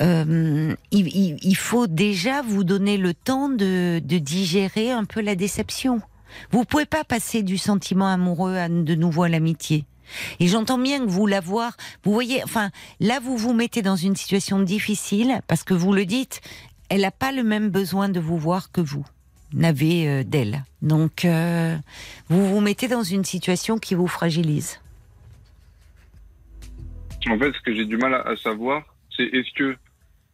[0.02, 6.02] Euh, il, faut déjà vous donner le temps de, digérer un peu la déception.
[6.52, 9.86] Vous pouvez pas passer du sentiment amoureux à de nouveau à l'amitié.
[10.40, 13.96] Et j'entends bien que vous la voir, vous voyez, enfin, là vous vous mettez dans
[13.96, 16.42] une situation difficile parce que vous le dites,
[16.90, 19.06] elle n'a pas le même besoin de vous voir que vous
[19.54, 20.64] n'avez euh, d'elle.
[20.82, 21.76] Donc, euh,
[22.30, 24.80] vous vous mettez dans une situation qui vous fragilise.
[27.28, 28.84] En fait, ce que j'ai du mal à, à savoir,
[29.16, 29.76] c'est est-ce que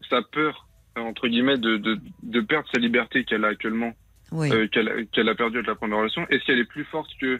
[0.09, 0.67] sa peur,
[0.97, 3.91] entre guillemets, de, de, de perdre sa liberté qu'elle a actuellement,
[4.31, 4.51] Oui.
[4.51, 7.39] euh, qu'elle a- perdue avec la première relation, est-ce qu'elle est plus forte que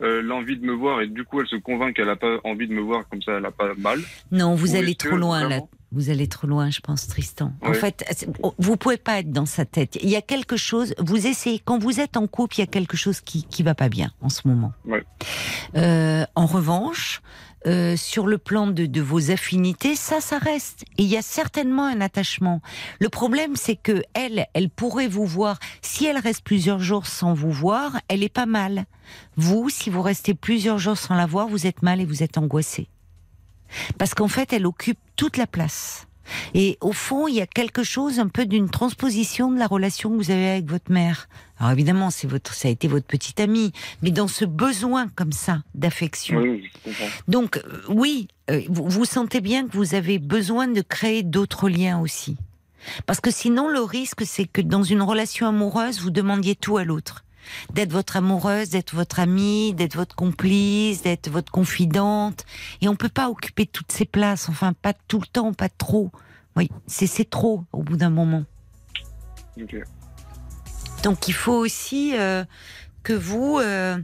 [0.00, 2.66] euh, l'envie de me voir et du coup elle se convainc qu'elle a pas envie
[2.66, 4.00] de me voir comme ça elle a pas mal?
[4.32, 5.60] Non, vous Ou allez trop loin là.
[5.92, 7.52] Vous allez trop loin, je pense, Tristan.
[7.62, 8.26] En fait,
[8.58, 9.98] vous pouvez pas être dans sa tête.
[10.02, 10.94] Il y a quelque chose.
[10.98, 13.74] Vous essayez quand vous êtes en couple, il y a quelque chose qui qui va
[13.74, 14.72] pas bien en ce moment.
[15.76, 17.20] Euh, en revanche,
[17.66, 20.84] euh, sur le plan de, de vos affinités, ça, ça reste.
[20.98, 22.60] Et il y a certainement un attachement.
[22.98, 25.58] Le problème, c'est que elle, elle pourrait vous voir.
[25.80, 28.86] Si elle reste plusieurs jours sans vous voir, elle est pas mal.
[29.36, 32.38] Vous, si vous restez plusieurs jours sans la voir, vous êtes mal et vous êtes
[32.38, 32.88] angoissé.
[33.98, 36.06] Parce qu'en fait, elle occupe toute la place.
[36.54, 40.10] Et au fond, il y a quelque chose un peu d'une transposition de la relation
[40.10, 41.28] que vous avez avec votre mère.
[41.58, 43.72] Alors évidemment, c'est votre, ça a été votre petite amie,
[44.02, 46.40] mais dans ce besoin comme ça d'affection.
[46.40, 46.70] Oui.
[47.28, 51.68] Donc euh, oui, euh, vous, vous sentez bien que vous avez besoin de créer d'autres
[51.68, 52.36] liens aussi.
[53.06, 56.84] Parce que sinon, le risque, c'est que dans une relation amoureuse, vous demandiez tout à
[56.84, 57.24] l'autre.
[57.72, 62.44] D'être votre amoureuse, d'être votre amie, d'être votre complice, d'être votre confidente.
[62.80, 64.48] Et on peut pas occuper toutes ces places.
[64.48, 66.10] Enfin, pas tout le temps, pas trop.
[66.56, 68.44] Oui, c'est trop au bout d'un moment.
[71.02, 72.44] Donc il faut aussi euh,
[73.02, 73.98] que vous, euh,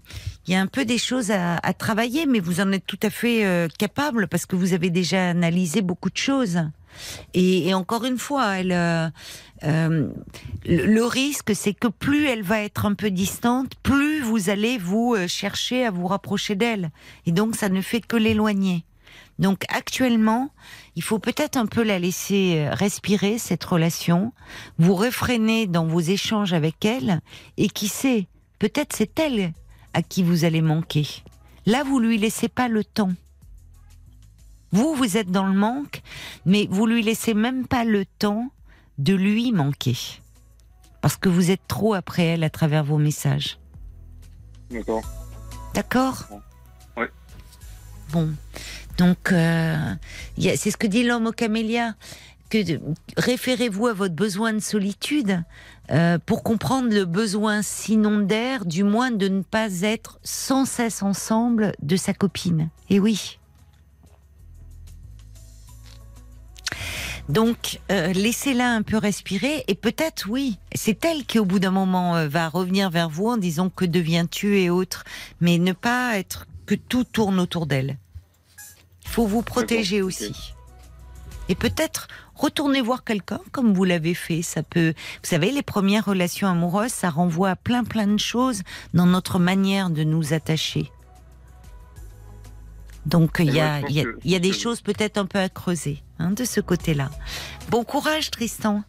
[0.47, 2.98] il y a un peu des choses à, à travailler, mais vous en êtes tout
[3.02, 6.60] à fait euh, capable parce que vous avez déjà analysé beaucoup de choses.
[7.35, 9.09] Et, et encore une fois, elle, euh,
[9.65, 10.09] euh,
[10.65, 15.15] le, risque, c'est que plus elle va être un peu distante, plus vous allez vous
[15.15, 16.91] euh, chercher à vous rapprocher d'elle.
[17.27, 18.85] Et donc ça ne fait que l'éloigner.
[19.39, 20.51] Donc actuellement,
[20.97, 24.33] il faut peut-être un peu la laisser euh, respirer cette relation,
[24.79, 27.20] vous réfréner dans vos échanges avec elle,
[27.57, 29.53] et qui sait, peut-être c'est elle
[29.95, 31.07] à qui vous allez manquer.
[31.66, 33.12] Là, vous lui laissez pas le temps.
[34.73, 36.03] Vous, vous êtes dans le manque,
[36.45, 38.51] mais vous lui laissez même pas le temps
[38.99, 39.97] de lui manquer.
[41.01, 43.59] Parce que vous êtes trop après elle à travers vos messages.
[44.70, 45.03] D'accord.
[45.74, 46.27] D'accord?
[46.97, 47.09] Ouais.
[48.12, 48.31] Bon.
[48.99, 49.95] Donc, euh,
[50.36, 51.95] c'est ce que dit l'homme au camélia.
[52.51, 52.59] Que
[53.19, 55.43] référez-vous à votre besoin de solitude
[55.90, 61.03] euh, pour comprendre le besoin, sinon d'air, du moins de ne pas être sans cesse
[61.03, 62.70] ensemble de sa copine.
[62.89, 63.38] Et oui.
[67.29, 71.71] Donc, euh, laissez-la un peu respirer et peut-être, oui, c'est elle qui, au bout d'un
[71.71, 75.05] moment, euh, va revenir vers vous en disant que deviens-tu et autres,
[75.41, 77.99] mais ne pas être que tout tourne autour d'elle.
[79.05, 80.55] Il faut vous protéger aussi.
[81.51, 84.43] Et peut-être retourner voir quelqu'un comme vous l'avez fait.
[84.43, 88.63] Ça peut, vous savez, les premières relations amoureuses, ça renvoie à plein plein de choses
[88.95, 90.91] dans notre manière de nous attacher.
[93.09, 94.57] Donc il y a, je pense il y a, que- il y a des que-
[94.57, 97.11] choses peut-être un peu à creuser hein, de ce côté-là.
[97.71, 98.83] Bon courage Tristan.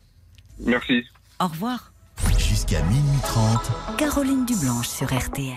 [0.60, 1.04] Merci.
[1.40, 1.94] Au revoir.
[2.38, 5.56] Jusqu'à minuit 30, Caroline Dublanche sur RTL.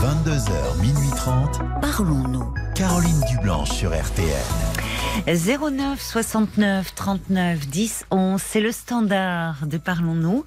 [0.00, 1.60] 22h, minuit 30.
[1.80, 2.52] Parlons-nous.
[2.76, 4.28] Caroline Dublanche sur RTL.
[5.26, 10.44] 09 69 39 10 11, c'est le standard de Parlons-nous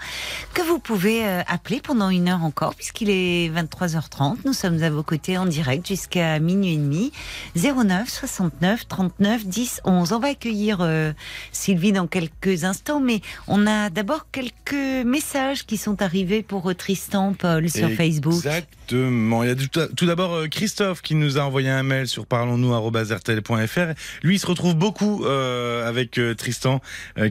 [0.54, 4.38] que vous pouvez euh, appeler pendant une heure encore puisqu'il est 23h30.
[4.46, 7.12] Nous sommes à vos côtés en direct jusqu'à minuit et demi.
[7.56, 10.12] 09 69 39 10 11.
[10.14, 11.12] On va accueillir euh,
[11.52, 16.76] Sylvie dans quelques instants, mais on a d'abord quelques messages qui sont arrivés pour euh,
[16.76, 18.44] Tristan Paul sur Facebook.
[18.92, 19.56] Il y a
[19.96, 23.94] tout, d'abord euh, Christophe qui nous a envoyé un mail sur parlons-nous@rtl.fr.
[24.24, 26.82] Lui, il se retrouve beaucoup euh, avec euh, Tristan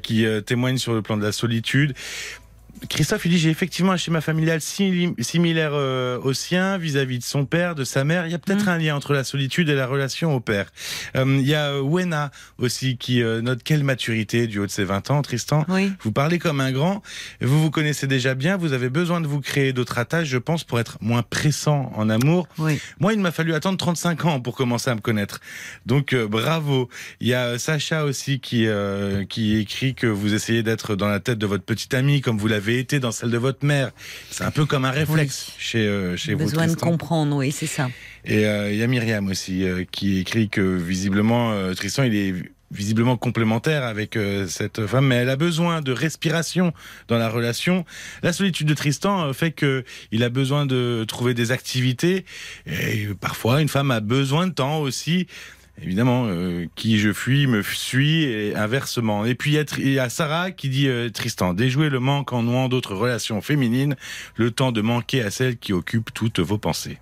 [0.03, 1.95] qui témoigne sur le plan de la solitude.
[2.89, 7.25] Christophe, il dit j'ai effectivement un schéma familial sim- similaire euh, au sien vis-à-vis de
[7.25, 8.27] son père, de sa mère.
[8.27, 8.69] Il y a peut-être Mm.
[8.69, 10.71] un lien entre la solitude et la relation au père.
[11.17, 14.71] Euh, il y a euh, Wena aussi qui euh, note quelle maturité du haut de
[14.71, 15.65] ses 20 ans, Tristan.
[15.69, 15.91] Oui.
[16.03, 17.03] Vous parlez comme un grand,
[17.41, 20.63] vous vous connaissez déjà bien, vous avez besoin de vous créer d'autres attaches, je pense,
[20.65, 22.47] pour être moins pressant en amour.
[22.59, 22.79] Oui.
[23.01, 25.41] Moi, il m'a fallu attendre 35 ans pour commencer à me connaître.
[25.87, 26.89] Donc, bravo.
[27.21, 28.67] Il y a Sacha aussi qui,
[29.29, 32.49] qui écrit que vous essayez d'être dans la tête de votre petite amie comme vous
[32.49, 33.91] l'avez été dans celle de votre mère.
[34.31, 35.55] C'est un peu comme un réflexe Oui.
[35.59, 37.89] chez, euh, chez vous, Besoin de comprendre, oui, c'est ça.
[38.25, 42.15] Et euh, il y a Myriam aussi euh, qui écrit que visiblement euh, Tristan il
[42.17, 42.35] est
[42.73, 46.73] visiblement complémentaire avec euh, cette femme, mais elle a besoin de respiration
[47.07, 47.85] dans la relation.
[48.25, 52.25] La solitude de Tristan fait que il a besoin de trouver des activités.
[52.67, 55.29] Et parfois, une femme a besoin de temps aussi.
[55.83, 59.27] Évidemment, euh, qui je fuis me suit et inversement.
[59.27, 62.69] Et puis il y a Sarah qui dit euh, Tristan, déjouer le manque en nouant
[62.69, 63.97] d'autres relations féminines,
[64.37, 66.99] le temps de manquer à celle qui occupe toutes vos pensées.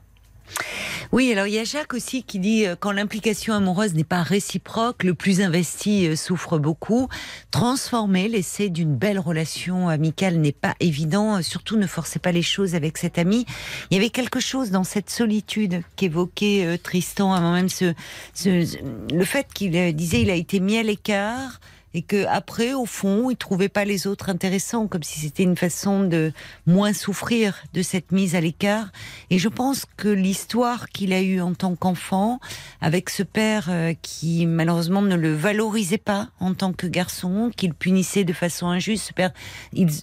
[1.12, 4.22] Oui, alors il y a Jacques aussi qui dit euh, quand l'implication amoureuse n'est pas
[4.22, 7.08] réciproque, le plus investi euh, souffre beaucoup.
[7.50, 11.36] Transformer l'essai d'une belle relation amicale n'est pas évident.
[11.36, 13.46] euh, Surtout ne forcez pas les choses avec cet ami.
[13.90, 17.94] Il y avait quelque chose dans cette solitude qu'évoquait Tristan avant même ce,
[18.32, 18.76] ce-
[19.14, 21.60] le fait qu'il disait il a été mis à l'écart.
[21.94, 25.56] Et que après, au fond, il trouvait pas les autres intéressants, comme si c'était une
[25.56, 26.32] façon de
[26.66, 28.90] moins souffrir de cette mise à l'écart.
[29.30, 32.40] Et je pense que l'histoire qu'il a eue en tant qu'enfant,
[32.80, 37.74] avec ce père euh, qui malheureusement ne le valorisait pas en tant que garçon, qu'il
[37.74, 39.32] punissait de façon injuste, ce père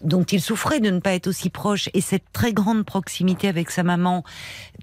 [0.03, 3.69] dont il souffrait de ne pas être aussi proche, et cette très grande proximité avec
[3.69, 4.23] sa maman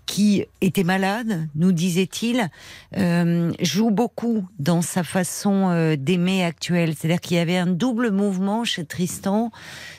[0.05, 2.49] qui était malade, nous disait-il,
[2.97, 6.95] euh, joue beaucoup dans sa façon euh, d'aimer actuelle.
[6.99, 9.53] C'est-à-dire qu'il y avait un double mouvement chez Tristan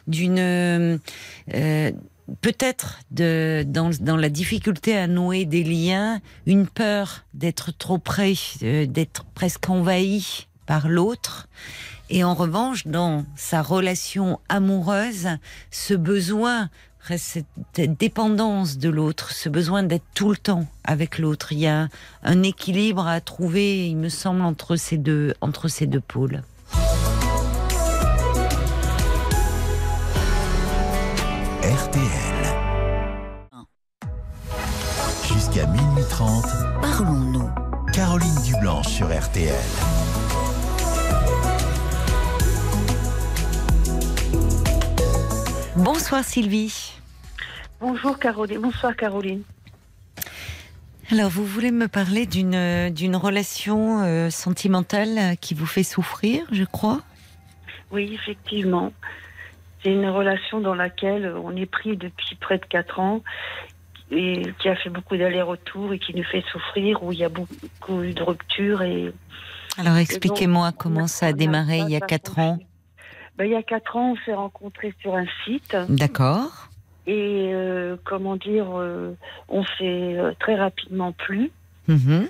[0.07, 0.97] d'une euh,
[2.41, 9.23] peut-être dans, dans, la difficulté à nouer des liens, une peur d'être trop près, d'être
[9.33, 11.47] presque envahi par l'autre.
[12.09, 15.29] Et en revanche, dans sa relation amoureuse,
[15.71, 16.69] ce besoin
[17.17, 17.45] cette
[17.97, 21.53] dépendance de l'autre, ce besoin d'être tout le temps avec l'autre.
[21.53, 21.87] Il y a
[22.23, 26.43] un équilibre à trouver, il me semble, entre ces deux, entre ces deux pôles.
[31.89, 32.03] RTL.
[35.27, 36.45] Jusqu'à minuit 30.
[36.81, 37.49] Parlons-nous.
[37.93, 39.55] Caroline Dublanche sur RTL.
[45.77, 46.93] Bonsoir Sylvie.
[47.79, 48.59] Bonjour Caroline.
[48.59, 49.41] Bonsoir Caroline.
[51.11, 56.65] Alors, vous voulez me parler d'une d'une relation euh, sentimentale qui vous fait souffrir, je
[56.65, 57.01] crois?
[57.91, 58.93] Oui, effectivement.
[59.83, 63.23] C'est une relation dans laquelle on est pris depuis près de 4 ans
[64.11, 67.29] et qui a fait beaucoup d'allers-retours et qui nous fait souffrir, où il y a
[67.29, 68.81] beaucoup de ruptures.
[68.81, 69.13] Et,
[69.77, 72.59] Alors, expliquez-moi comment ça a démarré il y a 4 ans.
[73.37, 75.77] Ben, il y a 4 ans, on s'est rencontrés sur un site.
[75.87, 76.69] D'accord.
[77.07, 79.15] Et euh, comment dire, euh,
[79.47, 81.51] on s'est euh, très rapidement plu.
[81.87, 82.27] Mhm.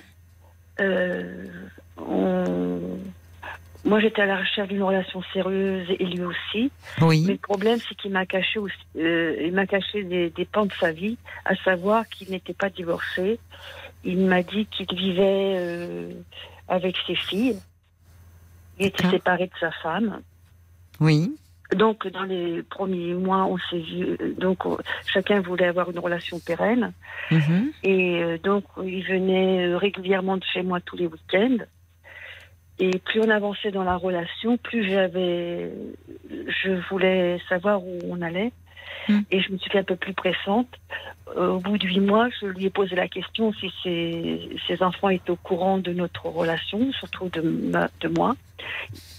[3.84, 6.70] Moi, j'étais à la recherche d'une relation sérieuse et lui aussi.
[7.00, 7.24] Oui.
[7.26, 10.72] Mais le problème, c'est qu'il m'a caché, aussi, il m'a caché des, des, pans de
[10.78, 13.38] sa vie, à savoir qu'il n'était pas divorcé.
[14.04, 16.08] Il m'a dit qu'il vivait
[16.68, 17.58] avec ses filles.
[18.78, 20.22] Il était séparé de sa femme.
[21.00, 21.36] Oui.
[21.74, 24.16] Donc, dans les premiers mois, on s'est vu.
[24.38, 24.64] Donc,
[25.06, 26.92] chacun voulait avoir une relation pérenne.
[27.30, 27.72] Mhm.
[27.84, 31.58] Et euh, donc, il venait régulièrement de chez moi tous les week-ends.
[32.80, 35.70] Et plus on avançait dans la relation, plus j'avais,
[36.30, 38.52] je voulais savoir où on allait.
[39.08, 39.20] Mm.
[39.30, 40.68] Et je me suis fait un peu plus pressante.
[41.36, 45.10] Au bout de huit mois, je lui ai posé la question si ses, ses enfants
[45.10, 48.34] étaient au courant de notre relation, surtout de, ma, de moi.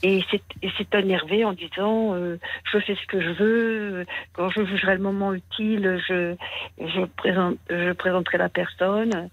[0.03, 2.39] Et s'est énervé en disant euh,
[2.71, 6.35] je fais ce que je veux, quand je jugerai le moment utile, je,
[6.79, 9.29] je, présente, je présenterai la personne.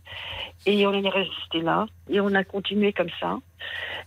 [0.66, 1.86] Et on est resté là.
[2.10, 3.38] Et on a continué comme ça.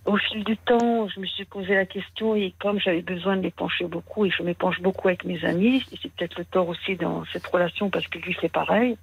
[0.06, 3.42] Au fil du temps, je me suis posé la question et comme j'avais besoin de
[3.42, 6.96] m'épancher beaucoup, et je m'épanche beaucoup avec mes amis, et c'est peut-être le tort aussi
[6.96, 8.98] dans cette relation parce que lui c'est pareil,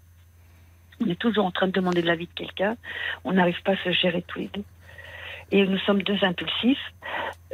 [1.00, 2.76] on est toujours en train de demander de l'avis de quelqu'un,
[3.24, 4.64] on n'arrive pas à se gérer tous les deux.
[5.50, 6.92] Et nous sommes deux impulsifs.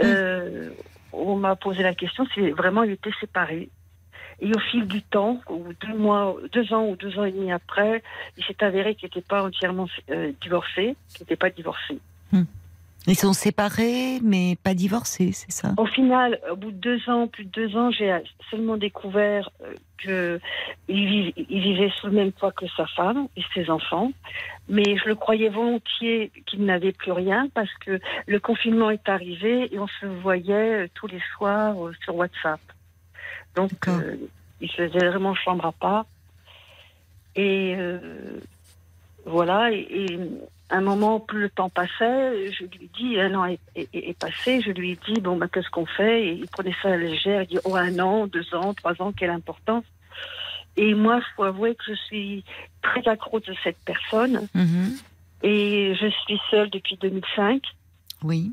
[0.03, 0.71] Euh,
[1.13, 3.71] on m'a posé la question si vraiment il était séparé.
[4.41, 7.53] Et au fil du temps, ou deux mois, deux ans ou deux ans et demi
[7.53, 8.03] après,
[8.37, 11.99] il s'est avéré qu'il n'était pas entièrement euh, divorcé, qu'il n'était pas divorcé.
[12.33, 12.43] Hmm.
[13.07, 15.75] Ils sont séparés, mais pas divorcés, c'est ça?
[15.77, 18.17] Au final, au bout de deux ans, plus de deux ans, j'ai
[18.51, 19.51] seulement découvert
[20.01, 20.41] qu'il
[20.89, 24.11] il vivait sous le même toit que sa femme et ses enfants.
[24.71, 29.69] Mais je le croyais volontiers qu'il n'avait plus rien parce que le confinement est arrivé
[29.71, 32.61] et on se voyait tous les soirs sur WhatsApp.
[33.55, 34.17] Donc, euh,
[34.63, 36.07] il faisait vraiment chambre à part.
[37.37, 37.99] Et euh,
[39.27, 40.19] voilà, et, et
[40.71, 44.61] un moment, plus le temps passait, je lui dis, un an est, est, est passé,
[44.61, 46.27] je lui dis, bon, ben, qu'est-ce qu'on fait?
[46.27, 49.01] Et il prenait ça à la légère, il dit, oh, un an, deux ans, trois
[49.01, 49.85] ans, quelle importance
[50.77, 52.45] Et moi, il faut avouer que je suis
[52.83, 54.49] très accro de cette personne.
[54.55, 54.97] Mhm.
[55.43, 57.63] Et je suis seule depuis 2005.
[58.23, 58.53] Oui.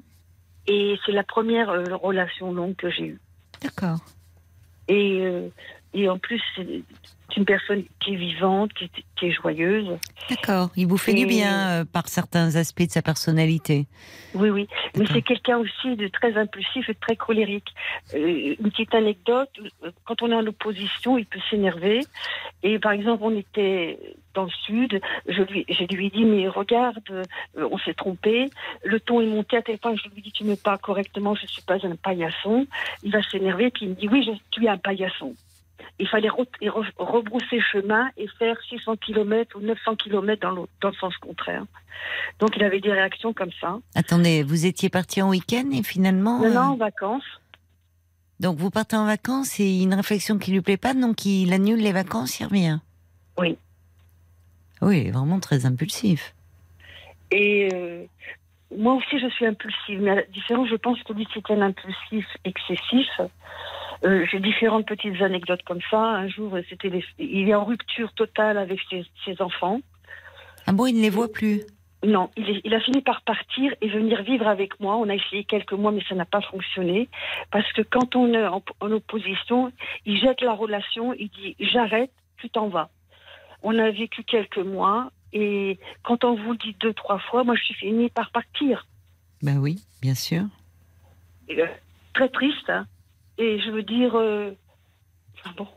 [0.67, 3.19] Et c'est la première euh, relation longue que j'ai eue.
[3.61, 3.99] D'accord.
[4.87, 5.47] Et, euh,
[5.93, 6.83] et en plus, c'est
[7.37, 9.87] une personne qui est vivante, qui, qui est joyeuse.
[10.29, 10.69] D'accord.
[10.75, 13.87] Il vous fait Et- du bien euh, par certains aspects de sa personnalité.
[14.33, 14.67] Oui, oui.
[14.97, 17.67] Mais c'est quelqu'un aussi de très impulsif et de très colérique.
[18.13, 19.49] Euh, une petite anecdote,
[20.05, 22.01] quand on est en opposition, il peut s'énerver.
[22.63, 23.99] Et par exemple, on était
[24.33, 27.23] dans le sud, je lui, je lui ai dit, mais regarde, euh,
[27.69, 28.49] on s'est trompé.
[28.85, 31.35] Le ton est monté à tel point que je lui dis, tu me parles correctement,
[31.35, 32.65] je ne suis pas un paillasson.
[33.03, 35.35] Il va s'énerver, puis il me dit, oui, je, tu es un paillasson.
[36.01, 41.15] Il fallait re- rebrousser chemin et faire 600 km ou 900 km dans, le sens
[41.17, 41.63] contraire.
[42.39, 43.77] Donc il avait des réactions comme ça.
[43.93, 46.39] Attendez, vous étiez parti en week-end et finalement.
[46.39, 47.41] Non, non, euh, en vacances.
[48.39, 51.79] Donc vous partez en vacances et une réflexion qui lui plaît pas, donc il annule
[51.79, 52.79] les vacances, il revient.
[53.37, 53.57] Oui.
[54.81, 56.33] Oui, vraiment très impulsif.
[57.29, 58.03] Et euh,
[58.75, 60.01] moi aussi, je suis impulsive.
[60.01, 63.07] Mais à la différence, je pense que lui, c'est un impulsif excessif.
[64.03, 65.99] Euh, J'ai différentes petites anecdotes comme ça.
[65.99, 69.79] Un jour, c'était les- il est en rupture totale avec ses, ses enfants.
[70.65, 71.61] Ah bon, il ne les voit plus.
[72.03, 74.95] Non, il, est- il a fini par partir et venir vivre avec moi.
[74.97, 77.09] On a essayé quelques mois, mais ça n'a pas fonctionné.
[77.51, 79.71] Parce que quand on est en, en opposition,
[80.07, 82.89] il jette la relation, il dit j'arrête, tu t'en vas.
[83.61, 87.53] On a vécu quelques mois et quand on vous le dit deux, trois fois, moi
[87.55, 88.87] je suis fini par partir.
[89.43, 90.43] Ben oui, bien sûr.
[91.49, 91.67] Et, euh,
[92.15, 92.67] très triste.
[92.69, 92.87] hein.
[93.37, 94.51] Et je veux dire, euh,
[95.45, 95.67] ah bon.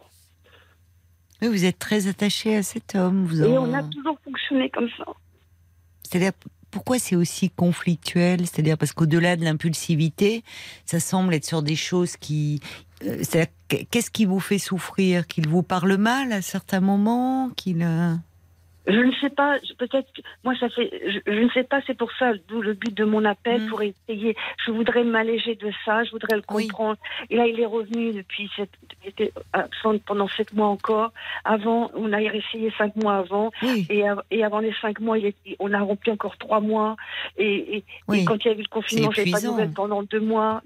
[1.43, 3.25] Oui, vous êtes très attaché à cet homme.
[3.27, 5.05] Vous Et en- on a toujours fonctionné comme ça.
[6.03, 6.33] C'est-à-dire,
[6.71, 8.41] pourquoi c'est aussi conflictuel?
[8.47, 10.43] C'est-à-dire, parce qu'au-delà de l'impulsivité,
[10.87, 12.61] ça semble être sur des choses qui.
[13.05, 13.23] euh,
[13.91, 15.27] qu'est-ce qui vous fait souffrir?
[15.27, 17.51] Qu'il vous parle mal à certains moments?
[17.57, 17.83] Qu'il.
[18.87, 20.09] Je ne sais pas, je- peut-être,
[20.45, 23.05] moi ça fait, je, je ne sais pas, c'est pour ça, d'où le but de
[23.05, 23.69] mon appel, Mm.
[23.71, 26.69] pour essayer, je voudrais m'alléger de ça, je voudrais le Oui.
[26.69, 26.99] comprendre.
[27.31, 28.71] Et là, il est revenu depuis, cette,
[29.03, 31.13] il était absent pendant sept mois encore.
[31.45, 35.19] Avant, on a essayé cinq mois avant, Oui, et, av- et avant les cinq mois,
[35.19, 36.97] il est- on a rempli encore trois mois.
[37.39, 38.21] Et, et, oui.
[38.21, 40.61] et quand il y a eu le confinement, j'avais pas de nouvelles pendant deux mois.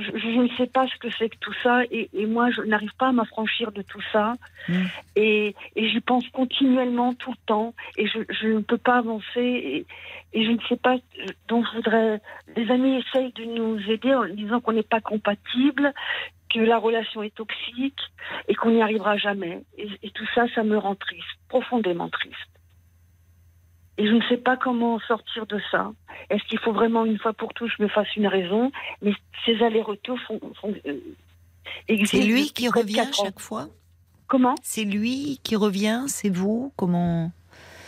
[0.00, 2.62] Je, je ne sais pas ce que c'est que tout ça, et, et moi, je
[2.62, 4.34] n'arrive pas à m'affranchir de tout ça.
[4.68, 4.84] Mm.
[5.16, 9.40] Et, et j'y pense continuellement, tout le temps, et je, je ne peux pas avancer,
[9.40, 9.86] et,
[10.32, 10.96] et je ne sais pas.
[11.48, 12.20] Donc, je voudrais.
[12.56, 15.92] Les amis essayent de nous aider en disant qu'on n'est pas compatible,
[16.52, 18.00] que la relation est toxique,
[18.48, 19.62] et qu'on n'y arrivera jamais.
[19.78, 22.36] Et, et tout ça, ça me rend triste, profondément triste.
[24.00, 25.92] Et je ne sais pas comment sortir de ça.
[26.30, 28.72] Est-ce qu'il faut vraiment une fois pour toutes je me fasse une raison?
[29.02, 29.12] Mais
[29.44, 30.40] ces allers-retours font.
[30.58, 30.94] font euh,
[32.06, 33.12] C'est lui qui revient ans.
[33.12, 33.66] chaque fois?
[34.26, 34.54] Comment?
[34.62, 36.04] C'est lui qui revient?
[36.06, 36.72] C'est vous?
[36.76, 37.30] Comment?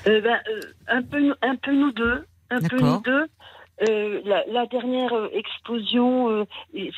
[0.06, 2.26] Euh, ben, euh, un, peu, nous- un peu nous deux.
[2.50, 3.26] Un peu nous deux.
[3.88, 6.44] Euh, la, la dernière explosion, euh,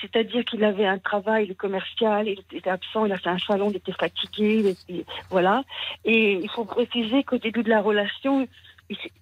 [0.00, 3.70] c'est-à-dire qu'il avait un travail le commercial, il était absent, il a fait un salon,
[3.70, 5.62] il était fatigué, il était- voilà.
[6.04, 8.48] Et il faut préciser qu'au début de la relation,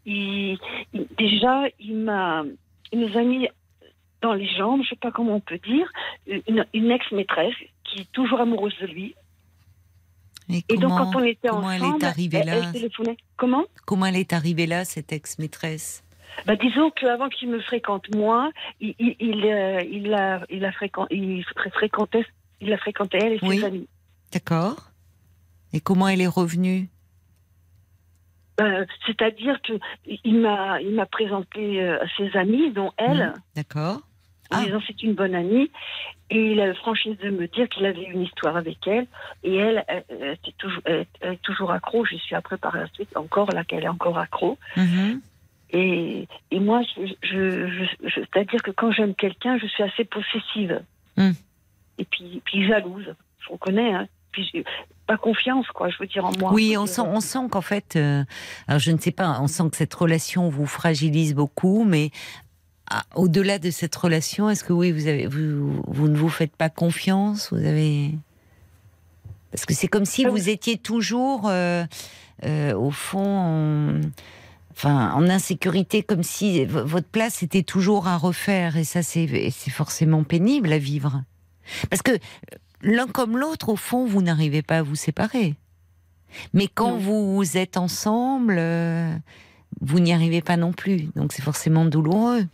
[0.04, 0.58] il, il-
[0.92, 2.44] il- déjà, il m'a,
[2.92, 3.48] il nous a mis
[4.20, 5.90] dans les jambes, je sais pas comment on peut dire,
[6.26, 7.54] une, une ex-maîtresse
[7.84, 9.14] qui est toujours amoureuse de lui.
[10.48, 12.60] Et Et donc comment, quand on était comment elle est ensemble, arrivée elle, là?
[12.66, 13.16] elle téléphonait.
[13.36, 13.64] Comment?
[13.86, 16.04] Comment elle est arrivée là, cette ex-maîtresse?
[16.46, 18.50] Bah, disons qu'avant qu'il me fréquente moi,
[18.80, 22.24] il, il, il, euh, il a, il a fréquent- il fré- fréquentait,
[22.60, 23.64] il a fréquenté elle et ses Oui.
[23.64, 23.88] amis.
[24.32, 24.90] D'accord.
[25.72, 26.88] Et comment elle est revenue?
[28.62, 29.72] Euh, C'est-à-dire que
[30.24, 33.96] il m'a, il m'a présenté euh, à ses amis, dont elle, Hmm, D'accord.
[34.50, 34.64] en Ah.
[34.64, 35.70] disant c'est une bonne amie,
[36.30, 39.06] et il a la franchise de me dire qu'il avait une histoire avec elle,
[39.42, 42.04] et elle, elle, elle était toujours, elle, elle est toujours accro.
[42.04, 44.58] Je suis après par la suite encore là qu'elle est encore accro.
[44.76, 45.20] Mhm.
[45.74, 50.04] Et, et moi, je, je, je- je- c'est-à-dire que quand j'aime quelqu'un, je suis assez
[50.04, 50.82] possessive.
[51.16, 51.30] Hmm.
[51.98, 53.14] Et puis, puis jalouse.
[53.40, 53.94] Je reconnais.
[53.94, 54.06] Hein.
[54.32, 54.64] Puis
[55.06, 55.88] pas confiance, quoi.
[55.90, 56.52] Je veux dire en moi.
[56.52, 58.24] Oui, on sent, on sent qu'en fait, euh,
[58.66, 62.10] alors je ne sais pas, on sent que cette relation vous fragilise beaucoup, mais
[62.90, 66.56] ah, au-delà de cette relation, est-ce que oui, vous avez, vous, vous ne vous faites
[66.56, 68.12] pas confiance Vous avez
[69.52, 71.84] parce que c'est comme si Ah vous étiez toujours, euh,
[72.44, 74.00] euh, au fond, en,
[74.72, 79.70] enfin, en insécurité, comme si votre place était toujours à refaire, et ça, c'est c'est
[79.70, 81.22] forcément pénible à vivre,
[81.90, 82.12] parce que
[82.82, 85.54] l'un comme l'autre, au fond, vous n'arrivez pas à vous séparer.
[86.52, 86.98] Mais quand Non.
[87.36, 89.14] vous êtes ensemble, euh,
[89.80, 91.08] vous n'y arrivez pas non plus.
[91.14, 92.46] Donc c'est forcément douloureux.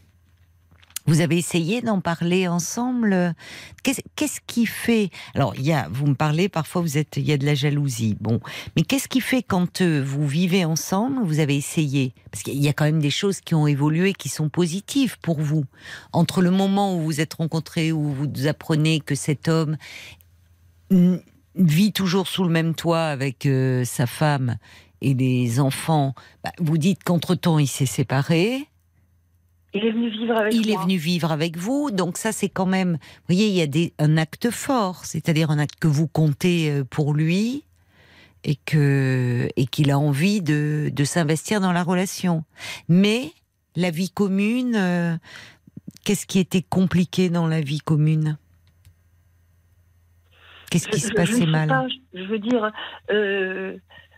[1.06, 3.34] Vous avez essayé d'en parler ensemble.
[3.82, 7.32] Qu'est-ce qui fait Alors, il y a, vous me parlez parfois, vous êtes, il y
[7.32, 8.14] a de la jalousie.
[8.20, 8.40] Bon,
[8.76, 12.12] mais qu'est-ce qui fait quand euh, vous vivez ensemble Vous avez essayé?
[12.30, 15.40] Parce qu'il y a quand même des choses qui ont évolué, qui sont positives pour
[15.40, 15.64] vous.
[16.12, 19.78] Entre le moment où vous êtes rencontrés, où vous apprenez que cet homme
[20.90, 24.56] vit toujours sous le même toit avec euh, sa femme
[25.00, 28.68] et les enfants, bah, vous dites qu'entre-temps il s'est séparé,
[29.74, 32.66] Il est venu vivre avec il est venu vivre avec vous, donc ça c'est quand
[32.66, 36.08] même, vous voyez, il y a des, un acte fort, c'est-à-dire un acte que vous
[36.08, 37.64] comptez euh, pour lui
[38.44, 42.44] et que et qu'il a envie de, de s'investir dans la relation.
[42.88, 43.32] Mais
[43.76, 45.16] la vie commune, euh,
[46.04, 48.38] qu'est-ce qui était compliqué dans la vie commune?
[50.70, 52.70] Qu'est-ce qui Je- se passait mal pas, Je veux dire,
[53.10, 53.76] euh,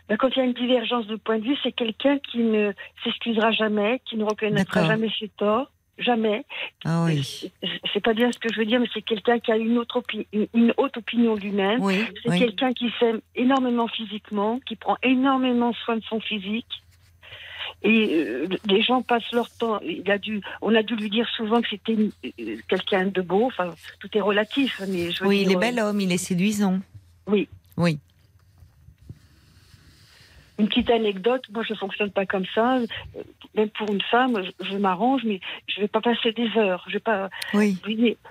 [0.09, 2.71] ben, quand il y a une divergence de point de vue, c'est quelqu'un qui ne
[3.03, 6.43] s'excusera jamais, qui ne reconnaîtra jamais ses torts, jamais.
[6.83, 7.51] Ah oui.
[7.93, 9.99] C'est pas bien ce que je veux dire, mais c'est quelqu'un qui a une, autre
[10.01, 11.81] opi- une- une haute opinion de lui-même.
[11.81, 12.39] Oui, C'est oui.
[12.39, 16.81] quelqu'un qui s'aime énormément physiquement, qui prend énormément soin de son physique.
[17.83, 19.79] Et euh, les gens passent leur temps.
[19.81, 23.45] Il a dû, on a dû lui dire souvent que c'était euh, quelqu'un de beau.
[23.45, 26.79] Enfin, tout est relatif, mais je Oui, dire, il est bel homme, il est séduisant.
[27.25, 27.47] Oui.
[27.77, 27.97] Oui.
[30.59, 32.77] Une petite anecdote, moi je fonctionne pas comme ça.
[32.77, 32.85] Euh,
[33.55, 36.83] Même pour une femme, je, je m'arrange, mais je vais pas passer des heures.
[36.87, 37.31] Je vais pas.
[37.55, 37.77] Oui.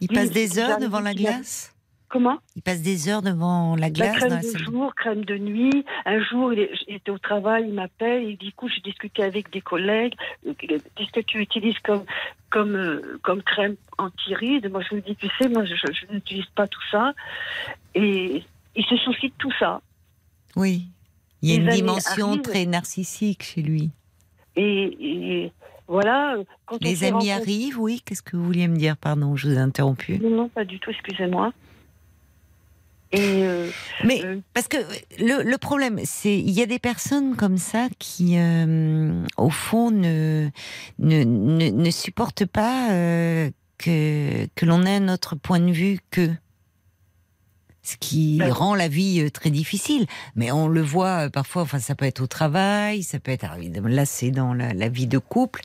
[0.00, 1.74] Il passe des heures devant la glace?
[2.10, 5.24] Comment Il passe des heures devant la La glace dans crème la de jour, crème
[5.24, 5.84] de nuit.
[6.04, 9.60] Un jour, il, était au travail, il m'appelle, il dit écoute, j'ai discuté avec des
[9.60, 10.14] collègues.
[10.46, 10.52] euh,
[10.96, 12.04] Qu'est-ce que tu utilises comme
[12.50, 14.68] comme euh, comme crème anti-rides?
[14.70, 17.14] Moi, je lui dis tu sais, moi, je, je n'utilise pas tout ça.
[17.94, 18.42] Et
[18.74, 19.80] il se soucie de tout ça.
[20.56, 20.88] Oui.
[21.42, 22.42] Il y a Les une dimension arrivent.
[22.42, 23.90] très narcissique chez lui.
[24.56, 25.52] Et, et
[25.86, 26.36] voilà.
[26.66, 28.02] Quand Les amis arrivent, oui.
[28.04, 28.96] Qu'est-ce que vous vouliez me dire?
[28.96, 30.18] Pardon, je vous ai interrompu.
[30.18, 31.52] Non, non, pas du tout, excusez-moi.
[33.12, 33.68] Et euh,
[34.04, 34.76] Mais euh, parce que
[35.18, 39.90] le, le problème, c'est il y a des personnes comme ça qui, euh, au fond,
[39.90, 40.48] ne
[41.00, 42.88] ne, ne, ne supportent pas
[43.78, 46.36] que que l'on ait un autre point de vue qu'eux.
[47.82, 50.06] Ce qui Ben- rend la vie très difficile.
[50.36, 53.88] Mais on le voit parfois, enfin, ça peut être au travail, ça peut être, évidemment,
[53.88, 55.62] là, c'est dans la, la vie de couple.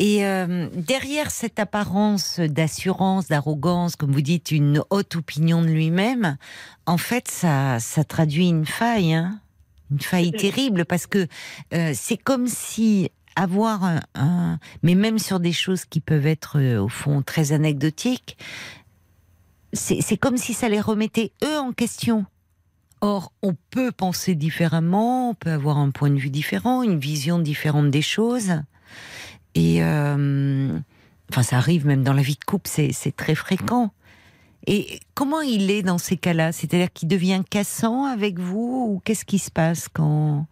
[0.00, 6.36] Et euh, derrière cette apparence d'assurance, d'arrogance, comme vous dites, une haute opinion de lui-même,
[6.86, 9.38] en fait, ça, ça traduit une faille, hein
[9.90, 11.28] une faille terrible, parce que
[11.74, 16.58] euh, c'est comme si avoir un, un- mais même sur des choses qui peuvent être
[16.58, 18.36] euh, au fond très anecdotiques,
[19.72, 22.26] c'est comme si ça les remettait eux en question.
[23.00, 27.38] Or, on peut penser différemment, on peut avoir un point de vue différent, une vision
[27.38, 28.52] différente des choses.
[29.54, 30.78] Et euh,
[31.30, 33.92] enfin, ça arrive même dans la vie de couple, c'est très fréquent.
[34.66, 36.52] Et comment il est dans ces cas-là?
[36.52, 40.46] C'est-à-dire qu'il devient cassant avec vous ou qu'est-ce qui se passe quand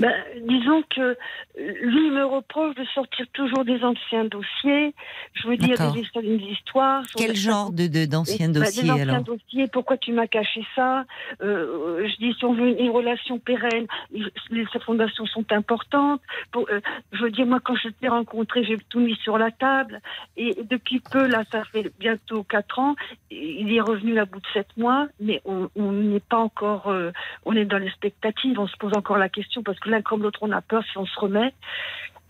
[0.00, 0.12] ben,
[0.46, 1.16] disons que euh,
[1.56, 4.94] lui me reproche de sortir toujours des anciens dossiers.
[5.34, 7.02] Je veux dire des histoires, des histoires.
[7.16, 11.04] Quel genre de de- d'anciens dossiers Des anciens alors dossiers, pourquoi tu m'as caché ça
[11.42, 16.20] Euh, Je dis, si on veut une relation pérenne, les ces fondations sont importantes.
[16.52, 16.80] Pour, euh,
[17.12, 20.00] je veux dire, moi, quand je t'ai rencontré, j'ai tout mis sur la table.
[20.36, 22.94] Et depuis peu, là, ça fait bientôt quatre ans,
[23.30, 26.88] il est revenu à bout de sept mois, mais on on n'est pas encore...
[26.88, 27.10] euh,
[27.44, 30.40] on est dans l'expectative, on se pose encore la question, parce que l'un comme l'autre,
[30.42, 31.52] on a peur si on se remet.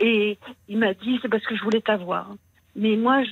[0.01, 2.31] Et il m'a dit, c'est parce que je voulais t'avoir.
[2.77, 3.31] Mais moi, je,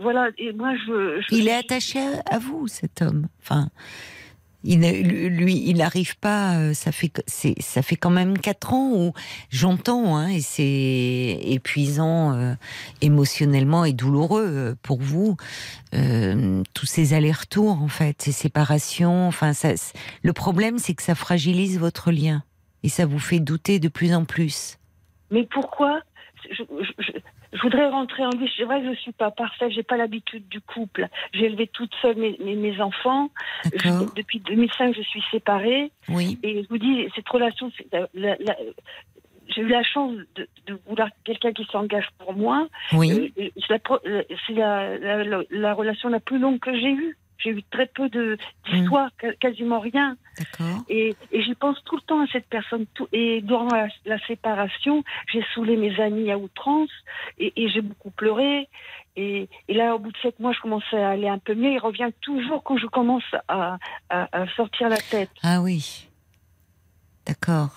[0.00, 1.22] voilà, et moi, je...
[1.30, 2.00] Il est attaché
[2.30, 3.28] à, vous, cet homme.
[3.40, 3.68] Enfin,
[4.64, 6.58] lui, il n'arrive pas.
[6.58, 9.12] euh, Ça fait, ça fait quand même quatre ans où
[9.50, 12.54] j'entends, hein, et c'est épuisant euh,
[13.00, 15.36] émotionnellement et douloureux euh, pour vous.
[15.92, 19.26] tous ces allers-retours, en fait, ces séparations.
[19.28, 19.70] Enfin, ça,
[20.22, 22.42] le problème, c'est que ça fragilise votre lien
[22.82, 24.78] et ça vous fait douter de plus en plus.
[25.30, 26.00] Mais pourquoi
[26.50, 27.12] je, je- je-
[27.52, 28.50] je voudrais rentrer en lui.
[28.56, 31.06] C'est vrai que je suis pas parfaite, j'ai pas l'habitude du couple.
[31.34, 33.30] J'ai élevé toute seule mes, mes, mes enfants.
[33.64, 35.92] Je- depuis 2005, je suis séparée.
[36.08, 36.38] Oui.
[36.42, 37.70] Et je vous dis, cette relation,
[39.48, 42.68] j'ai eu la chance de, de vouloir quelqu'un qui s'engage pour moi.
[42.92, 43.32] Oui.
[43.68, 47.18] C'est euh, c'est la, la- la- la relation la plus longue que j'ai eue.
[47.42, 48.38] J'ai eu très peu de-
[48.70, 49.10] d'histoires,
[49.40, 50.16] quasiment rien.
[50.88, 52.86] Et, et j'y pense tout le temps à cette personne.
[52.94, 55.02] Tout, et durant la, la séparation,
[55.32, 56.90] j'ai saoulé mes amis à outrance
[57.38, 58.68] et, et j'ai beaucoup pleuré.
[59.16, 61.72] Et, et là, au bout de sept mois, je commençais à aller un peu mieux.
[61.72, 63.78] Il revient toujours quand je commence à,
[64.08, 65.30] à- à sortir la tête.
[65.42, 66.08] Ah oui.
[67.26, 67.70] D'accord.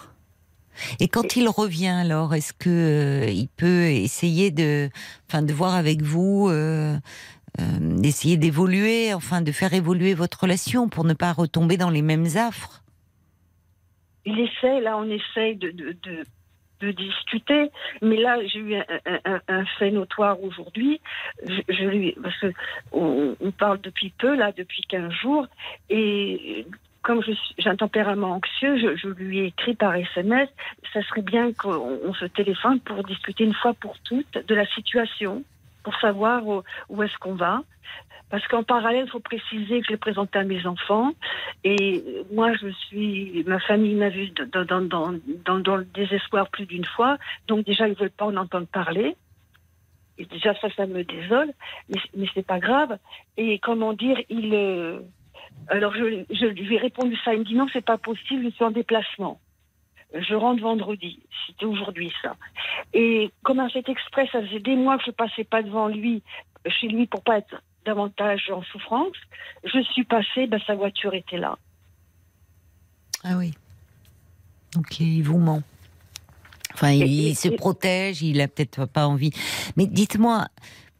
[0.99, 4.89] Et quand il revient, alors, est-ce que euh, il peut essayer de,
[5.29, 6.97] enfin, de voir avec vous, euh,
[7.57, 12.27] d'essayer d'évoluer, enfin, de faire évoluer votre relation pour ne pas retomber dans les mêmes
[12.35, 12.81] affres
[14.25, 15.71] Il essaie, là, on essaye de,
[16.81, 17.71] discuter.
[18.03, 21.01] Mais là, j'ai eu un, fait notoire aujourd'hui.
[21.47, 22.53] Je, lui, parce que
[22.91, 25.47] on, on parle depuis peu, là, depuis 15 jours.
[25.89, 26.67] Et
[27.05, 27.21] comme
[27.57, 30.49] j'ai un tempérament anxieux, je, je lui ai écrit par SMS,
[30.91, 34.65] ça serait bien qu'on on se téléphone pour discuter une fois pour toutes de la
[34.67, 35.43] situation,
[35.85, 36.41] pour savoir
[36.89, 37.61] où, est-ce qu'on va.
[38.31, 41.11] Parce qu'en parallèle, il faut préciser que je l'ai présenté à mes enfants.
[41.63, 42.03] Et
[42.33, 46.85] moi, je suis, ma famille m'a vu dans, dans, dans, dans, le désespoir plus d'une
[46.85, 47.19] fois.
[47.47, 49.15] Donc déjà, ils veulent pas en entendre parler.
[50.17, 51.53] Et déjà, ça, ça me désole.
[51.89, 52.97] Mais, mais c'est pas grave.
[53.37, 55.01] Et comment dire, il, euh,
[55.67, 57.35] Alors je, je lui ai répondu ça.
[57.35, 59.39] Il me dit non, c'est pas possible, je suis en déplacement.
[60.15, 61.19] Je rentre vendredi.
[61.45, 62.35] C'était aujourd'hui ça.
[62.93, 66.23] Et comme a fait exprès, ça faisait des mois que je passais pas devant lui,
[66.67, 69.15] chez lui, pour pas être davantage en souffrance.
[69.63, 71.57] Je suis passée, ben, sa voiture était là.
[73.23, 73.53] Ah oui.
[74.77, 75.61] Ok, il vous ment.
[76.73, 79.31] Enfin, il, et- se protège, il a peut-être pas envie.
[79.77, 80.45] Mais dites-moi,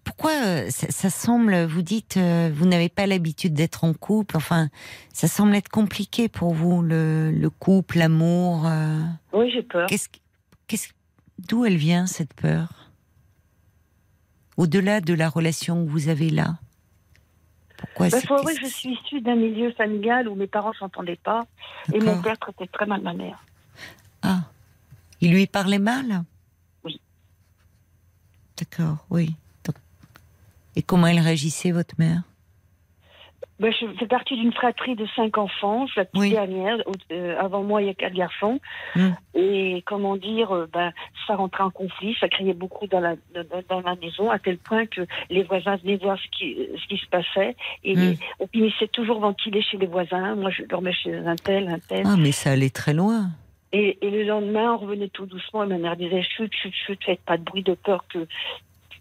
[0.05, 4.37] pourquoi euh, ça, ça semble, vous dites, euh, vous n'avez pas l'habitude d'être en couple,
[4.37, 4.69] enfin,
[5.11, 8.65] ça semble être compliqué pour vous, le, le couple, l'amour.
[8.67, 9.01] euh,
[9.33, 9.89] Oui, j'ai peur.
[9.89, 10.07] Qu'est-ce,
[10.67, 10.89] qu'est-ce,
[11.39, 12.69] d'où elle vient cette peur?
[14.55, 16.59] Au-delà de la relation que vous avez là?
[17.77, 21.45] Pourquoi faut avouer que je suis issue d'un milieu familial où mes parents s'entendaient pas
[21.93, 23.43] et mon père traitait très mal ma mère.
[24.21, 24.43] Ah,
[25.19, 26.23] il lui parlait mal?
[26.83, 27.01] Oui.
[28.57, 29.35] D'accord, oui.
[30.75, 32.21] Et comment elle réagissait, votre mère?
[33.57, 36.29] Ben, je fais partie d'une fratrie de cinq enfants, la petite Oui.
[36.31, 36.75] dernière.
[37.13, 38.59] Euh, avant moi, il y a quatre garçons.
[38.97, 39.11] Hmm.
[39.33, 40.91] Et comment dire, euh, ben,
[41.25, 43.15] ça rentrait en conflit, ça criait beaucoup dans la,
[43.69, 46.97] dans, la maison, à tel point que les voisins venaient voir ce qui, ce qui
[46.97, 47.55] se passait.
[47.85, 48.15] Et Hmm.
[48.41, 50.35] on finissait toujours ventiler chez les voisins.
[50.35, 52.03] Moi, je dormais chez un tel, un tel.
[52.05, 53.29] Ah, mais ça allait très loin.
[53.71, 57.01] Et, et le lendemain, on revenait tout doucement et ma mère disait chut, chut, chut,
[57.05, 58.27] faites pas de bruit de peur que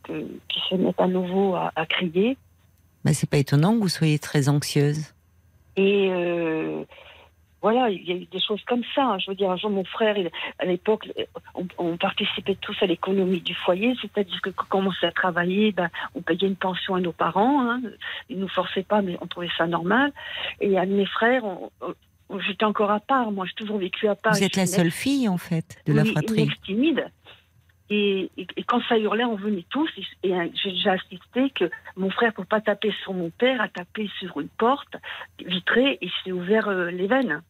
[0.05, 2.37] que- qu'ils se mettent à nouveau à, à crier.
[3.05, 5.13] Mais c'est pas étonnant que vous soyez très anxieuse.
[5.77, 6.85] Et euh,
[7.61, 9.03] voilà, il y a eu des choses comme ça.
[9.05, 9.19] hein.
[9.19, 11.09] Je veux dire, un jour, mon frère, il- à l'époque,
[11.55, 15.73] on, on participait tous à l'économie du foyer, c'est-à-dire que quand on commençait à travailler,
[15.73, 17.63] ben, on payait une pension à nos parents.
[17.69, 17.83] Hein.
[18.31, 20.13] Ils nous forçaient pas, mais on trouvait ça normal.
[20.61, 21.71] Et à mes frères, on-
[22.31, 23.33] on- j'étais encore à part.
[23.33, 24.33] Moi, j'ai toujours vécu à part.
[24.35, 26.43] Vous êtes la seule fille, en fait, de la fratrie.
[26.45, 27.07] Une ex timide.
[27.91, 28.31] Et,
[28.67, 29.91] quand ça hurlait, on venait tous.
[30.23, 33.69] Et, euh, j'ai déjà assisté que mon frère, pour pas taper sur mon père, a
[33.69, 34.97] tapé sur une porte
[35.45, 37.43] vitrée et s'est ouvert euh, les veines.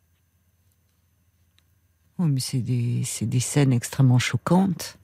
[2.18, 4.98] Oh, mais c'est des, des scènes extrêmement choquantes.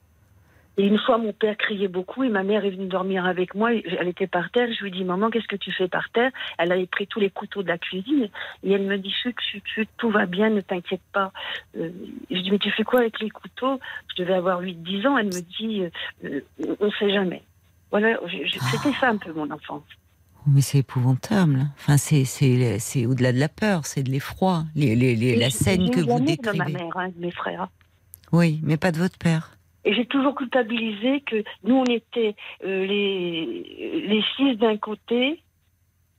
[0.81, 3.71] Et une fois, mon père criait beaucoup et ma mère est venue dormir avec moi.
[3.71, 4.67] Elle était par terre.
[4.73, 6.31] Je lui ai dit, maman, qu'est-ce que tu fais par terre?
[6.57, 8.29] Elle avait pris tous les couteaux de la cuisine
[8.63, 11.31] et elle me dit, chut, chut, chut, tout va bien, ne t'inquiète pas.
[11.77, 11.91] Euh,
[12.31, 13.79] je dis, mais tu fais quoi avec les couteaux?
[14.15, 15.17] Je devais avoir 8-10 ans.
[15.19, 15.89] Elle me dit, euh,
[16.63, 17.43] euh, on ne sait jamais.
[17.91, 18.17] Voilà,
[18.71, 19.83] c'était ça un peu mon enfance.
[20.47, 21.59] Mais c'est épouvantable.
[21.77, 24.63] Enfin, c'est, c'est, c'est au-delà de la peur, c'est de l'effroi.
[24.73, 26.71] Les, les, les- Et la scène que vous l'amour de ma décrivez.
[26.73, 27.67] mère, hein, de mes frères.
[28.31, 29.51] Oui, mais pas de votre père.
[29.83, 35.41] Et j'ai toujours culpabilisé que nous, on était euh, les, les six d'un côté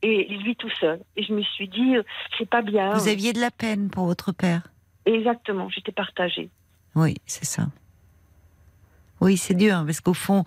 [0.01, 0.99] et lui tout seul.
[1.15, 2.03] Et je me suis dit, euh,
[2.37, 2.93] c'est pas bien.
[2.93, 4.63] Vous aviez de la peine pour votre père.
[5.05, 6.49] Exactement, j'étais partagée.
[6.95, 7.67] Oui, c'est ça.
[9.21, 10.43] Oui, c'est dur, hein, parce qu'au fond,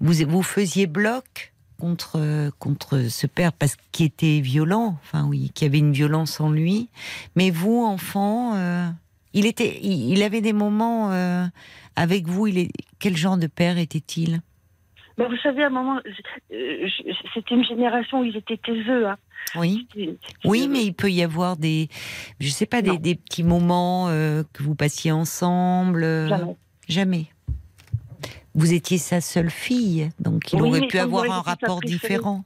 [0.00, 5.66] vous, vous faisiez bloc contre, contre ce père parce qu'il était violent, enfin oui, qu'il
[5.66, 6.88] y avait une violence en lui.
[7.34, 8.88] Mais vous, enfant, euh,
[9.34, 11.44] il, était, il, avait des moments euh,
[11.96, 12.46] avec vous.
[12.46, 14.40] Il est, quel genre de père était-il?
[15.18, 15.98] Mais vous savez, à un moment,
[16.52, 16.88] euh,
[17.34, 19.06] c'était une génération où ils étaient taiseux.
[19.08, 19.16] hein.
[19.56, 19.86] Oui.
[19.94, 21.88] C'était- Oui, mais il peut y avoir des,
[22.40, 26.02] je sais pas, des, petits moments euh, que vous passiez ensemble.
[26.28, 26.56] Jamais.
[26.88, 27.26] Jamais.
[28.54, 32.44] Vous étiez sa seule fille, donc il Oui, aurait pu avoir un rapport différent.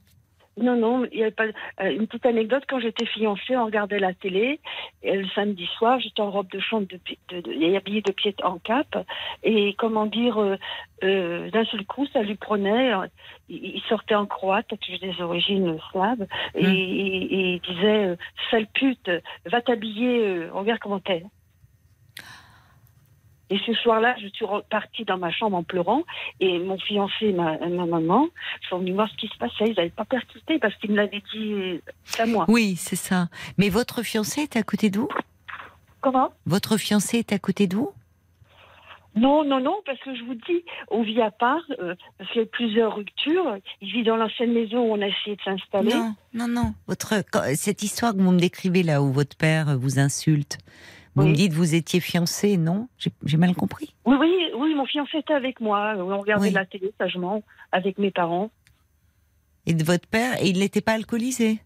[0.57, 1.45] Non, non, il y avait pas.
[1.81, 4.59] euh, une petite anecdote quand j'étais fiancée, on regardait la télé.
[5.03, 8.11] Et le samedi soir, j'étais en robe de chambre de, de, de- et habillée de
[8.11, 9.05] pied en cap.
[9.43, 10.55] Et comment dire, euh,
[11.03, 12.91] euh, d'un seul coup, ça lui prenait.
[12.93, 13.07] euh,
[13.49, 16.25] il, il sortait en croate, parce des origines slaves,
[16.55, 16.69] et, Hmm.
[16.73, 18.15] et- et il disait euh,
[18.49, 19.11] sale pute,
[19.45, 21.23] va t'habiller, euh, regarde comment t'es.
[23.49, 26.03] Et ce soir-là, je suis repartie dans ma chambre en pleurant.
[26.39, 28.27] Et mon fiancé et ma, ma maman
[28.69, 29.65] sont venus voir ce qui se passait.
[29.65, 31.81] Ils n'avaient pas percuté parce qu'ils me l'avaient dit euh,
[32.19, 32.45] à moi.
[32.49, 33.29] Oui, c'est ça.
[33.57, 35.09] Mais votre fiancé est à côté de vous
[36.01, 36.31] Comment?
[36.45, 37.91] Votre fiancé est à côté de vous
[39.15, 42.41] Non, non, non, parce que je vous dis, on vit à part, euh, parce qu'il
[42.41, 43.57] y a plusieurs ruptures.
[43.81, 45.93] Il vit dans l'ancienne maison où on a essayé de s'installer.
[45.93, 46.73] Non, non, non.
[46.87, 47.23] Votre,
[47.55, 50.59] cette histoire que vous me décrivez là, où votre père vous insulte,
[51.17, 51.29] vous Oui.
[51.31, 52.87] me dites vous étiez fiancé, non?
[53.25, 53.93] J'ai mal compris?
[54.05, 55.95] Oui, oui, oui, mon fiancé était avec moi.
[55.97, 56.53] On regardait Oui.
[56.53, 58.51] la télé sagement avec mes parents.
[59.65, 61.59] Et de votre père, et il n'était pas alcoolisé?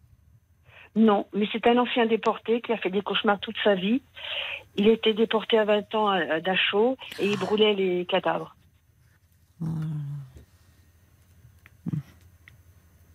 [0.95, 4.01] Non, mais c'est un ancien déporté qui a fait des cauchemars toute sa vie.
[4.77, 8.55] Il était déporté à 20 ans à- Dachau et il brûlait les cadavres.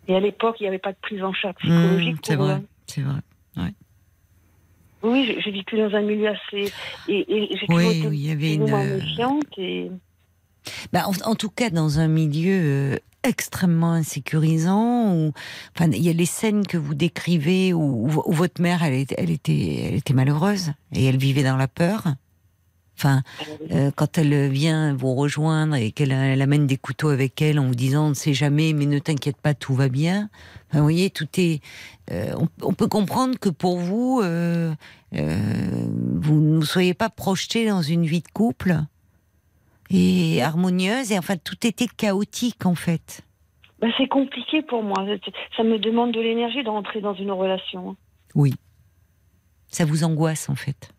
[0.08, 2.14] Et à l'époque, il n'y avait pas de prise en charge psychologique.
[2.16, 3.20] Mmh, C'est pour, vrai, euh, c'est vrai.
[5.02, 6.72] Oui, j'ai- vécu dans un milieu assez.
[7.08, 8.70] Et, et j'ai Oui, il y avait une.
[8.72, 8.98] euh.
[9.58, 9.90] Et...
[10.92, 12.58] Bah, en, en tout cas, dans un milieu
[12.94, 15.14] euh, extrêmement insécurisant.
[15.14, 15.32] Ou,
[15.76, 19.16] enfin, il y a les scènes que vous décrivez où, où votre mère, elle, était,
[19.18, 22.04] elle, était, elle était malheureuse et elle vivait dans la peur.
[22.98, 23.22] Enfin,
[23.72, 27.66] euh, quand elle vient vous rejoindre et qu'elle elle amène des couteaux avec elle en
[27.66, 30.30] vous disant on ne sait jamais, mais ne t'inquiète pas, tout va bien.
[30.68, 31.60] Enfin, vous voyez, tout est.
[32.10, 34.74] Euh, on, on, peut comprendre que pour vous, euh,
[35.12, 38.76] vous ne soyez pas projeté dans une vie de couple
[39.90, 43.22] et harmonieuse, et enfin tout était chaotique en fait.
[43.80, 45.04] Ben, c'est compliqué pour moi.
[45.56, 47.96] Ça me demande de l'énergie de rentrer dans une relation.
[48.34, 48.54] Oui.
[49.68, 50.92] Ça vous angoisse en fait.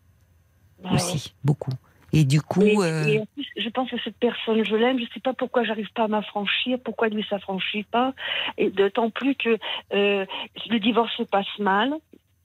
[0.82, 1.32] Bah, aussi, ouais.
[1.44, 1.72] beaucoup.
[2.12, 2.62] Et du coup.
[2.62, 4.98] Et, euh, et en plus, je pense que cette personne, je l'aime.
[4.98, 8.14] Je ne sais pas pourquoi j'arrive pas à m'affranchir, pourquoi lui s'affranchit pas.
[8.56, 9.58] Et d'autant plus que
[9.92, 10.24] euh,
[10.70, 11.92] le divorce se passe mal.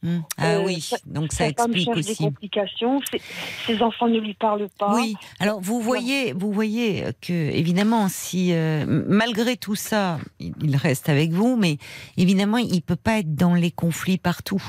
[0.01, 0.19] hmm.
[0.37, 2.23] Ah Euh, oui, donc ça explique cherche des aussi.
[2.25, 2.99] complications.
[3.09, 3.21] Ses,
[3.65, 4.93] ses enfants ne lui parlent pas.
[4.95, 10.75] Oui, alors vous voyez, vous voyez que évidemment, si euh, malgré tout ça, il il
[10.75, 11.77] reste avec vous, mais
[12.17, 14.61] évidemment, il peut pas être dans les conflits partout.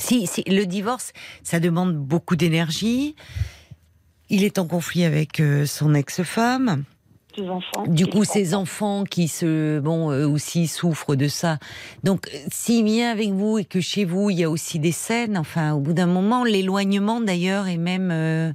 [0.00, 1.12] Si, si le divorce,
[1.42, 3.14] ça demande beaucoup d'énergie.
[4.30, 6.84] Il est en conflit avec euh, son ex-femme.
[7.36, 7.84] Ses enfants.
[7.86, 11.58] Du coup, ses enfants qui se, bon, eux aussi souffrent de ça.
[12.02, 14.92] Donc, euh, s'il vient avec vous et que chez vous il y a aussi des
[14.92, 18.52] scènes, enfin, au bout d'un moment, l'éloignement d'ailleurs est même euh.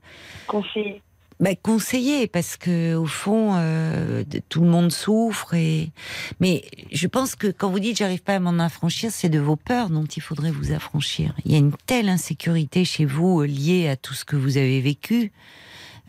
[1.40, 5.91] Bah, conseillé parce que au fond, euh, tout le monde souffre et.
[6.40, 9.57] Mais je pense que quand vous dites j'arrive pas à m'en affranchir, c'est de vos
[9.57, 11.36] peurs dont il faudrait vous affranchir.
[11.44, 14.56] Il y a une telle insécurité chez vous euh, liée à tout ce que vous
[14.56, 15.34] avez vécu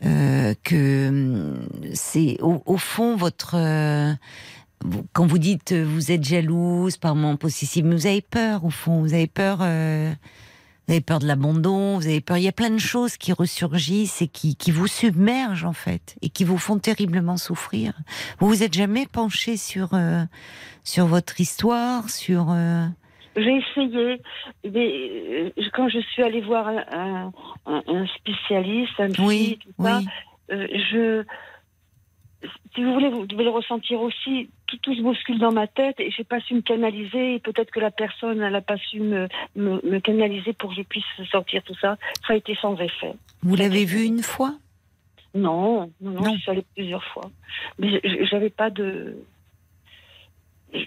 [0.04, 3.56] euh, que hum, c'est au, fond votre.
[5.12, 9.14] quand vous dites vous êtes jalouse par mon possessive, vous avez peur au fond, vous
[9.14, 9.58] avez peur.
[10.86, 12.36] Vous avez peur de l'abandon, vous avez peur.
[12.36, 16.16] Il y a plein de choses qui ressurgissent et qui, qui vous submergent en fait
[16.22, 17.92] et qui vous font terriblement souffrir.
[18.38, 20.22] Vous vous êtes jamais penché sur euh,
[20.84, 22.86] sur votre histoire, sur euh,
[23.36, 24.22] J'ai essayé,
[24.64, 27.32] mais euh, quand je suis allée voir un,
[27.66, 30.06] un- un- spécialiste, un psy, oui, tout ça, oui,
[30.52, 31.24] euh, je,
[32.74, 34.50] si vous voulez, vous devez le ressentir aussi.
[34.66, 37.34] Tout, tout se bouscule dans ma tête et j'ai pas su me canaliser.
[37.34, 40.76] Et peut-être que la personne, elle a pas su me, me, me canaliser pour que
[40.76, 41.96] je puisse sortir tout ça.
[42.26, 43.12] Ça a été sans effet.
[43.42, 44.54] vous l'avez vu une fois?
[45.34, 46.34] Non, non, non, Non.
[46.34, 47.30] je suis allée plusieurs fois.
[47.78, 49.16] Mais j'avais pas de.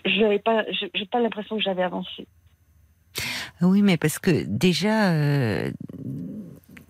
[0.05, 2.27] J'avais pas, j'ai pas l'impression que j'avais avancé.
[3.61, 5.71] Oui, mais parce que déjà, euh,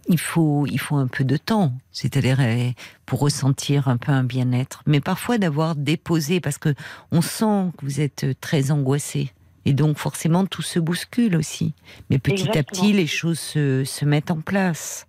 [0.10, 2.72] il faut il faut un peu de temps, c'est-à-dire euh,
[3.06, 6.74] pour ressentir un peu un bien-être, mais parfois d'avoir déposé, parce que
[7.12, 9.32] on sent que vous êtes très angoissé.
[9.66, 11.74] Et donc forcément tout se bouscule aussi.
[12.10, 15.06] Mais petit à petit les choses se, se mettent en place.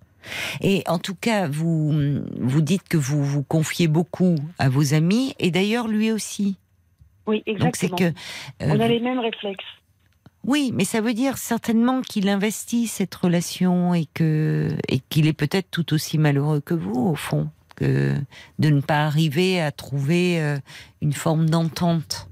[0.60, 1.92] Et en tout cas, vous
[2.38, 6.58] vous dites que vous vous confiez beaucoup à vos amis et d'ailleurs lui aussi.
[7.26, 7.96] Oui, Donc exactement.
[7.96, 8.10] que euh,
[8.60, 9.64] On a les mêmes réflexes.
[10.44, 15.34] Oui, mais ça veut dire certainement qu'il investit cette relation et que et qu'il est
[15.34, 18.14] peut-être tout aussi malheureux que vous au fond, que
[18.58, 20.58] de ne pas arriver à trouver euh,
[21.02, 22.29] une forme d'entente.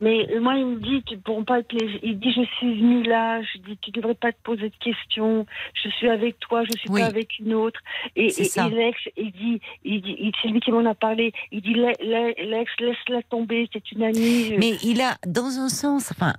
[0.00, 1.98] Mais euh, moi, il me dit, tu pourras pas être les...
[2.02, 3.40] Il dit, je suis venu là.
[3.42, 5.46] Je dis, tu devrais pas te poser de questions.
[5.72, 7.00] Je suis avec toi, je suis Oui.
[7.00, 7.80] pas avec une autre.
[8.14, 11.32] Et, C'est et, l'ex, il dit, il dit, c'est lui qui m'en a parlé.
[11.50, 14.44] Il dit, Le- le- l'ex, laisse-la tomber, c'est une amie.
[14.50, 16.34] Je- Mais il a, dans un sens, enfin,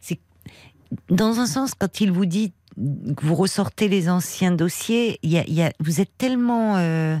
[0.00, 0.18] c'est
[1.10, 5.44] dans un sens quand il vous dit que vous ressortez les anciens dossiers, y a,
[5.46, 7.18] y a- vous êtes tellement euh,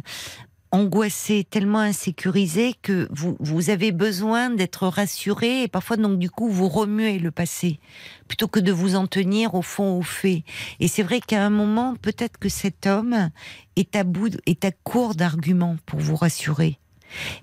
[0.72, 6.48] angoissé, tellement insécurisé que vous, vous avez besoin d'être rassuré et parfois donc du coup
[6.48, 7.78] vous remuez le passé
[8.26, 10.42] plutôt que de vous en tenir au fond aux faits.
[10.80, 13.30] Et c'est vrai qu'à un moment peut-être que cet homme
[13.76, 16.78] est à bout, est à court d'arguments pour vous rassurer.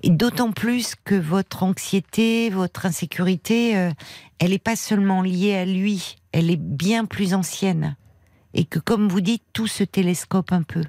[0.02, 3.92] Et d'autant plus que votre anxiété, votre insécurité, euh,
[4.40, 7.96] elle n'est pas seulement liée à lui, elle est bien plus ancienne.
[8.56, 10.82] Et que, comme vous dites, tout se télescope un peu.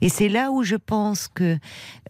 [0.00, 1.58] Et c'est là où je pense que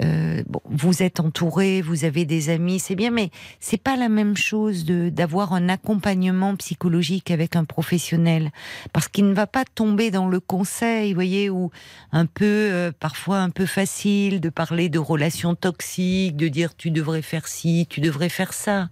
[0.03, 3.31] euh, bon, vous êtes entouré, vous avez des amis, c'est bien, mais
[3.61, 8.51] c'est pas la même chose d'avoir un accompagnement psychologique avec un professionnel,
[8.93, 11.71] parce qu'il ne va pas tomber dans le conseil, vous voyez, où
[12.13, 16.91] un peu euh, parfois un peu facile de parler de relations toxiques, de dire tu
[16.91, 18.89] devrais faire ci, tu devrais faire ça,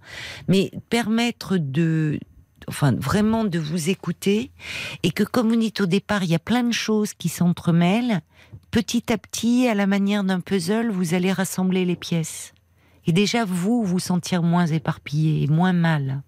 [0.47, 2.19] mais permettre de
[2.67, 4.51] enfin vraiment de vous écouter
[5.03, 8.21] et que comme vous dites au départ, il y a plein de choses qui s'entremêlent,
[8.71, 12.53] petit à petit à la manière d'un puzzle, vous allez rassembler les pièces.
[13.07, 16.21] Et déjà vous vous sentir moins éparpillé et moins mal.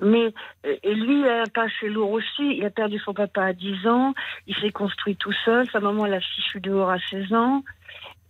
[0.00, 0.32] Mais
[0.66, 2.56] euh, et lui, il a un passé lourd aussi.
[2.56, 4.12] Il a perdu son papa à 10 ans.
[4.46, 5.68] Il s'est construit tout seul.
[5.70, 7.62] Sa maman l'a fichu dehors à 16 ans.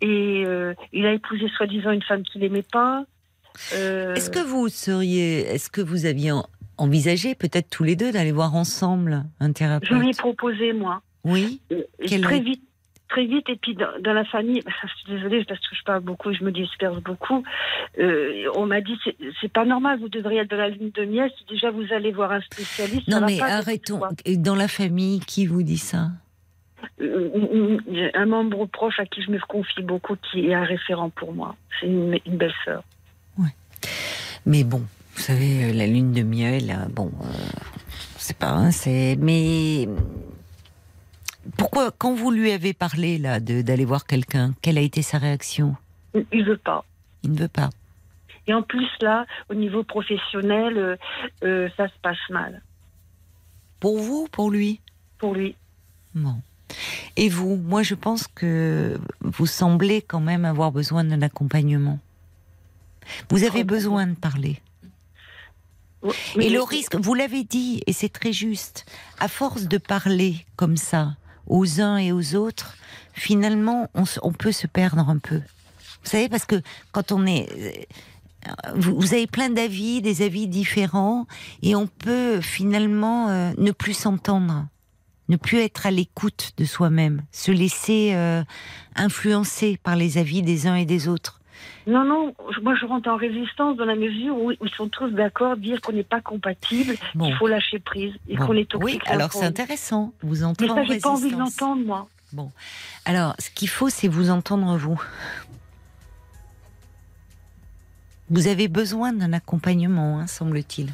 [0.01, 3.05] Et euh, il a épousé soi-disant une femme qu'il n'aimait pas.
[3.75, 6.33] Euh, Est-ce que vous seriez, est-ce que vous aviez
[6.79, 10.73] en- envisagé peut-être tous les deux d'aller voir ensemble un thérapeute Je lui ai proposé,
[10.73, 11.03] moi.
[11.25, 11.61] Oui.
[11.71, 12.63] Et- Quel- très vite.
[13.09, 16.01] Très vite, et puis dans, dans la famille, je suis désolée parce que je parle
[16.01, 17.45] beaucoup, je me disperse beaucoup.
[18.01, 21.31] euh, on m'a dit c'est- pas normal, vous devriez être de la lune de miel.
[21.39, 23.05] Si déjà vous allez voir un spécialiste.
[23.09, 24.01] ça Non va mais pas, arrêtons.
[24.39, 26.09] Dans la famille, qui vous dit ça
[27.01, 27.79] Euh,
[28.15, 31.55] Un membre proche à qui je me confie beaucoup, qui est un référent pour moi.
[31.79, 32.83] C'est une, une belle sœur.
[34.47, 34.83] Mais bon,
[35.15, 37.27] vous savez, euh, la lune de miel, euh, bon, euh,
[38.19, 39.17] c'est pas, hein, c'est.
[39.21, 39.89] Mais
[41.57, 45.19] pourquoi, quand vous lui avez parlé là de- d'aller voir quelqu'un, quelle a été sa
[45.19, 45.77] réaction?
[46.15, 46.85] Il- Il veut pas.
[47.23, 47.71] Il ne veut pas.
[48.47, 50.97] Et en plus là, au niveau professionnel, euh,
[51.45, 52.61] euh, ça se passe mal
[53.81, 54.81] Pour vous, pour lui?
[55.19, 55.57] Pour lui.
[56.15, 56.37] Bon.
[57.17, 61.99] Et vous, moi, je pense que vous semblez quand même avoir besoin d'un accompagnement.
[63.31, 64.61] Vous avez besoin de parler.
[66.39, 68.85] Et le risque, vous l'avez dit, et c'est très juste,
[69.19, 71.17] à force de parler comme ça
[71.47, 72.75] aux uns et aux autres,
[73.13, 75.37] finalement, on, peut se perdre un peu.
[75.37, 76.61] Vous savez, parce que
[76.93, 77.49] quand on est...
[78.47, 81.27] euh, Vous, vous avez plein d'avis, des avis différents,
[81.63, 84.67] et on peut finalement euh, ne plus s'entendre,
[85.29, 88.43] ne plus être à l'écoute de soi-même, se laisser euh,
[88.97, 91.41] influencer par les avis des uns et des autres.
[91.87, 95.57] Non, non, moi je rentre en résistance dans la mesure où ils sont tous d'accord,
[95.57, 97.27] dire qu'on n'est pas compatible, Bon.
[97.27, 98.47] qu'il faut lâcher prise et Bon.
[98.47, 99.03] qu'on est toxique.
[99.05, 100.13] Oui, alors c'est intéressant.
[100.23, 102.09] Vous entrez Mais ça, j'ai pas envie de l'entendre, moi.
[103.05, 105.01] Alors, ce qu'il faut, c'est vous entendre vous.
[108.31, 110.87] Vous avez besoin d'un accompagnement, hein, semble-t-il.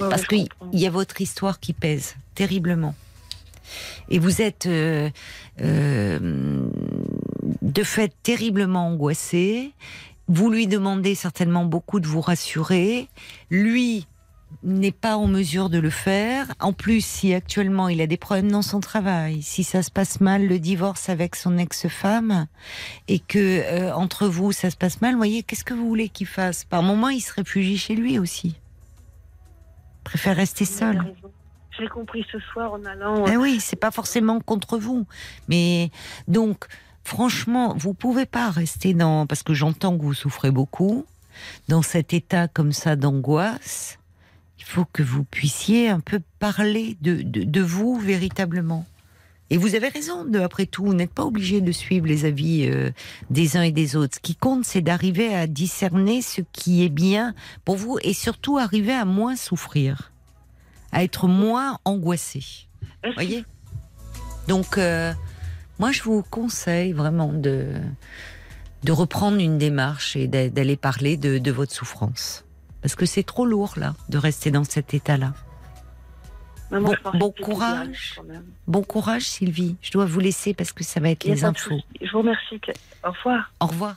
[0.00, 2.94] Ouais, Parce qu'il y a votre histoire qui pèse terriblement.
[4.10, 5.08] Et vous êtes euh,
[5.62, 6.68] euh,
[7.62, 9.72] de fait terriblement angoissé.
[10.28, 13.08] Vous lui demandez certainement beaucoup de vous rassurer.
[13.50, 14.06] Lui
[14.62, 16.52] n'est pas en mesure de le faire.
[16.60, 20.20] En plus, si actuellement il a des problèmes dans son travail, si ça se passe
[20.20, 22.46] mal, le divorce avec son ex-femme,
[23.08, 26.26] et que euh, entre vous ça se passe mal, voyez, qu'est-ce que vous voulez qu'il
[26.26, 26.64] fasse?
[26.64, 28.56] Par moment, il se réfugie chez lui aussi.
[30.04, 31.14] Préfère rester seul.
[31.76, 33.26] Je l'ai compris ce soir en allant.
[33.26, 35.06] Eh oui, c'est pas forcément contre vous.
[35.48, 35.90] Mais
[36.28, 36.66] donc,
[37.04, 41.06] franchement, vous pouvez pas rester dans, parce que j'entends que vous souffrez beaucoup,
[41.68, 43.98] dans cet état comme ça d'angoisse.
[44.58, 48.86] Il faut que vous puissiez un peu parler de, de, de vous véritablement.
[49.50, 52.66] Et vous avez raison, de, après tout, vous n'êtes pas obligé de suivre les avis
[52.66, 52.90] euh,
[53.30, 54.16] des uns et des autres.
[54.16, 58.56] Ce qui compte, c'est d'arriver à discerner ce qui est bien pour vous et surtout
[58.56, 60.12] arriver à moins souffrir,
[60.92, 62.42] à être moins angoissé.
[63.14, 63.44] Voyez?
[64.48, 65.12] Donc, euh,
[65.78, 67.66] moi, je vous conseille vraiment de,
[68.84, 72.44] de reprendre une démarche et d'a- d'aller parler de, de votre souffrance.
[72.82, 75.32] Parce que c'est trop lourd, là, de rester dans cet état-là.
[76.70, 78.20] Maman, Bon- courage.
[78.66, 79.76] Bon courage, Sylvie.
[79.80, 81.78] Je dois vous laisser parce que ça va être les infos.
[82.00, 82.60] Je vous remercie.
[83.04, 83.52] Au revoir.
[83.60, 83.96] Au revoir.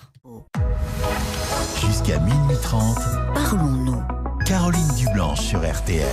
[1.85, 2.97] Jusqu'à minuit 30,
[3.33, 4.03] Parlons-nous.
[4.45, 6.05] Caroline Dublanche sur RTL.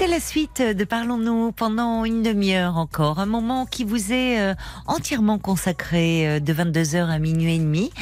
[0.00, 3.18] C'est la suite de Parlons-nous pendant une demi-heure encore.
[3.18, 4.54] Un moment qui vous est euh,
[4.86, 7.92] entièrement consacré euh, de 22h à minuit et demi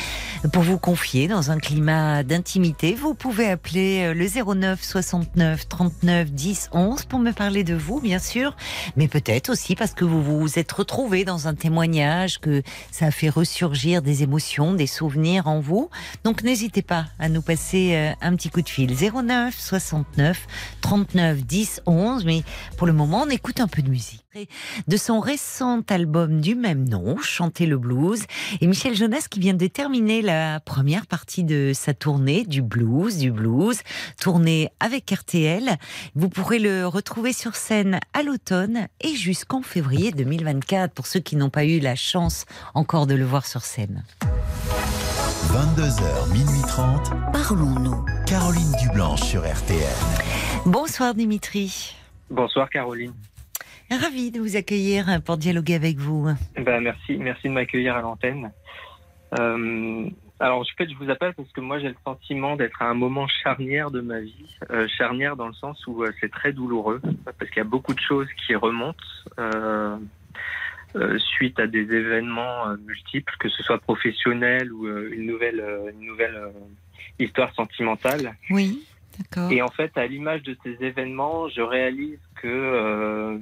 [0.53, 2.95] pour vous confier dans un climat d'intimité.
[2.95, 8.01] Vous pouvez appeler euh, le 09 69 39 10 11 pour me parler de vous,
[8.01, 8.55] bien sûr,
[8.97, 12.63] mais peut-être aussi parce que vous vous êtes retrouvé dans un témoignage, que
[12.93, 15.91] ça a fait ressurgir des émotions, des souvenirs en vous.
[16.23, 18.95] Donc n'hésitez pas à nous passer un petit coup de fil.
[18.95, 20.47] 09 69
[20.81, 21.88] 39 10 11.
[22.25, 22.43] Mais
[22.77, 24.25] pour le moment, on écoute un peu de musique.
[24.87, 28.23] De son récent album du même nom, Chanter le blues,
[28.61, 33.17] et Michel Jonas qui vient de terminer la première partie de sa tournée du blues,
[33.17, 33.81] du blues,
[34.21, 35.77] tournée avec RTL.
[36.15, 41.37] Vous pourrez le retrouver sur scène à l'automne et jusqu'en février 2024 pour ceux qui
[41.37, 42.45] n'ont pas eu la chance
[42.75, 44.05] encore de le voir sur scène.
[45.49, 48.18] 22h, minuit 30, Parlons-nous.
[48.29, 49.81] Caroline Dublanche sur RTL.
[50.67, 51.97] Bonsoir Dimitri.
[52.29, 53.15] Bonsoir Caroline.
[53.91, 56.29] Ravi de vous accueillir pour dialoguer avec vous.
[56.55, 58.53] Ben, merci, merci de m'accueillir à l'antenne.
[59.39, 60.11] Euh,
[60.41, 62.95] alors, en fait, je vous appelle parce que moi, j'ai le sentiment d'être à un
[62.95, 64.59] moment charnière de ma vie.
[64.69, 67.95] Euh, charnière dans le sens où euh, c'est très douloureux, parce qu'il y a beaucoup
[67.95, 68.99] de choses qui remontent
[69.39, 69.97] euh,
[70.97, 75.61] euh, suite à des événements euh, multiples, que ce soit professionnel ou euh, une nouvelle,
[75.61, 76.51] euh, une nouvelle euh,
[77.19, 78.37] histoire sentimentale.
[78.51, 78.85] Oui.
[79.19, 79.51] D'accord.
[79.51, 83.39] Et en fait, à l'image de ces événements, je réalise que euh,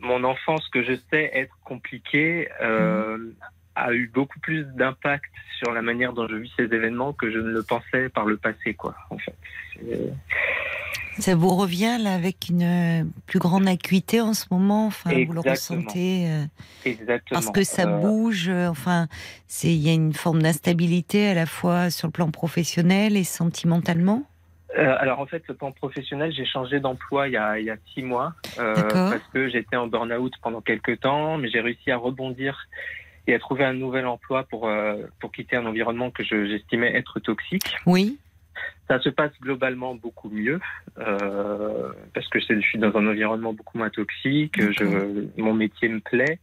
[0.00, 3.32] mon enfance, que je sais être compliquée, euh,
[3.84, 7.38] a eu beaucoup plus d'impact sur la manière dont je vis ces événements que je
[7.38, 8.94] ne le pensais par le passé, quoi.
[9.10, 9.34] En fait.
[9.74, 10.12] C'est-
[11.18, 15.32] Ça vous revient là avec une euh, plus grande acuité en ce moment Enfin, vous
[15.34, 16.44] le ressentez euh,
[16.86, 17.40] Exactement.
[17.40, 18.48] parce que ça Euh, bouge.
[18.48, 19.06] euh, Enfin,
[19.46, 23.24] c'est il y a une forme d'instabilité à la fois sur le plan professionnel et
[23.24, 24.22] sentimentalement?
[24.78, 27.70] Euh, alors en fait, le plan professionnel, j'ai changé d'emploi il, y a- il y
[27.70, 31.96] a six mois parce que j'étais en burn-out pendant quelques temps, mais j'ai réussi à
[31.96, 32.66] rebondir
[33.30, 36.94] et à trouver un nouvel emploi pour euh, pour quitter un environnement que je- j'estimais
[36.96, 37.76] être toxique.
[37.86, 38.18] Oui.
[38.88, 40.60] Ça se passe globalement beaucoup mieux
[40.98, 44.60] euh, parce que je suis dans un environnement beaucoup moins toxique.
[44.60, 46.38] Je, mon métier me plaît,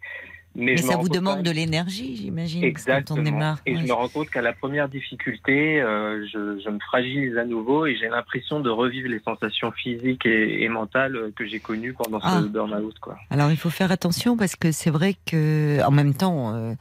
[0.57, 2.61] mais, ça vous demande de l'énergie, j'imagine.
[2.61, 3.21] que Quand on Exactement.
[3.23, 3.57] démarre.
[3.65, 3.81] Et ouais.
[3.81, 7.85] je me rends compte qu'à la première difficulté, euh, je, je me fragilise à nouveau
[7.85, 12.19] et j'ai l'impression de revivre les sensations physiques et, et mentales que j'ai connues pendant
[12.23, 12.41] Ah.
[12.41, 12.97] ce burn-out.
[12.99, 13.17] Quoi.
[13.29, 16.73] Alors il faut faire attention parce que c'est vrai que en même temps, euh,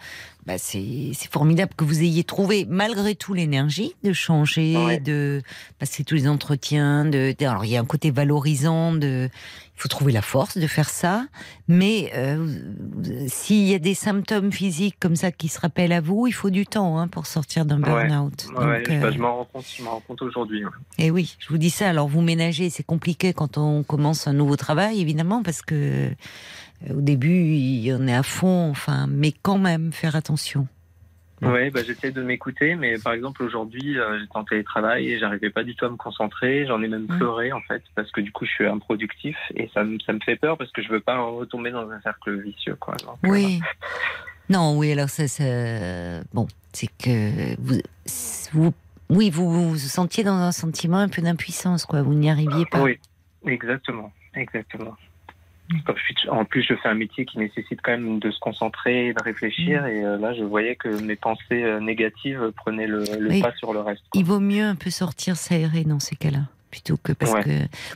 [0.47, 5.01] bah, c'est formidable que vous ayez trouvé malgré tout l'énergie de changer, Ouais.
[5.01, 5.43] de
[5.79, 7.05] passer tous les entretiens.
[7.05, 10.67] De, alors il y a un côté valorisant de, il faut trouver la force de
[10.67, 11.27] faire ça.
[11.69, 12.47] Mais euh,
[13.27, 16.51] s'il y a des symptômes physiques comme ça qui se rappellent à vous, il faut
[16.51, 18.07] du temps hein, pour sortir d'un Ouais.
[18.09, 18.47] burn-out.
[18.57, 19.67] Ouais, euh, je m'en rends compte,
[20.07, 20.63] compte aujourd'hui.
[20.99, 21.89] et oui, je vous dis ça.
[21.91, 26.11] Alors vous ménagez, c'est compliqué quand on commence un nouveau travail, évidemment, parce que
[26.91, 28.71] au début, il- on est à fond.
[28.71, 30.67] Enfin, mais quand même, faire attention.
[31.43, 35.51] Ouais, bah, j'essaie de m'écouter, mais par exemple aujourd'hui, euh, j'étais en télétravail et j'arrivais
[35.51, 36.65] pas du tout à me concentrer.
[36.67, 39.85] J'en ai même pleuré en fait parce que du coup je suis improductif et ça
[39.85, 42.75] me ça me fait peur parce que je veux pas retomber dans un cercle vicieux
[42.77, 42.95] quoi.
[43.05, 43.61] Donc, euh, Oui.
[44.49, 44.93] Non, oui.
[44.93, 45.45] Alors ça, ça
[46.33, 47.81] bon, c'est que vous,
[48.53, 48.73] vous,
[49.11, 52.01] oui, vous vous sentiez dans un sentiment un peu d'impuissance, quoi.
[52.01, 52.83] Vous n'y arriviez pas.
[52.83, 52.99] Oui,
[53.47, 54.97] exactement, exactement.
[55.85, 58.39] Comme je suis- en plus, je fais un métier qui nécessite quand même de se
[58.39, 59.87] concentrer, de réfléchir, Mm.
[59.89, 63.43] et euh, là, je voyais que mes pensées euh, négatives prenaient le, le Oui.
[63.43, 64.03] pas sur le reste.
[64.11, 64.21] quoi.
[64.21, 67.43] Il vaut mieux un peu sortir s'aérer dans ces cas-là, plutôt que parce Ouais.
[67.43, 67.51] que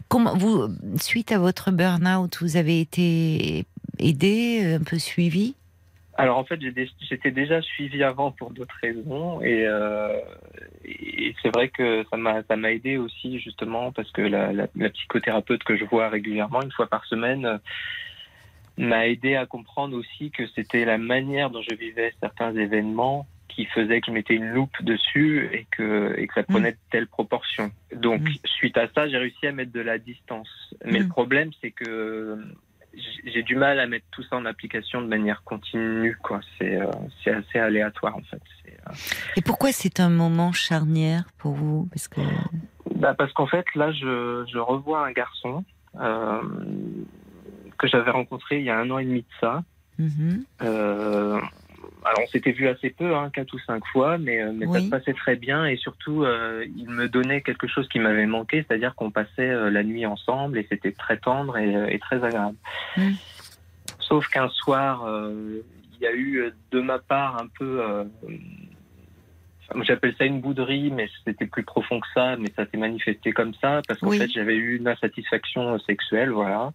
[0.09, 0.69] comment vous
[1.01, 3.65] suite à votre burn-out, vous avez été
[3.99, 5.55] aidé, un peu suivi?
[6.21, 6.61] Alors en fait,
[7.01, 10.19] j'étais déjà suivi avant pour d'autres raisons, et, euh,
[10.85, 14.67] et c'est vrai que ça m'a ça m'a aidé aussi justement parce que la, la,
[14.77, 17.59] la psychothérapeute que je vois régulièrement une fois par semaine euh,
[18.77, 23.65] m'a aidé à comprendre aussi que c'était la manière dont je vivais certains événements qui
[23.67, 27.09] faisait que je mettais une loupe dessus et que, et que ça prenait de telles
[27.09, 27.73] proportions.
[27.93, 28.35] Donc, Mm.
[28.45, 30.49] suite à ça, j'ai réussi à mettre de la distance.
[30.85, 31.03] Mais Mm.
[31.03, 32.39] le problème, c'est que
[33.25, 36.17] j'ai du mal à mettre tout ça en application de manière continue.
[36.23, 36.41] quoi.
[36.59, 36.87] C'est euh,
[37.23, 38.41] c'est assez aléatoire, en fait.
[38.65, 38.93] C'est, euh,
[39.37, 41.89] Et pourquoi c'est un moment charnière pour vous?
[41.93, 42.21] Parce que
[42.95, 45.65] Bah, parce qu'en fait, là, je, je revois un garçon
[46.01, 46.41] euh,
[47.79, 49.63] que j'avais rencontré il y a un an et demi de ça.
[49.99, 50.45] Mhm.
[52.05, 54.89] Alors, on s'était vu assez peu, hein, quatre ou cinq fois, mais, euh, ça se
[54.89, 58.95] passait très bien et surtout, euh, il me donnait quelque chose qui m'avait manqué, c'est-à-dire
[58.95, 62.57] qu'on passait euh, la nuit ensemble et c'était très tendre et, et très agréable.
[63.99, 67.81] Sauf qu'un soir, il y a eu de ma part un peu.
[69.83, 73.55] J'appelle ça une bouderie, mais c'était plus profond que ça, mais ça s'est manifesté comme
[73.55, 74.19] ça, parce qu'en Oui.
[74.19, 76.73] fait, j'avais eu une insatisfaction sexuelle, voilà.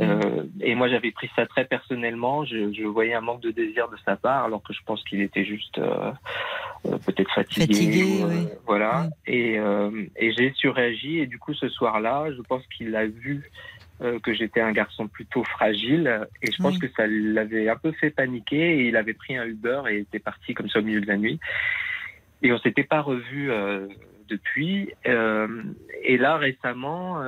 [0.00, 2.44] Euh, et moi, j'avais pris ça très personnellement.
[2.44, 5.20] Je, je voyais un manque de désir de sa part, alors que je pense qu'il
[5.20, 6.12] était juste euh,
[6.86, 7.66] euh, peut-être fatigué.
[7.74, 8.48] Fatigué, ou, euh, oui.
[8.66, 9.08] Voilà.
[9.26, 11.18] Et, euh, et j'ai surréagi.
[11.18, 13.50] Et du coup, ce soir-là, je pense qu'il a vu
[14.00, 16.28] euh, que j'étais un garçon plutôt fragile.
[16.42, 16.78] Et je pense Oui.
[16.80, 18.78] que ça l'avait un peu fait paniquer.
[18.78, 21.16] Et il avait pris un Uber et était parti comme ça au milieu de la
[21.16, 21.40] nuit.
[22.42, 23.88] Et on s'était pas revus euh,
[24.28, 24.92] depuis.
[25.08, 25.48] Euh,
[26.04, 27.20] et là, récemment.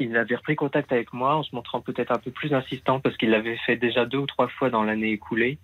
[0.00, 3.16] Il avait repris contact avec moi en se montrant peut-être un peu plus insistant parce
[3.16, 5.58] qu'il l'avait fait déjà deux ou trois fois dans l'année écoulée.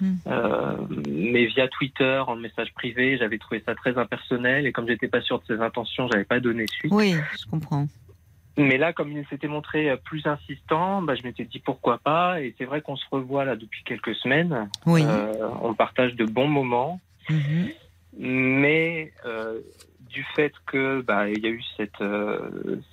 [0.00, 0.14] Mm.
[0.26, 0.76] Euh,
[1.08, 5.20] mais via Twitter, en message privé, j'avais trouvé ça très impersonnel et comme j'étais pas
[5.20, 6.92] sûr de ses intentions, j'avais pas donné suite.
[6.92, 7.86] oui, je comprends.
[8.58, 12.40] Mais là, comme il s'était montré euh, plus insistant, bah, je m'étais dit pourquoi pas.
[12.40, 14.70] Et c'est vrai qu'on se revoit là depuis quelques semaines.
[14.86, 15.02] Oui.
[15.04, 15.32] Euh,
[15.62, 17.70] on partage de bons moments Mhm.
[18.18, 19.60] mais euh,
[20.16, 22.38] du fait que bah il y a eu cette euh,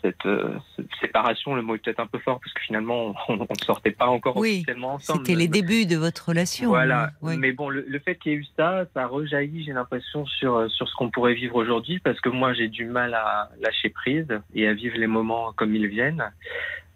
[0.02, 3.38] cette, euh, cette séparation, le mot est peut-être un peu fort parce que finalement on
[3.38, 5.20] ne sortait pas encore Oui, officiellement ensemble.
[5.26, 6.68] C'était les débuts de votre relation.
[6.68, 7.12] Voilà.
[7.22, 7.38] Oui.
[7.38, 10.56] Mais bon, le, le fait qu'il y ait eu ça, ça rejaillit, j'ai l'impression, sur,
[10.56, 13.88] euh, sur ce qu'on pourrait vivre aujourd'hui, parce que moi, j'ai du mal à lâcher
[13.88, 16.30] prise et à vivre les moments comme ils viennent.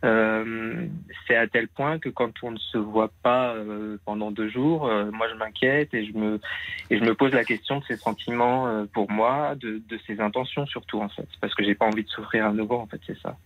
[0.06, 0.86] Euh,
[1.28, 4.86] c'est à tel point que quand on ne se voit pas euh, pendant deux jours,
[4.88, 6.40] euh, moi je m'inquiète et je me
[6.92, 10.20] et je me pose la question de ses sentiments euh, pour moi, de, de ses
[10.22, 13.02] intentions surtout en fait, parce que j'ai pas envie de souffrir à nouveau en fait,
[13.08, 13.38] c'est ça.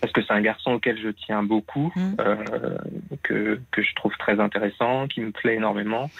[0.00, 2.14] Parce que c'est un garçon auquel je tiens beaucoup, Mm.
[2.20, 2.78] euh,
[3.22, 6.10] que que je trouve très intéressant, qui me plaît énormément,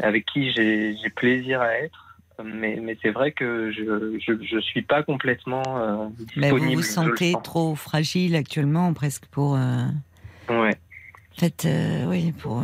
[0.00, 2.05] avec qui j'ai j'ai plaisir à être.
[2.44, 6.06] Mais, mais c'est vrai que je, je suis pas complètement euh,
[6.36, 9.56] Mais vous vous sentez trop fragile actuellement, presque pour.
[9.56, 9.86] euh,
[10.48, 10.76] Ouais.
[11.36, 12.62] En fait, euh, oui, pour.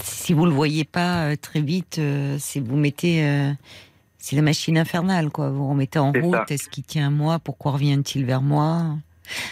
[0.00, 2.00] si vous le voyez pas très vite,
[2.38, 3.22] c'est vous mettez.
[4.18, 5.50] c'est la machine infernale, quoi.
[5.50, 6.50] Vous remettez en route.
[6.50, 7.38] Est-ce qu'il tient à moi?
[7.38, 8.96] Pourquoi revient-il vers moi?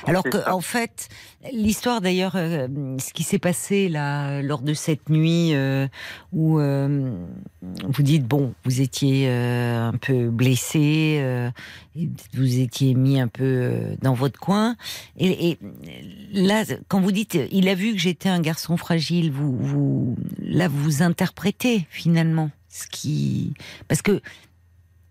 [0.07, 0.55] Alors C'est que, ça.
[0.55, 1.09] en fait,
[1.53, 5.87] l'histoire d'ailleurs, euh, ce qui s'est passé là lors de cette nuit euh,
[6.33, 7.17] où euh,
[7.63, 11.23] vous dites bon, vous étiez un peu blessé,
[11.97, 14.77] et vous étiez mis un peu dans votre coin,
[15.17, 15.59] et, et
[16.33, 20.69] là, quand vous dites, il a vu que j'étais un garçon fragile, vous, vous, là,
[20.69, 23.55] vous interprétez finalement ce qui,
[23.89, 24.21] parce que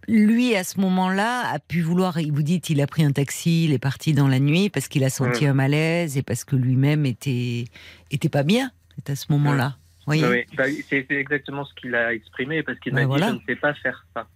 [0.07, 2.19] lui, à ce moment-là, a pu vouloir.
[2.19, 4.88] Il vous dit, il a pris un taxi, il est parti dans la nuit parce
[4.88, 5.49] qu'il a senti Ouais.
[5.49, 7.65] un malaise et parce que lui-même était
[8.11, 8.72] était pas bien.
[8.98, 9.77] C'est à ce moment-là.
[10.06, 10.26] Voyez.
[10.27, 13.32] Oui, bah, c'est exactement ce qu'il a exprimé parce qu'il Ben m'a voilà.
[13.32, 14.27] dit je ne sais pas faire ça.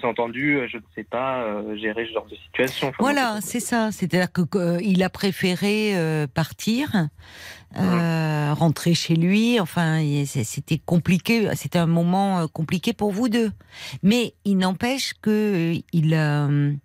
[0.00, 2.88] Sous-entendu, euh, je ne sais pas euh, gérer ce genre de situation.
[2.88, 3.90] Enfin, Voilà, c'est ça.
[3.92, 7.08] C'est-à-dire que euh, a préféré euh, partir,
[7.78, 9.60] euh, rentrer chez lui.
[9.60, 11.48] Enfin, c'était compliqué.
[11.54, 13.50] C'était un moment compliqué pour vous deux.
[14.02, 16.78] Mais il n'empêche que il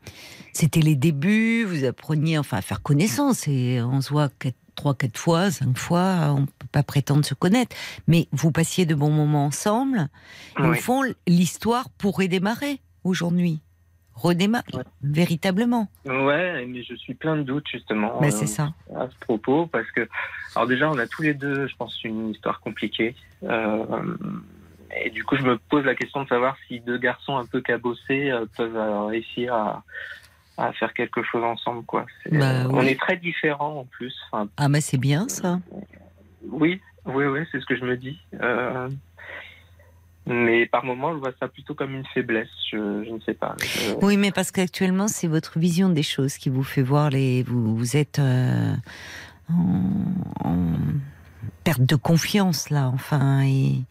[0.53, 1.63] C'était les débuts.
[1.65, 5.77] Vous appreniez enfin à faire connaissance et on se voit quatre, trois, quatre fois, cinq
[5.77, 6.33] fois.
[6.35, 7.75] On peut pas prétendre se connaître.
[8.07, 10.09] Mais vous passiez de bons moments ensemble.
[10.57, 10.77] Et Au oui.
[10.77, 13.59] fond, l'histoire pourrait démarrer aujourd'hui.
[14.15, 14.83] Redémarrer, Ouais.
[15.01, 15.87] véritablement.
[16.05, 18.73] Ouais, mais je suis plein de doutes justement Mais euh, c'est ça.
[18.93, 20.07] à ce propos parce que,
[20.55, 23.15] alors déjà, on a tous les deux, je pense, une histoire compliquée.
[23.43, 23.85] Euh,
[25.03, 27.61] et du coup, je me pose la question de savoir si deux garçons un peu
[27.61, 29.83] cabossés euh, peuvent euh, réussir à,
[30.57, 32.05] à faire quelque chose ensemble, quoi.
[32.29, 32.89] Bah, On oui.
[32.89, 34.13] est très différents en plus.
[34.31, 35.61] Enfin, Ah, mais c'est bien ça.
[36.45, 38.19] Oui, oui, oui, c'est ce que je me dis.
[40.29, 42.49] Mais par moments, je vois ça plutôt comme une faiblesse.
[42.71, 43.55] Je, ne sais pas.
[44.01, 47.43] Oui, mais parce qu'actuellement, c'est votre vision des choses qui vous fait voir les.
[47.43, 48.75] Vous, êtes euh,
[49.49, 50.73] en,
[51.63, 53.81] perte de confiance, là, enfin, et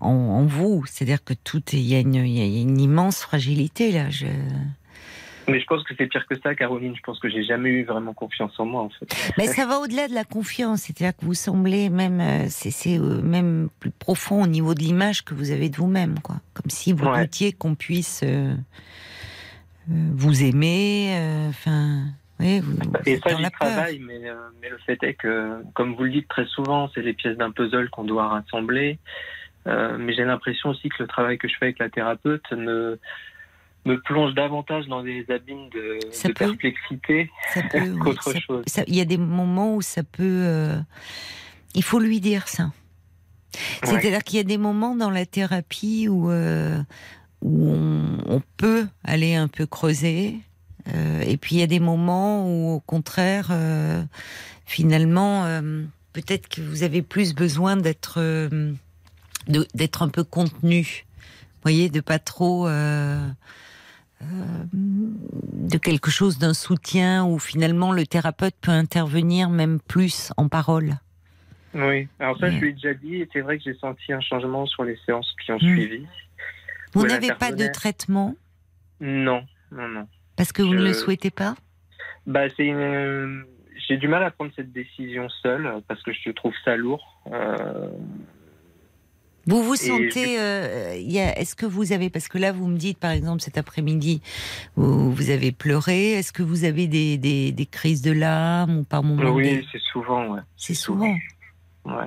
[0.00, 0.84] en, vous.
[0.86, 1.62] C'est-à-dire que tout.
[1.72, 4.10] Il y, y a une immense fragilité, là.
[4.10, 4.26] Je...
[5.48, 6.94] Mais je pense que c'est pire que ça, Caroline.
[6.96, 9.06] Je pense que j'ai jamais eu vraiment confiance en moi, en fait.
[9.38, 10.82] Mais ça va au-delà de la confiance.
[10.82, 12.20] C'est-à-dire que vous semblez même.
[12.20, 16.18] euh, C'est euh, même plus profond au niveau de l'image que vous avez de vous-même,
[16.20, 16.36] quoi.
[16.54, 17.22] Comme si vous Ouais.
[17.22, 18.20] doutiez qu'on puisse.
[18.24, 18.54] euh,
[19.90, 22.02] euh, vous aimer, euh, enfin,
[22.40, 25.62] oui, vous, vous Et êtes ça, j'y travaille, mais, euh, mais le fait est que,
[25.72, 28.98] comme vous le dites très souvent, c'est les pièces d'un puzzle qu'on doit rassembler.
[29.66, 32.98] Euh, mais j'ai l'impression aussi que le travail que je fais avec la thérapeute me,
[33.88, 36.34] me plonge davantage dans des abîmes de, de peut.
[36.34, 37.30] perplexité
[37.74, 38.64] oui, qu'autre chose.
[38.86, 40.22] Il y a des moments où ça peut.
[40.46, 40.78] euh,
[41.74, 42.64] il faut lui dire ça.
[42.64, 43.88] Ouais.
[43.88, 46.80] C'est-à-dire qu'il y a des moments dans la thérapie où, euh,
[47.42, 50.36] où on, on peut aller un peu creuser.
[50.94, 53.50] euh, et puis il y a des moments où, au contraire,
[54.66, 55.44] finalement,
[56.12, 58.18] peut-être que vous avez plus besoin d'être
[59.74, 61.06] d'être un peu contenu.
[61.56, 62.68] Vous voyez, de pas trop.
[62.68, 63.26] euh,
[64.20, 70.94] de quelque chose d'un soutien où finalement le thérapeute peut intervenir même plus en parole.
[71.74, 74.20] Oui, alors ça, je lui ai déjà dit, et c'est vrai que j'ai senti un
[74.20, 75.74] changement sur les séances qui ont Mm.
[75.74, 76.06] suivi.
[76.94, 78.34] Vous n'avez pas de traitement?
[79.00, 80.08] Non, non, non.
[80.36, 81.54] parce que vous ne le souhaitez pas?
[82.26, 83.44] Bah, c'est une...
[83.86, 87.22] J'ai du mal à prendre cette décision seule, parce que je trouve ça lourd.
[87.32, 87.88] Euh,
[89.48, 93.12] Vous vous sentez, euh, est-ce que vous avez, parce que là vous me dites par
[93.12, 94.20] exemple cet après-midi,
[94.76, 98.84] vous, vous avez pleuré, est-ce que vous avez des, des, des crises de larmes ou
[98.84, 100.40] par moments oui, c'est souvent, ouais.
[100.56, 101.16] C'est souvent.
[101.86, 102.06] Ouais.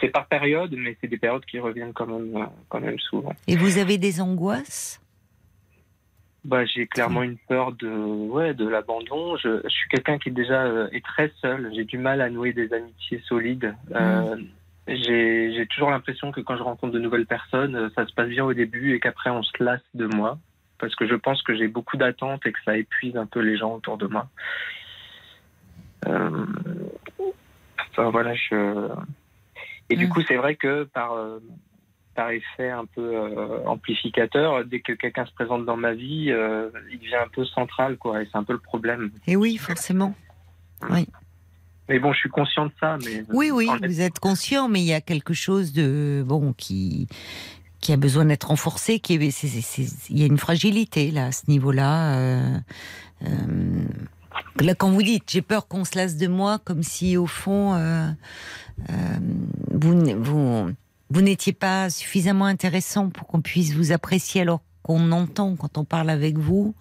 [0.00, 3.34] C'est par période, mais c'est des périodes qui reviennent quand même, euh, quand même souvent.
[3.46, 5.00] Et vous avez des angoisses?
[6.44, 9.36] Bah, j'ai clairement une peur de, ouais, de l'abandon.
[9.36, 11.70] Je, je suis quelqu'un qui déjà euh, est très seul.
[11.74, 13.74] J'ai du mal à nouer des amitiés solides.
[13.94, 14.46] Euh, j'ai,
[14.88, 18.44] j'ai toujours l'impression que quand je rencontre de nouvelles personnes, euh, ça se passe bien
[18.44, 20.38] au début et qu'après on se lasse de moi.
[20.78, 23.56] Parce que je pense que j'ai beaucoup d'attentes et que ça épuise un peu les
[23.56, 24.28] gens autour de moi.
[26.06, 26.46] Euh,
[27.90, 28.88] enfin voilà, je.
[29.90, 30.10] Et du Mm.
[30.10, 31.40] coup, c'est vrai que par, euh,
[32.14, 34.64] par effet un peu euh, amplificateur.
[34.64, 36.26] Dès que quelqu'un se présente dans ma vie,
[36.90, 38.22] il devient un peu central, quoi.
[38.22, 39.10] Et c'est un peu le problème.
[39.26, 40.14] Et oui, forcément.
[40.90, 41.06] Oui.
[41.88, 42.98] Mais bon, je suis conscient de ça.
[43.04, 47.08] Mais oui, oui, vous êtes conscient, mais il y a quelque chose de bon qui
[47.80, 48.98] qui a besoin d'être renforcé.
[48.98, 49.42] Qui est,
[50.10, 52.18] il y a une fragilité là à ce niveau-là.
[52.18, 52.58] Euh,
[54.60, 57.74] là, quand vous dites, j'ai peur qu'on se lasse de moi, comme si au fond
[59.72, 60.70] vous vous
[61.10, 65.84] vous n'étiez pas suffisamment intéressant pour qu'on puisse vous apprécier alors qu'on entend quand on
[65.84, 66.74] parle avec vous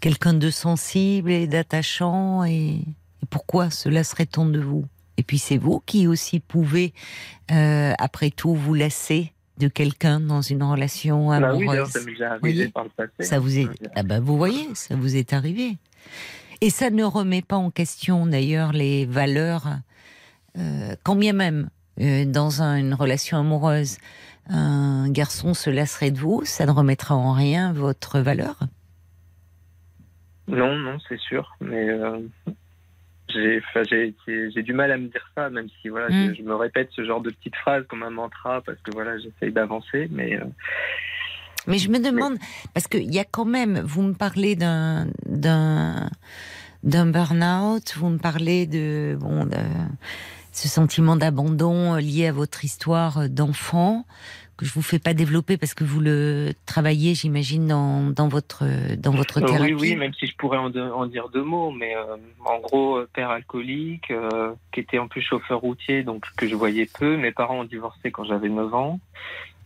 [0.00, 2.84] quelqu'un de sensible et d'attachant et,
[3.30, 4.86] pourquoi cela serait-on de vous?
[5.16, 6.94] Et puis c'est vous qui aussi pouvez,
[7.50, 11.66] euh, après tout, vous lasser de quelqu'un dans une relation amoureuse.
[11.66, 13.28] Bah oui, ça m'est arrivé par le passé.
[13.28, 15.76] Ça vous est, ah ben vous voyez, ça vous est arrivé.
[16.60, 19.66] Et ça ne remet pas en question d'ailleurs les valeurs,
[20.56, 21.70] euh, quand bien même
[22.00, 23.98] euh, dans une relation amoureuse,
[24.48, 28.60] un garçon se lasserait de vous, ça ne remettra en rien votre valeur?
[30.46, 31.54] Non, non, c'est sûr.
[31.60, 32.20] Mais euh,
[33.32, 36.46] j'ai du mal à me dire ça, même si voilà, je, hmm.
[36.46, 40.08] me répète ce genre de petites phrases comme un mantra parce que voilà, j'essaye d'avancer,
[40.10, 40.36] mais.
[40.36, 40.44] Euh,
[41.66, 42.38] mais je me demande,
[42.72, 45.06] parce qu'il y a quand même, vous me parlez d'un
[46.84, 49.56] d'un burn-out, vous me parlez de bon de,
[50.58, 54.04] ce sentiment d'abandon euh, lié à votre histoire euh, d'enfant
[54.58, 58.64] que je vous fais pas développer parce que vous le travaillez, j'imagine, dans, dans, votre
[58.96, 59.72] dans votre thérapie.
[59.72, 63.00] Oui, oui, même si je pourrais en, en dire deux mots, mais euh, en gros,
[63.14, 64.12] père alcoolique,
[64.72, 67.16] qui était en plus chauffeur routier, donc que je voyais peu.
[67.16, 69.00] Mes parents ont divorcé quand j'avais 9 ans.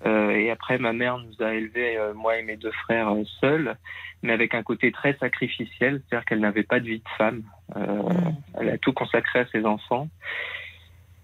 [0.05, 3.77] et après, ma mère nous a élevés, moi et mes deux frères, seuls,
[4.23, 7.43] mais avec un côté très sacrificiel, c'est-à-dire qu'elle n'avait pas de vie de femme.
[7.74, 8.31] Mm.
[8.60, 10.09] Elle a tout consacré à ses enfants.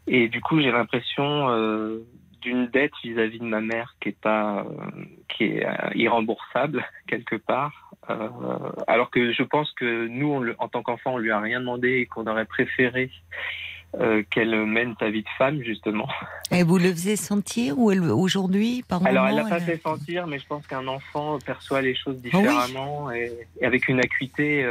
[0.08, 2.02] Et du coup, j'ai l'impression euh,
[2.40, 7.36] d'une dette vis-à-vis de ma mère qui est pas, euh, qui est euh, irremboursable quelque
[7.36, 7.92] part.
[8.86, 11.98] alors que je pense que nous, on en tant qu'enfant, on lui a rien demandé
[11.98, 13.10] et qu'on aurait préféré
[14.30, 16.08] qu'elle mène sa vie de femme, justement.
[16.50, 20.38] Et vous le faisiez sentir ou aujourd'hui par Alors, elle l'a pas fait sentir, mais
[20.38, 23.32] je pense qu'un enfant perçoit les choses ah différemment et,
[23.62, 24.64] avec une acuité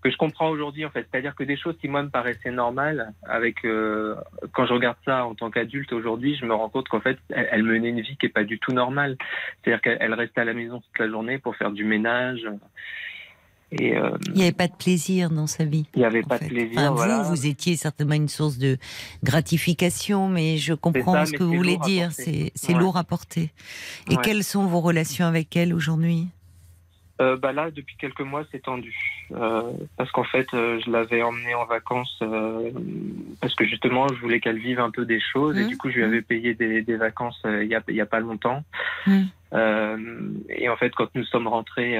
[0.00, 1.06] que je comprends aujourd'hui en fait.
[1.10, 4.16] C'est-à-dire que des choses qui moi me paraissaient normales, avec euh,
[4.52, 7.62] quand je regarde ça en tant qu'adulte aujourd'hui, je me rends compte qu'en fait elle,
[7.62, 9.16] menait une vie qui est pas du tout normale.
[9.62, 12.46] C'est-à-dire qu'elle restait à la maison toute la journée pour faire du ménage.
[13.72, 15.86] Et euh, il n'y avait pas de plaisir dans sa vie.
[15.94, 16.92] Il n'y avait pas de plaisir.
[16.92, 18.78] Vous, vous étiez certainement une source de
[19.22, 22.10] gratification, mais je comprends ce que vous voulez dire.
[22.12, 23.52] C'est lourd à porter.
[24.10, 26.28] Et quelles sont vos relations avec elle aujourd'hui?
[27.20, 28.96] Euh, bah là, depuis quelques mois, c'est tendu.
[29.32, 29.62] Euh,
[29.96, 32.70] parce qu'en fait, euh, je l'avais emmenée en vacances euh,
[33.40, 35.58] parce que justement, je voulais qu'elle vive un peu des choses.
[35.58, 35.68] Et mmh.
[35.68, 38.20] du coup, je lui avais payé des, des vacances il n'y a, y a, pas
[38.20, 38.64] longtemps.
[39.06, 39.22] Mmh.
[40.48, 41.98] et en fait, quand nous sommes rentrés,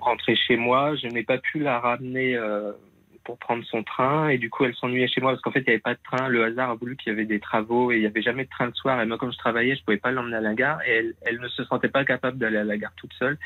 [0.00, 2.38] rentrés chez moi, je n'ai pas pu la ramener
[3.26, 5.64] pour prendre son train et du coup elle s'ennuyait chez moi parce qu'en fait il
[5.64, 7.96] n'y avait pas de train le hasard a voulu qu'il y avait des travaux et
[7.96, 9.96] il n'y avait jamais de train le soir et moi comme je travaillais je pouvais
[9.96, 12.64] pas l'emmener à la gare et elle, elle ne se sentait pas capable d'aller à
[12.64, 13.36] la gare toute seule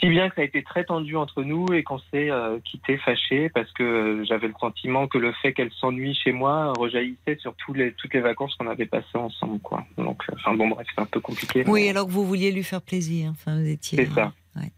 [0.00, 2.96] si bien que ça a été très tendu entre nous et qu'on s'est euh, quitté
[2.98, 7.54] fâché parce que j'avais le sentiment que le fait qu'elle s'ennuie chez moi rejaillissait sur
[7.56, 9.60] tous les, toutes les vacances qu'on avait passées ensemble.
[9.60, 9.84] Quoi.
[9.98, 11.64] Donc, euh, enfin bon, bref, c'est un peu compliqué.
[11.66, 13.30] Oui, alors que vous vouliez lui faire plaisir.
[13.30, 13.98] Enfin, vous étiez.
[13.98, 14.32] C'est ça.
[14.56, 14.72] Ouais.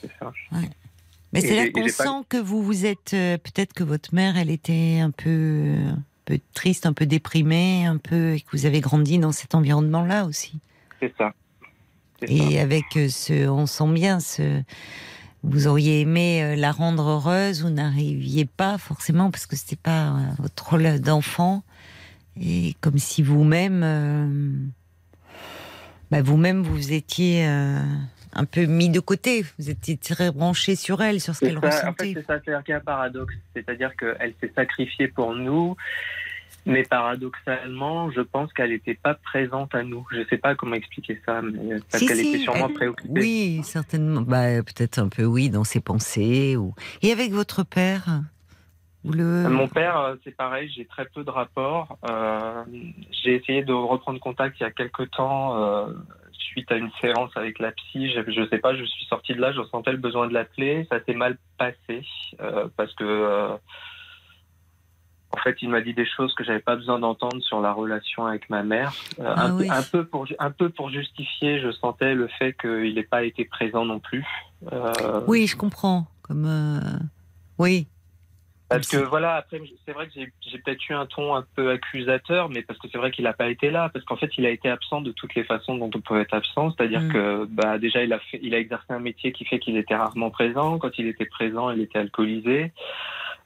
[0.00, 0.32] C'est ça.
[0.52, 0.68] Ouais.
[1.32, 3.14] Mais c'est là qu'on sent que vous vous êtes.
[3.14, 7.86] Euh, peut-être que votre mère, elle était un peu, un peu triste, un peu déprimée,
[7.86, 8.34] un peu.
[8.34, 10.58] et que vous avez grandi dans cet environnement-là aussi.
[11.00, 11.32] C'est ça.
[12.26, 14.62] Et avec euh, ce, on sent bien ce,
[15.42, 20.16] vous auriez aimé euh, la rendre heureuse, vous n'arriviez pas forcément parce que c'était pas
[20.38, 21.62] votre rôle d'enfant,
[22.38, 24.70] et comme si vous-même,
[26.10, 27.46] bah vous-même vous étiez
[28.32, 31.86] un peu mis de côté, vous étiez très branché sur elle, sur ce qu'elle ressentait.
[31.86, 35.76] En fait, c'est ça, c'est un paradoxe, c'est-à-dire qu'elle s'est sacrifiée pour nous.
[36.66, 40.06] Mais paradoxalement, je pense qu'elle n'était pas présente à nous.
[40.12, 43.20] Je ne sais pas comment expliquer ça, mais parce qu'elle était sûrement préoccupée.
[43.20, 44.20] Oui, certainement.
[44.20, 46.56] Bah, peut-être un peu oui dans ses pensées.
[46.56, 46.74] Ou...
[47.02, 48.22] Et avec votre père
[49.04, 49.48] le...
[49.48, 51.96] Mon père, euh, c'est pareil, j'ai très peu de rapports.
[52.10, 52.64] Euh,
[53.24, 55.86] j'ai essayé de reprendre contact il y a quelques temps euh,
[56.50, 58.10] suite à une séance avec la psy.
[58.10, 60.86] Je ne sais pas, je suis sorti de là, je sentais le besoin de l'appeler.
[60.90, 62.04] Ça s'est mal passé
[62.76, 63.58] parce que
[65.32, 68.26] en fait, il m'a dit des choses que j'avais pas besoin d'entendre sur la relation
[68.26, 68.92] avec ma mère.
[69.20, 73.04] Euh, ah un, peu, pour un peu pour justifier, je sentais le fait qu'il n'ait
[73.04, 74.26] pas été présent non plus.
[74.72, 76.06] Euh, oui, je comprends.
[76.22, 76.98] Comme euh,
[77.58, 77.86] oui,
[78.70, 81.70] Parce que voilà, après, c'est vrai que j'ai j'ai peut-être eu un ton un peu
[81.70, 84.46] accusateur, mais parce que c'est vrai qu'il n'a pas été là, parce qu'en fait, il
[84.46, 87.12] a été absent de toutes les façons dont on pouvait être absent, c'est-à-dire Mm.
[87.12, 89.96] que bah, déjà, il a, fait, il a exercé un métier qui fait qu'il était
[89.96, 90.78] rarement présent.
[90.78, 92.72] Quand il était présent, il était alcoolisé.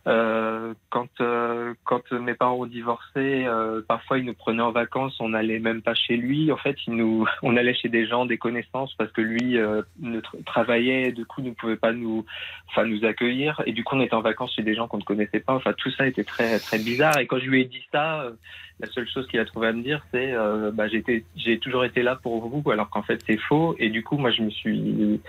[0.06, 5.16] Euh, quand euh, quand mes parents ont divorcé, euh, parfois ils nous prenaient en vacances,
[5.18, 6.52] on n'allait même pas chez lui.
[6.52, 9.82] En fait, il nous, on allait chez des gens, des connaissances, parce que lui euh,
[10.01, 12.26] ne tra- travaillait, du coup ne pouvait pas nous,
[12.68, 13.62] enfin nous accueillir.
[13.66, 15.55] Et du coup, on était en vacances chez des gens qu'on ne connaissait pas.
[15.55, 17.18] Enfin, tout ça était très très bizarre.
[17.18, 18.32] Et quand je lui ai dit ça, euh,
[18.81, 20.35] la seule chose qu'il a trouvé à me dire, c'est
[20.72, 23.76] bah, j'étais, j'ai toujours été là pour vous, alors qu'en fait c'est faux.
[23.78, 25.20] Et du coup, moi, je me suis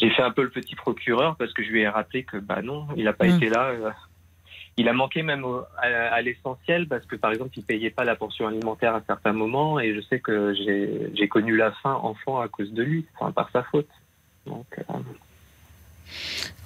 [0.00, 2.62] j'ai fait un peu le petit procureur parce que je lui ai rappelé que bah
[2.62, 3.36] non, il n'a pas Mm.
[3.36, 3.64] été là.
[3.70, 3.90] euh.
[4.80, 8.04] Il a manqué même au- à, à l'essentiel parce que par exemple, il payait pas
[8.04, 12.38] la portion alimentaire à certains moments et je sais que j'ai connu la faim enfant
[12.40, 13.88] à cause de lui, enfin par sa faute.
[14.46, 14.94] Donc, euh,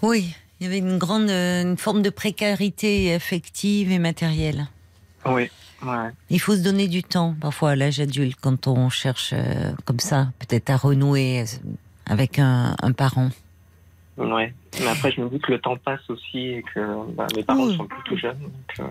[0.02, 4.66] Oui, il y avait une grande, euh, une forme de précarité affective et matérielle.
[5.26, 5.48] oui,
[5.82, 6.10] ouais.
[6.28, 10.00] Il faut se donner du temps, parfois à l'âge adulte, quand on cherche euh, comme
[10.00, 11.44] ça, peut-être à renouer
[12.12, 13.30] avec un, parent.
[14.18, 14.52] Ouais.
[14.80, 16.80] Mais après, je me dis que le temps passe aussi et que
[17.12, 17.76] bah, mes parents Oui.
[17.76, 18.38] sont plus tout jeunes.
[18.40, 18.84] donc, euh,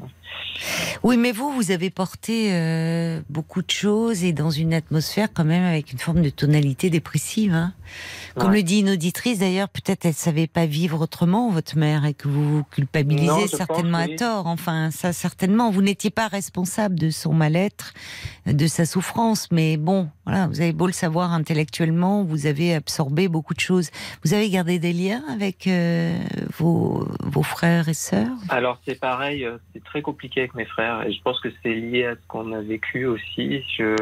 [1.04, 5.44] Oui, mais vous, vous avez porté euh, beaucoup de choses et dans une atmosphère quand
[5.44, 7.54] même avec une forme de tonalité dépressive.
[7.54, 7.74] hein.
[8.38, 8.58] Comme Ouais.
[8.58, 12.28] le dit une auditrice, d'ailleurs, peut-être elle savait pas vivre autrement, votre mère, et que
[12.30, 14.48] vous vous culpabilisez Non, certainement pense, à tort.
[14.48, 15.72] Enfin, ça certainement.
[15.72, 17.94] Vous n'étiez pas responsable de son mal-être,
[18.46, 23.28] de sa souffrance, mais bon, voilà, vous avez beau le savoir intellectuellement, vous avez absorbé
[23.28, 23.90] beaucoup de choses.
[24.24, 25.68] Vous avez gardé des liens avec
[26.58, 31.12] vos, frères et sœurs Alors c'est pareil, euh, c'est très compliqué avec mes frères et
[31.12, 33.64] je pense que c'est lié à ce qu'on a vécu aussi.
[33.78, 33.96] Je,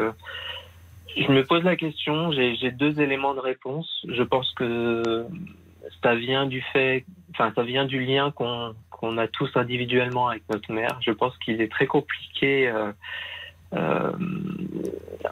[1.28, 4.06] me pose la question, j'ai deux éléments de réponse.
[4.08, 5.26] Je pense que
[6.02, 10.42] ça vient du fait, enfin ça vient du lien qu'on qu'on a tous individuellement avec
[10.50, 10.98] notre mère.
[11.00, 12.68] Je pense qu'il est très compliqué.
[12.68, 12.92] euh,
[13.74, 14.12] euh,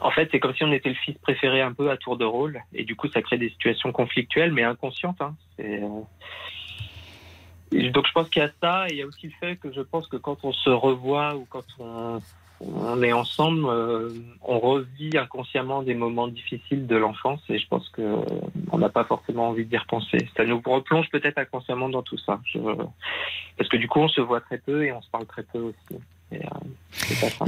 [0.01, 2.25] en fait, c'est comme si on était le fils préféré un peu à tour de
[2.25, 5.21] rôle, et du coup, ça crée des situations conflictuelles, mais inconscientes.
[5.21, 5.35] Hein.
[5.59, 6.01] Euh,
[7.71, 9.71] donc je pense qu'il y a ça, et il y a aussi le fait que
[9.71, 12.21] je pense que quand on se revoit ou quand on,
[13.01, 14.09] est ensemble, euh,
[14.41, 18.21] on revit inconsciemment des moments difficiles de l'enfance, et je pense que euh,
[18.71, 20.29] on n'a pas forcément envie d'y repenser.
[20.35, 22.39] Ça nous replonge peut-être inconsciemment dans tout ça,
[23.57, 25.59] parce que du coup on se voit très peu et on se parle très peu
[25.59, 26.01] aussi.
[26.33, 26.37] Euh.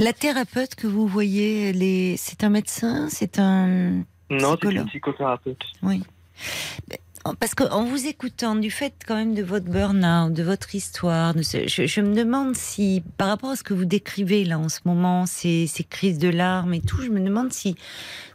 [0.00, 5.62] La thérapeute que vous voyez, c'est un médecin, c'est un Non, c'est une psychothérapeute.
[5.82, 6.02] oui.
[7.38, 11.42] Parce qu'en vous écoutant, du fait quand même de votre burn-out, de votre histoire, de
[11.42, 14.68] ce- je, je me demande si, par rapport à ce que vous décrivez là en
[14.68, 17.76] ce moment, ces, ces crises de larmes et tout, je me demande si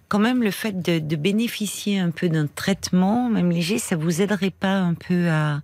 [0.07, 4.21] quand même le fait de, de bénéficier un peu d'un traitement, même léger, ça vous
[4.21, 5.59] aiderait pas un peu à,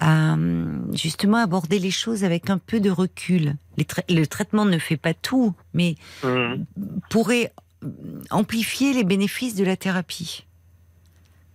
[0.00, 0.36] à
[0.92, 3.56] justement aborder les choses avec un peu de recul.
[3.78, 6.64] Tra- le traitement ne fait pas tout, mais Mhm.
[7.10, 7.52] pourrait
[7.84, 7.88] euh,
[8.30, 10.44] amplifier les bénéfices de la thérapie.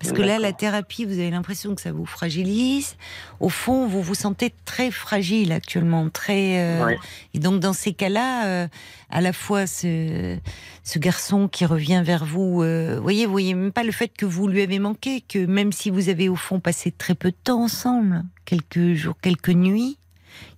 [0.03, 2.97] Parce que là, la thérapie, vous avez l'impression que ça vous fragilise.
[3.39, 6.59] Au fond, vous vous sentez très fragile actuellement, très.
[6.59, 6.97] euh, Ouais.
[7.33, 8.67] Et donc, dans ces cas-là, euh,
[9.09, 10.37] à la fois ce,
[10.83, 14.25] ce garçon qui revient vers vous, euh, voyez, vous voyez même pas le fait que
[14.25, 17.37] vous lui avez manqué, que même si vous avez au fond passé très peu de
[17.41, 19.97] temps ensemble, quelques jours, quelques nuits,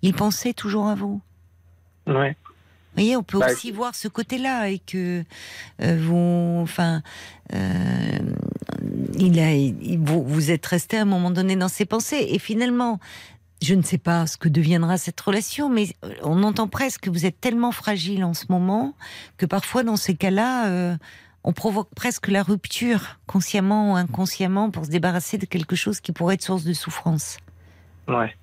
[0.02, 1.22] il pensait toujours à vous.
[2.08, 2.36] Ouais.
[2.96, 5.24] Vous voyez, on peut Bah, aussi voir ce côté-là et que
[5.82, 7.02] euh, vous, enfin,
[7.54, 8.20] euh,
[9.20, 12.40] il a, il- vous, vous êtes resté à un moment donné dans ses pensées et
[12.40, 13.00] finalement,
[13.62, 17.10] je ne sais pas ce que deviendra cette relation, mais euh, on entend presque que
[17.10, 18.94] vous êtes tellement fragile en ce moment
[19.38, 20.96] que parfois dans ces cas-là, euh,
[21.44, 26.12] on provoque presque la rupture, consciemment ou inconsciemment, pour se débarrasser de quelque chose qui
[26.12, 27.38] pourrait être source de souffrance.
[28.08, 28.36] Ouais.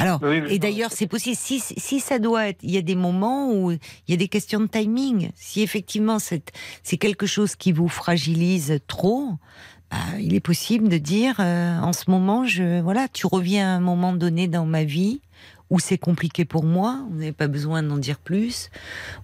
[0.00, 1.36] Alors, Oui, et d'ailleurs, c'est possible.
[1.36, 3.78] Si, si ça doit être, il y a des moments où il
[4.08, 5.30] y a des questions de timing.
[5.34, 6.52] Si effectivement c'est
[6.82, 9.28] c'est quelque chose qui vous fragilise trop,
[9.90, 13.76] bah, il est possible de dire, euh, en ce moment, je voilà, tu reviens à
[13.76, 15.20] un moment donné dans ma vie
[15.70, 17.00] où c'est compliqué pour moi.
[17.10, 18.70] Vous n'avez pas besoin d'en dire plus.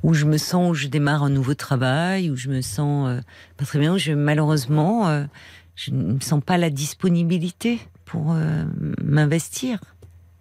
[0.03, 3.21] Où je me sens, où je démarre un nouveau travail, où je me sens euh,
[3.57, 3.95] pas très bien.
[3.95, 5.25] Où je malheureusement, euh,
[5.75, 8.65] je ne me sens pas la disponibilité pour euh,
[9.03, 9.81] m'investir.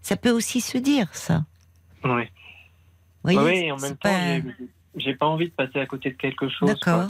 [0.06, 1.46] Ça peut aussi se dire, ça.
[2.04, 4.44] Oui, et en même temps, pas- j'ai-
[4.98, 6.70] j'ai pas envie de passer à côté de quelque chose.
[6.70, 7.10] D'accord.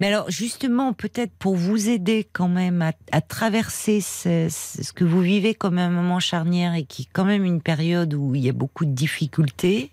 [0.00, 5.20] Mais alors, justement, peut-être pour vous aider quand même à, à traverser ce, que vous
[5.20, 8.48] vivez comme un moment charnière et qui est quand même une période où il y
[8.48, 9.92] a beaucoup de difficultés,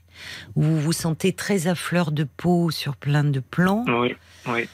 [0.56, 4.16] où vous vous sentez très à fleur de peau sur plein de plans, Oui,
[4.48, 4.68] oui.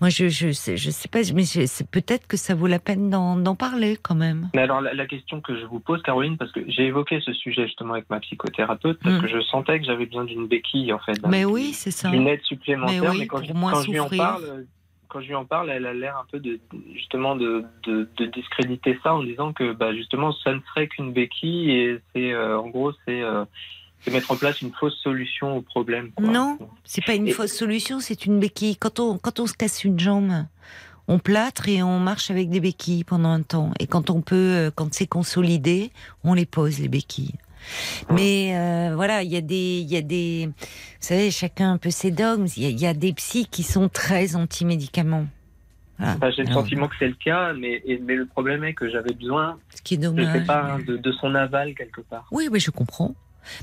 [0.00, 3.10] Moi, je je sais, je sais pas, mais c'est peut-être que ça vaut la peine
[3.10, 4.48] d'en parler quand même.
[4.54, 7.32] Mais alors, la, la question que je vous pose, Caroline, parce que j'ai évoqué ce
[7.32, 9.20] sujet justement avec ma psychothérapeute, parce Mm.
[9.22, 11.18] que je sentais que j'avais besoin d'une béquille, en fait.
[11.26, 12.10] Mais oui, c'est ça.
[12.10, 13.02] D'une aide supplémentaire.
[13.02, 14.66] Mais oui, quand, je, quand je lui en parle,
[15.08, 16.60] quand je lui en parle, elle a l'air un peu de
[16.94, 21.12] justement de, de, de discréditer ça en disant que bah, justement ça ne serait qu'une
[21.14, 23.44] béquille et c'est euh, en gros c'est euh,
[24.00, 26.10] c'est mettre en place une fausse solution au problème.
[26.12, 26.26] quoi.
[26.26, 28.76] Non, c'est pas une Et- fausse solution, c'est une béquille.
[28.76, 30.32] Quand on, quand on se casse une jambe,
[31.08, 33.72] on plâtre et on marche avec des béquilles pendant un temps.
[33.80, 35.90] Et quand on peut, euh, quand c'est consolidé,
[36.22, 37.34] on les pose, les béquilles.
[38.10, 40.52] Mais euh, voilà, il y a des, il y a des, vous
[41.00, 42.46] savez, chacun un peu ses dogmes.
[42.56, 45.26] Il y a, il y a des psys qui sont très anti-médicaments.
[45.98, 46.14] Voilà.
[46.14, 48.88] Enfin, j'ai le Alors, sentiment que c'est le cas, mais, mais le problème est que
[48.88, 50.46] j'avais besoin, ce qui est je sais dommage.
[50.46, 52.26] pas, hein, de, de son aval quelque part.
[52.30, 53.14] Oui, oui, je comprends.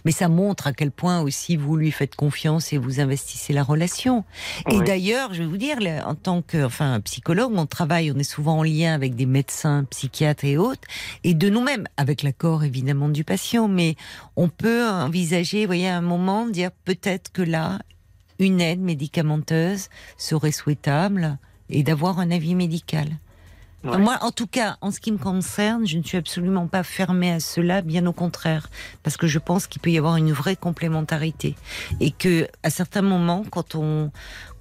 [0.03, 3.63] Mais ça montre à quel point aussi vous lui faites confiance et vous investissez la
[3.63, 4.23] relation.
[4.69, 8.23] Et d'ailleurs, je vais vous dire, en tant que enfin, psychologue, on travaille, on est
[8.23, 10.87] souvent en lien avec des médecins, psychiatres et autres,
[11.23, 13.67] et de nous-mêmes, avec l'accord évidemment du patient.
[13.67, 13.95] Mais
[14.35, 17.79] on peut envisager, vous voyez, à un moment, dire peut-être que là,
[18.39, 21.37] une aide médicamenteuse serait souhaitable
[21.69, 23.07] et d'avoir un avis médical.
[23.85, 23.97] Ouais.
[23.97, 27.31] Moi, en tout cas, en ce qui me concerne, je ne suis absolument pas fermée
[27.31, 28.69] à cela, bien au contraire,
[29.03, 31.55] parce que je pense qu'il peut y avoir une vraie complémentarité
[31.99, 34.11] et que à certains moments, quand on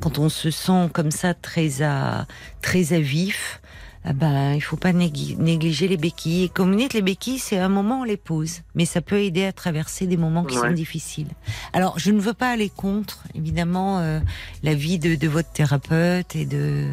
[0.00, 2.26] quand on se sent comme ça très à
[2.62, 3.60] très à vif,
[4.06, 6.44] ah ben il faut pas négli- négliger les béquilles.
[6.44, 9.22] Et comme vous dites, les béquilles, c'est un moment on les pose, mais ça peut
[9.22, 10.68] aider à traverser des moments qui Ouais.
[10.68, 11.28] sont difficiles.
[11.72, 14.20] Alors, je ne veux pas aller contre, évidemment, euh,
[14.62, 16.88] l'avis de, de votre thérapeute et de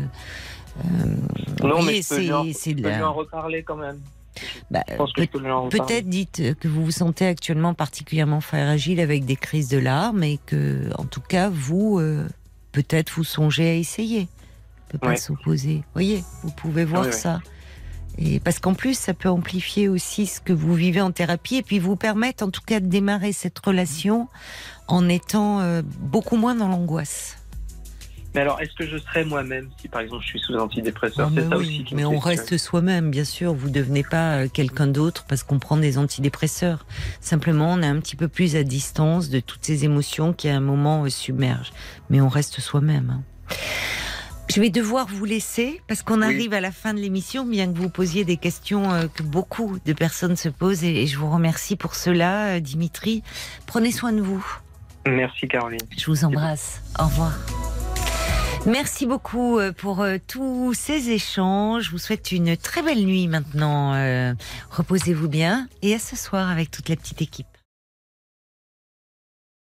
[1.63, 3.99] Non, vous mais c'est Je en reparler quand même.
[4.71, 4.83] bah.
[5.69, 10.39] Peut-être dites que vous vous sentez actuellement particulièrement fragile avec des crises de larmes et
[10.45, 12.27] que, en tout cas, vous, euh,
[12.71, 14.27] peut-être vous songez à essayer.
[14.87, 15.17] On peut pas Ouais.
[15.17, 15.83] s'opposer.
[15.93, 17.13] Voyez, vous pouvez voir oui.
[17.13, 17.41] ça.
[18.17, 21.63] Et parce qu'en plus, ça peut amplifier aussi ce que vous vivez en thérapie et
[21.63, 24.27] puis vous permettre, en tout cas, de démarrer cette relation
[24.87, 27.37] en étant euh, beaucoup moins dans l'angoisse.
[28.33, 31.33] Mais alors, est-ce que je serais moi-même si, par exemple, je suis sous antidépresseur Ah,
[31.35, 33.53] C'est mais ça oui, aussi qui me mais on reste soi-même, bien sûr.
[33.53, 36.85] Vous devenez pas euh, quelqu'un d'autre parce qu'on prend des antidépresseurs.
[37.19, 40.55] Simplement, on est un petit peu plus à distance de toutes ces émotions qui, à
[40.55, 41.73] un moment, euh, submergent.
[42.09, 43.09] Mais on reste soi-même.
[43.17, 43.53] hein.
[44.53, 46.25] Je vais devoir vous laisser parce qu'on Oui.
[46.25, 49.77] arrive à la fin de l'émission, bien que vous posiez des questions euh, que beaucoup
[49.85, 53.23] de personnes se posent et je vous remercie pour cela, Dimitri.
[53.65, 54.45] Prenez soin de vous.
[55.05, 55.79] Merci, Caroline.
[55.97, 56.81] Je vous embrasse.
[56.99, 57.31] Au revoir.
[58.67, 61.85] Merci beaucoup euh, pour euh, tous ces échanges.
[61.85, 63.95] Je vous souhaite une très belle nuit maintenant.
[63.95, 64.33] Euh,
[64.69, 67.50] Reposez-vous bien et à ce soir avec toute la petite équipe.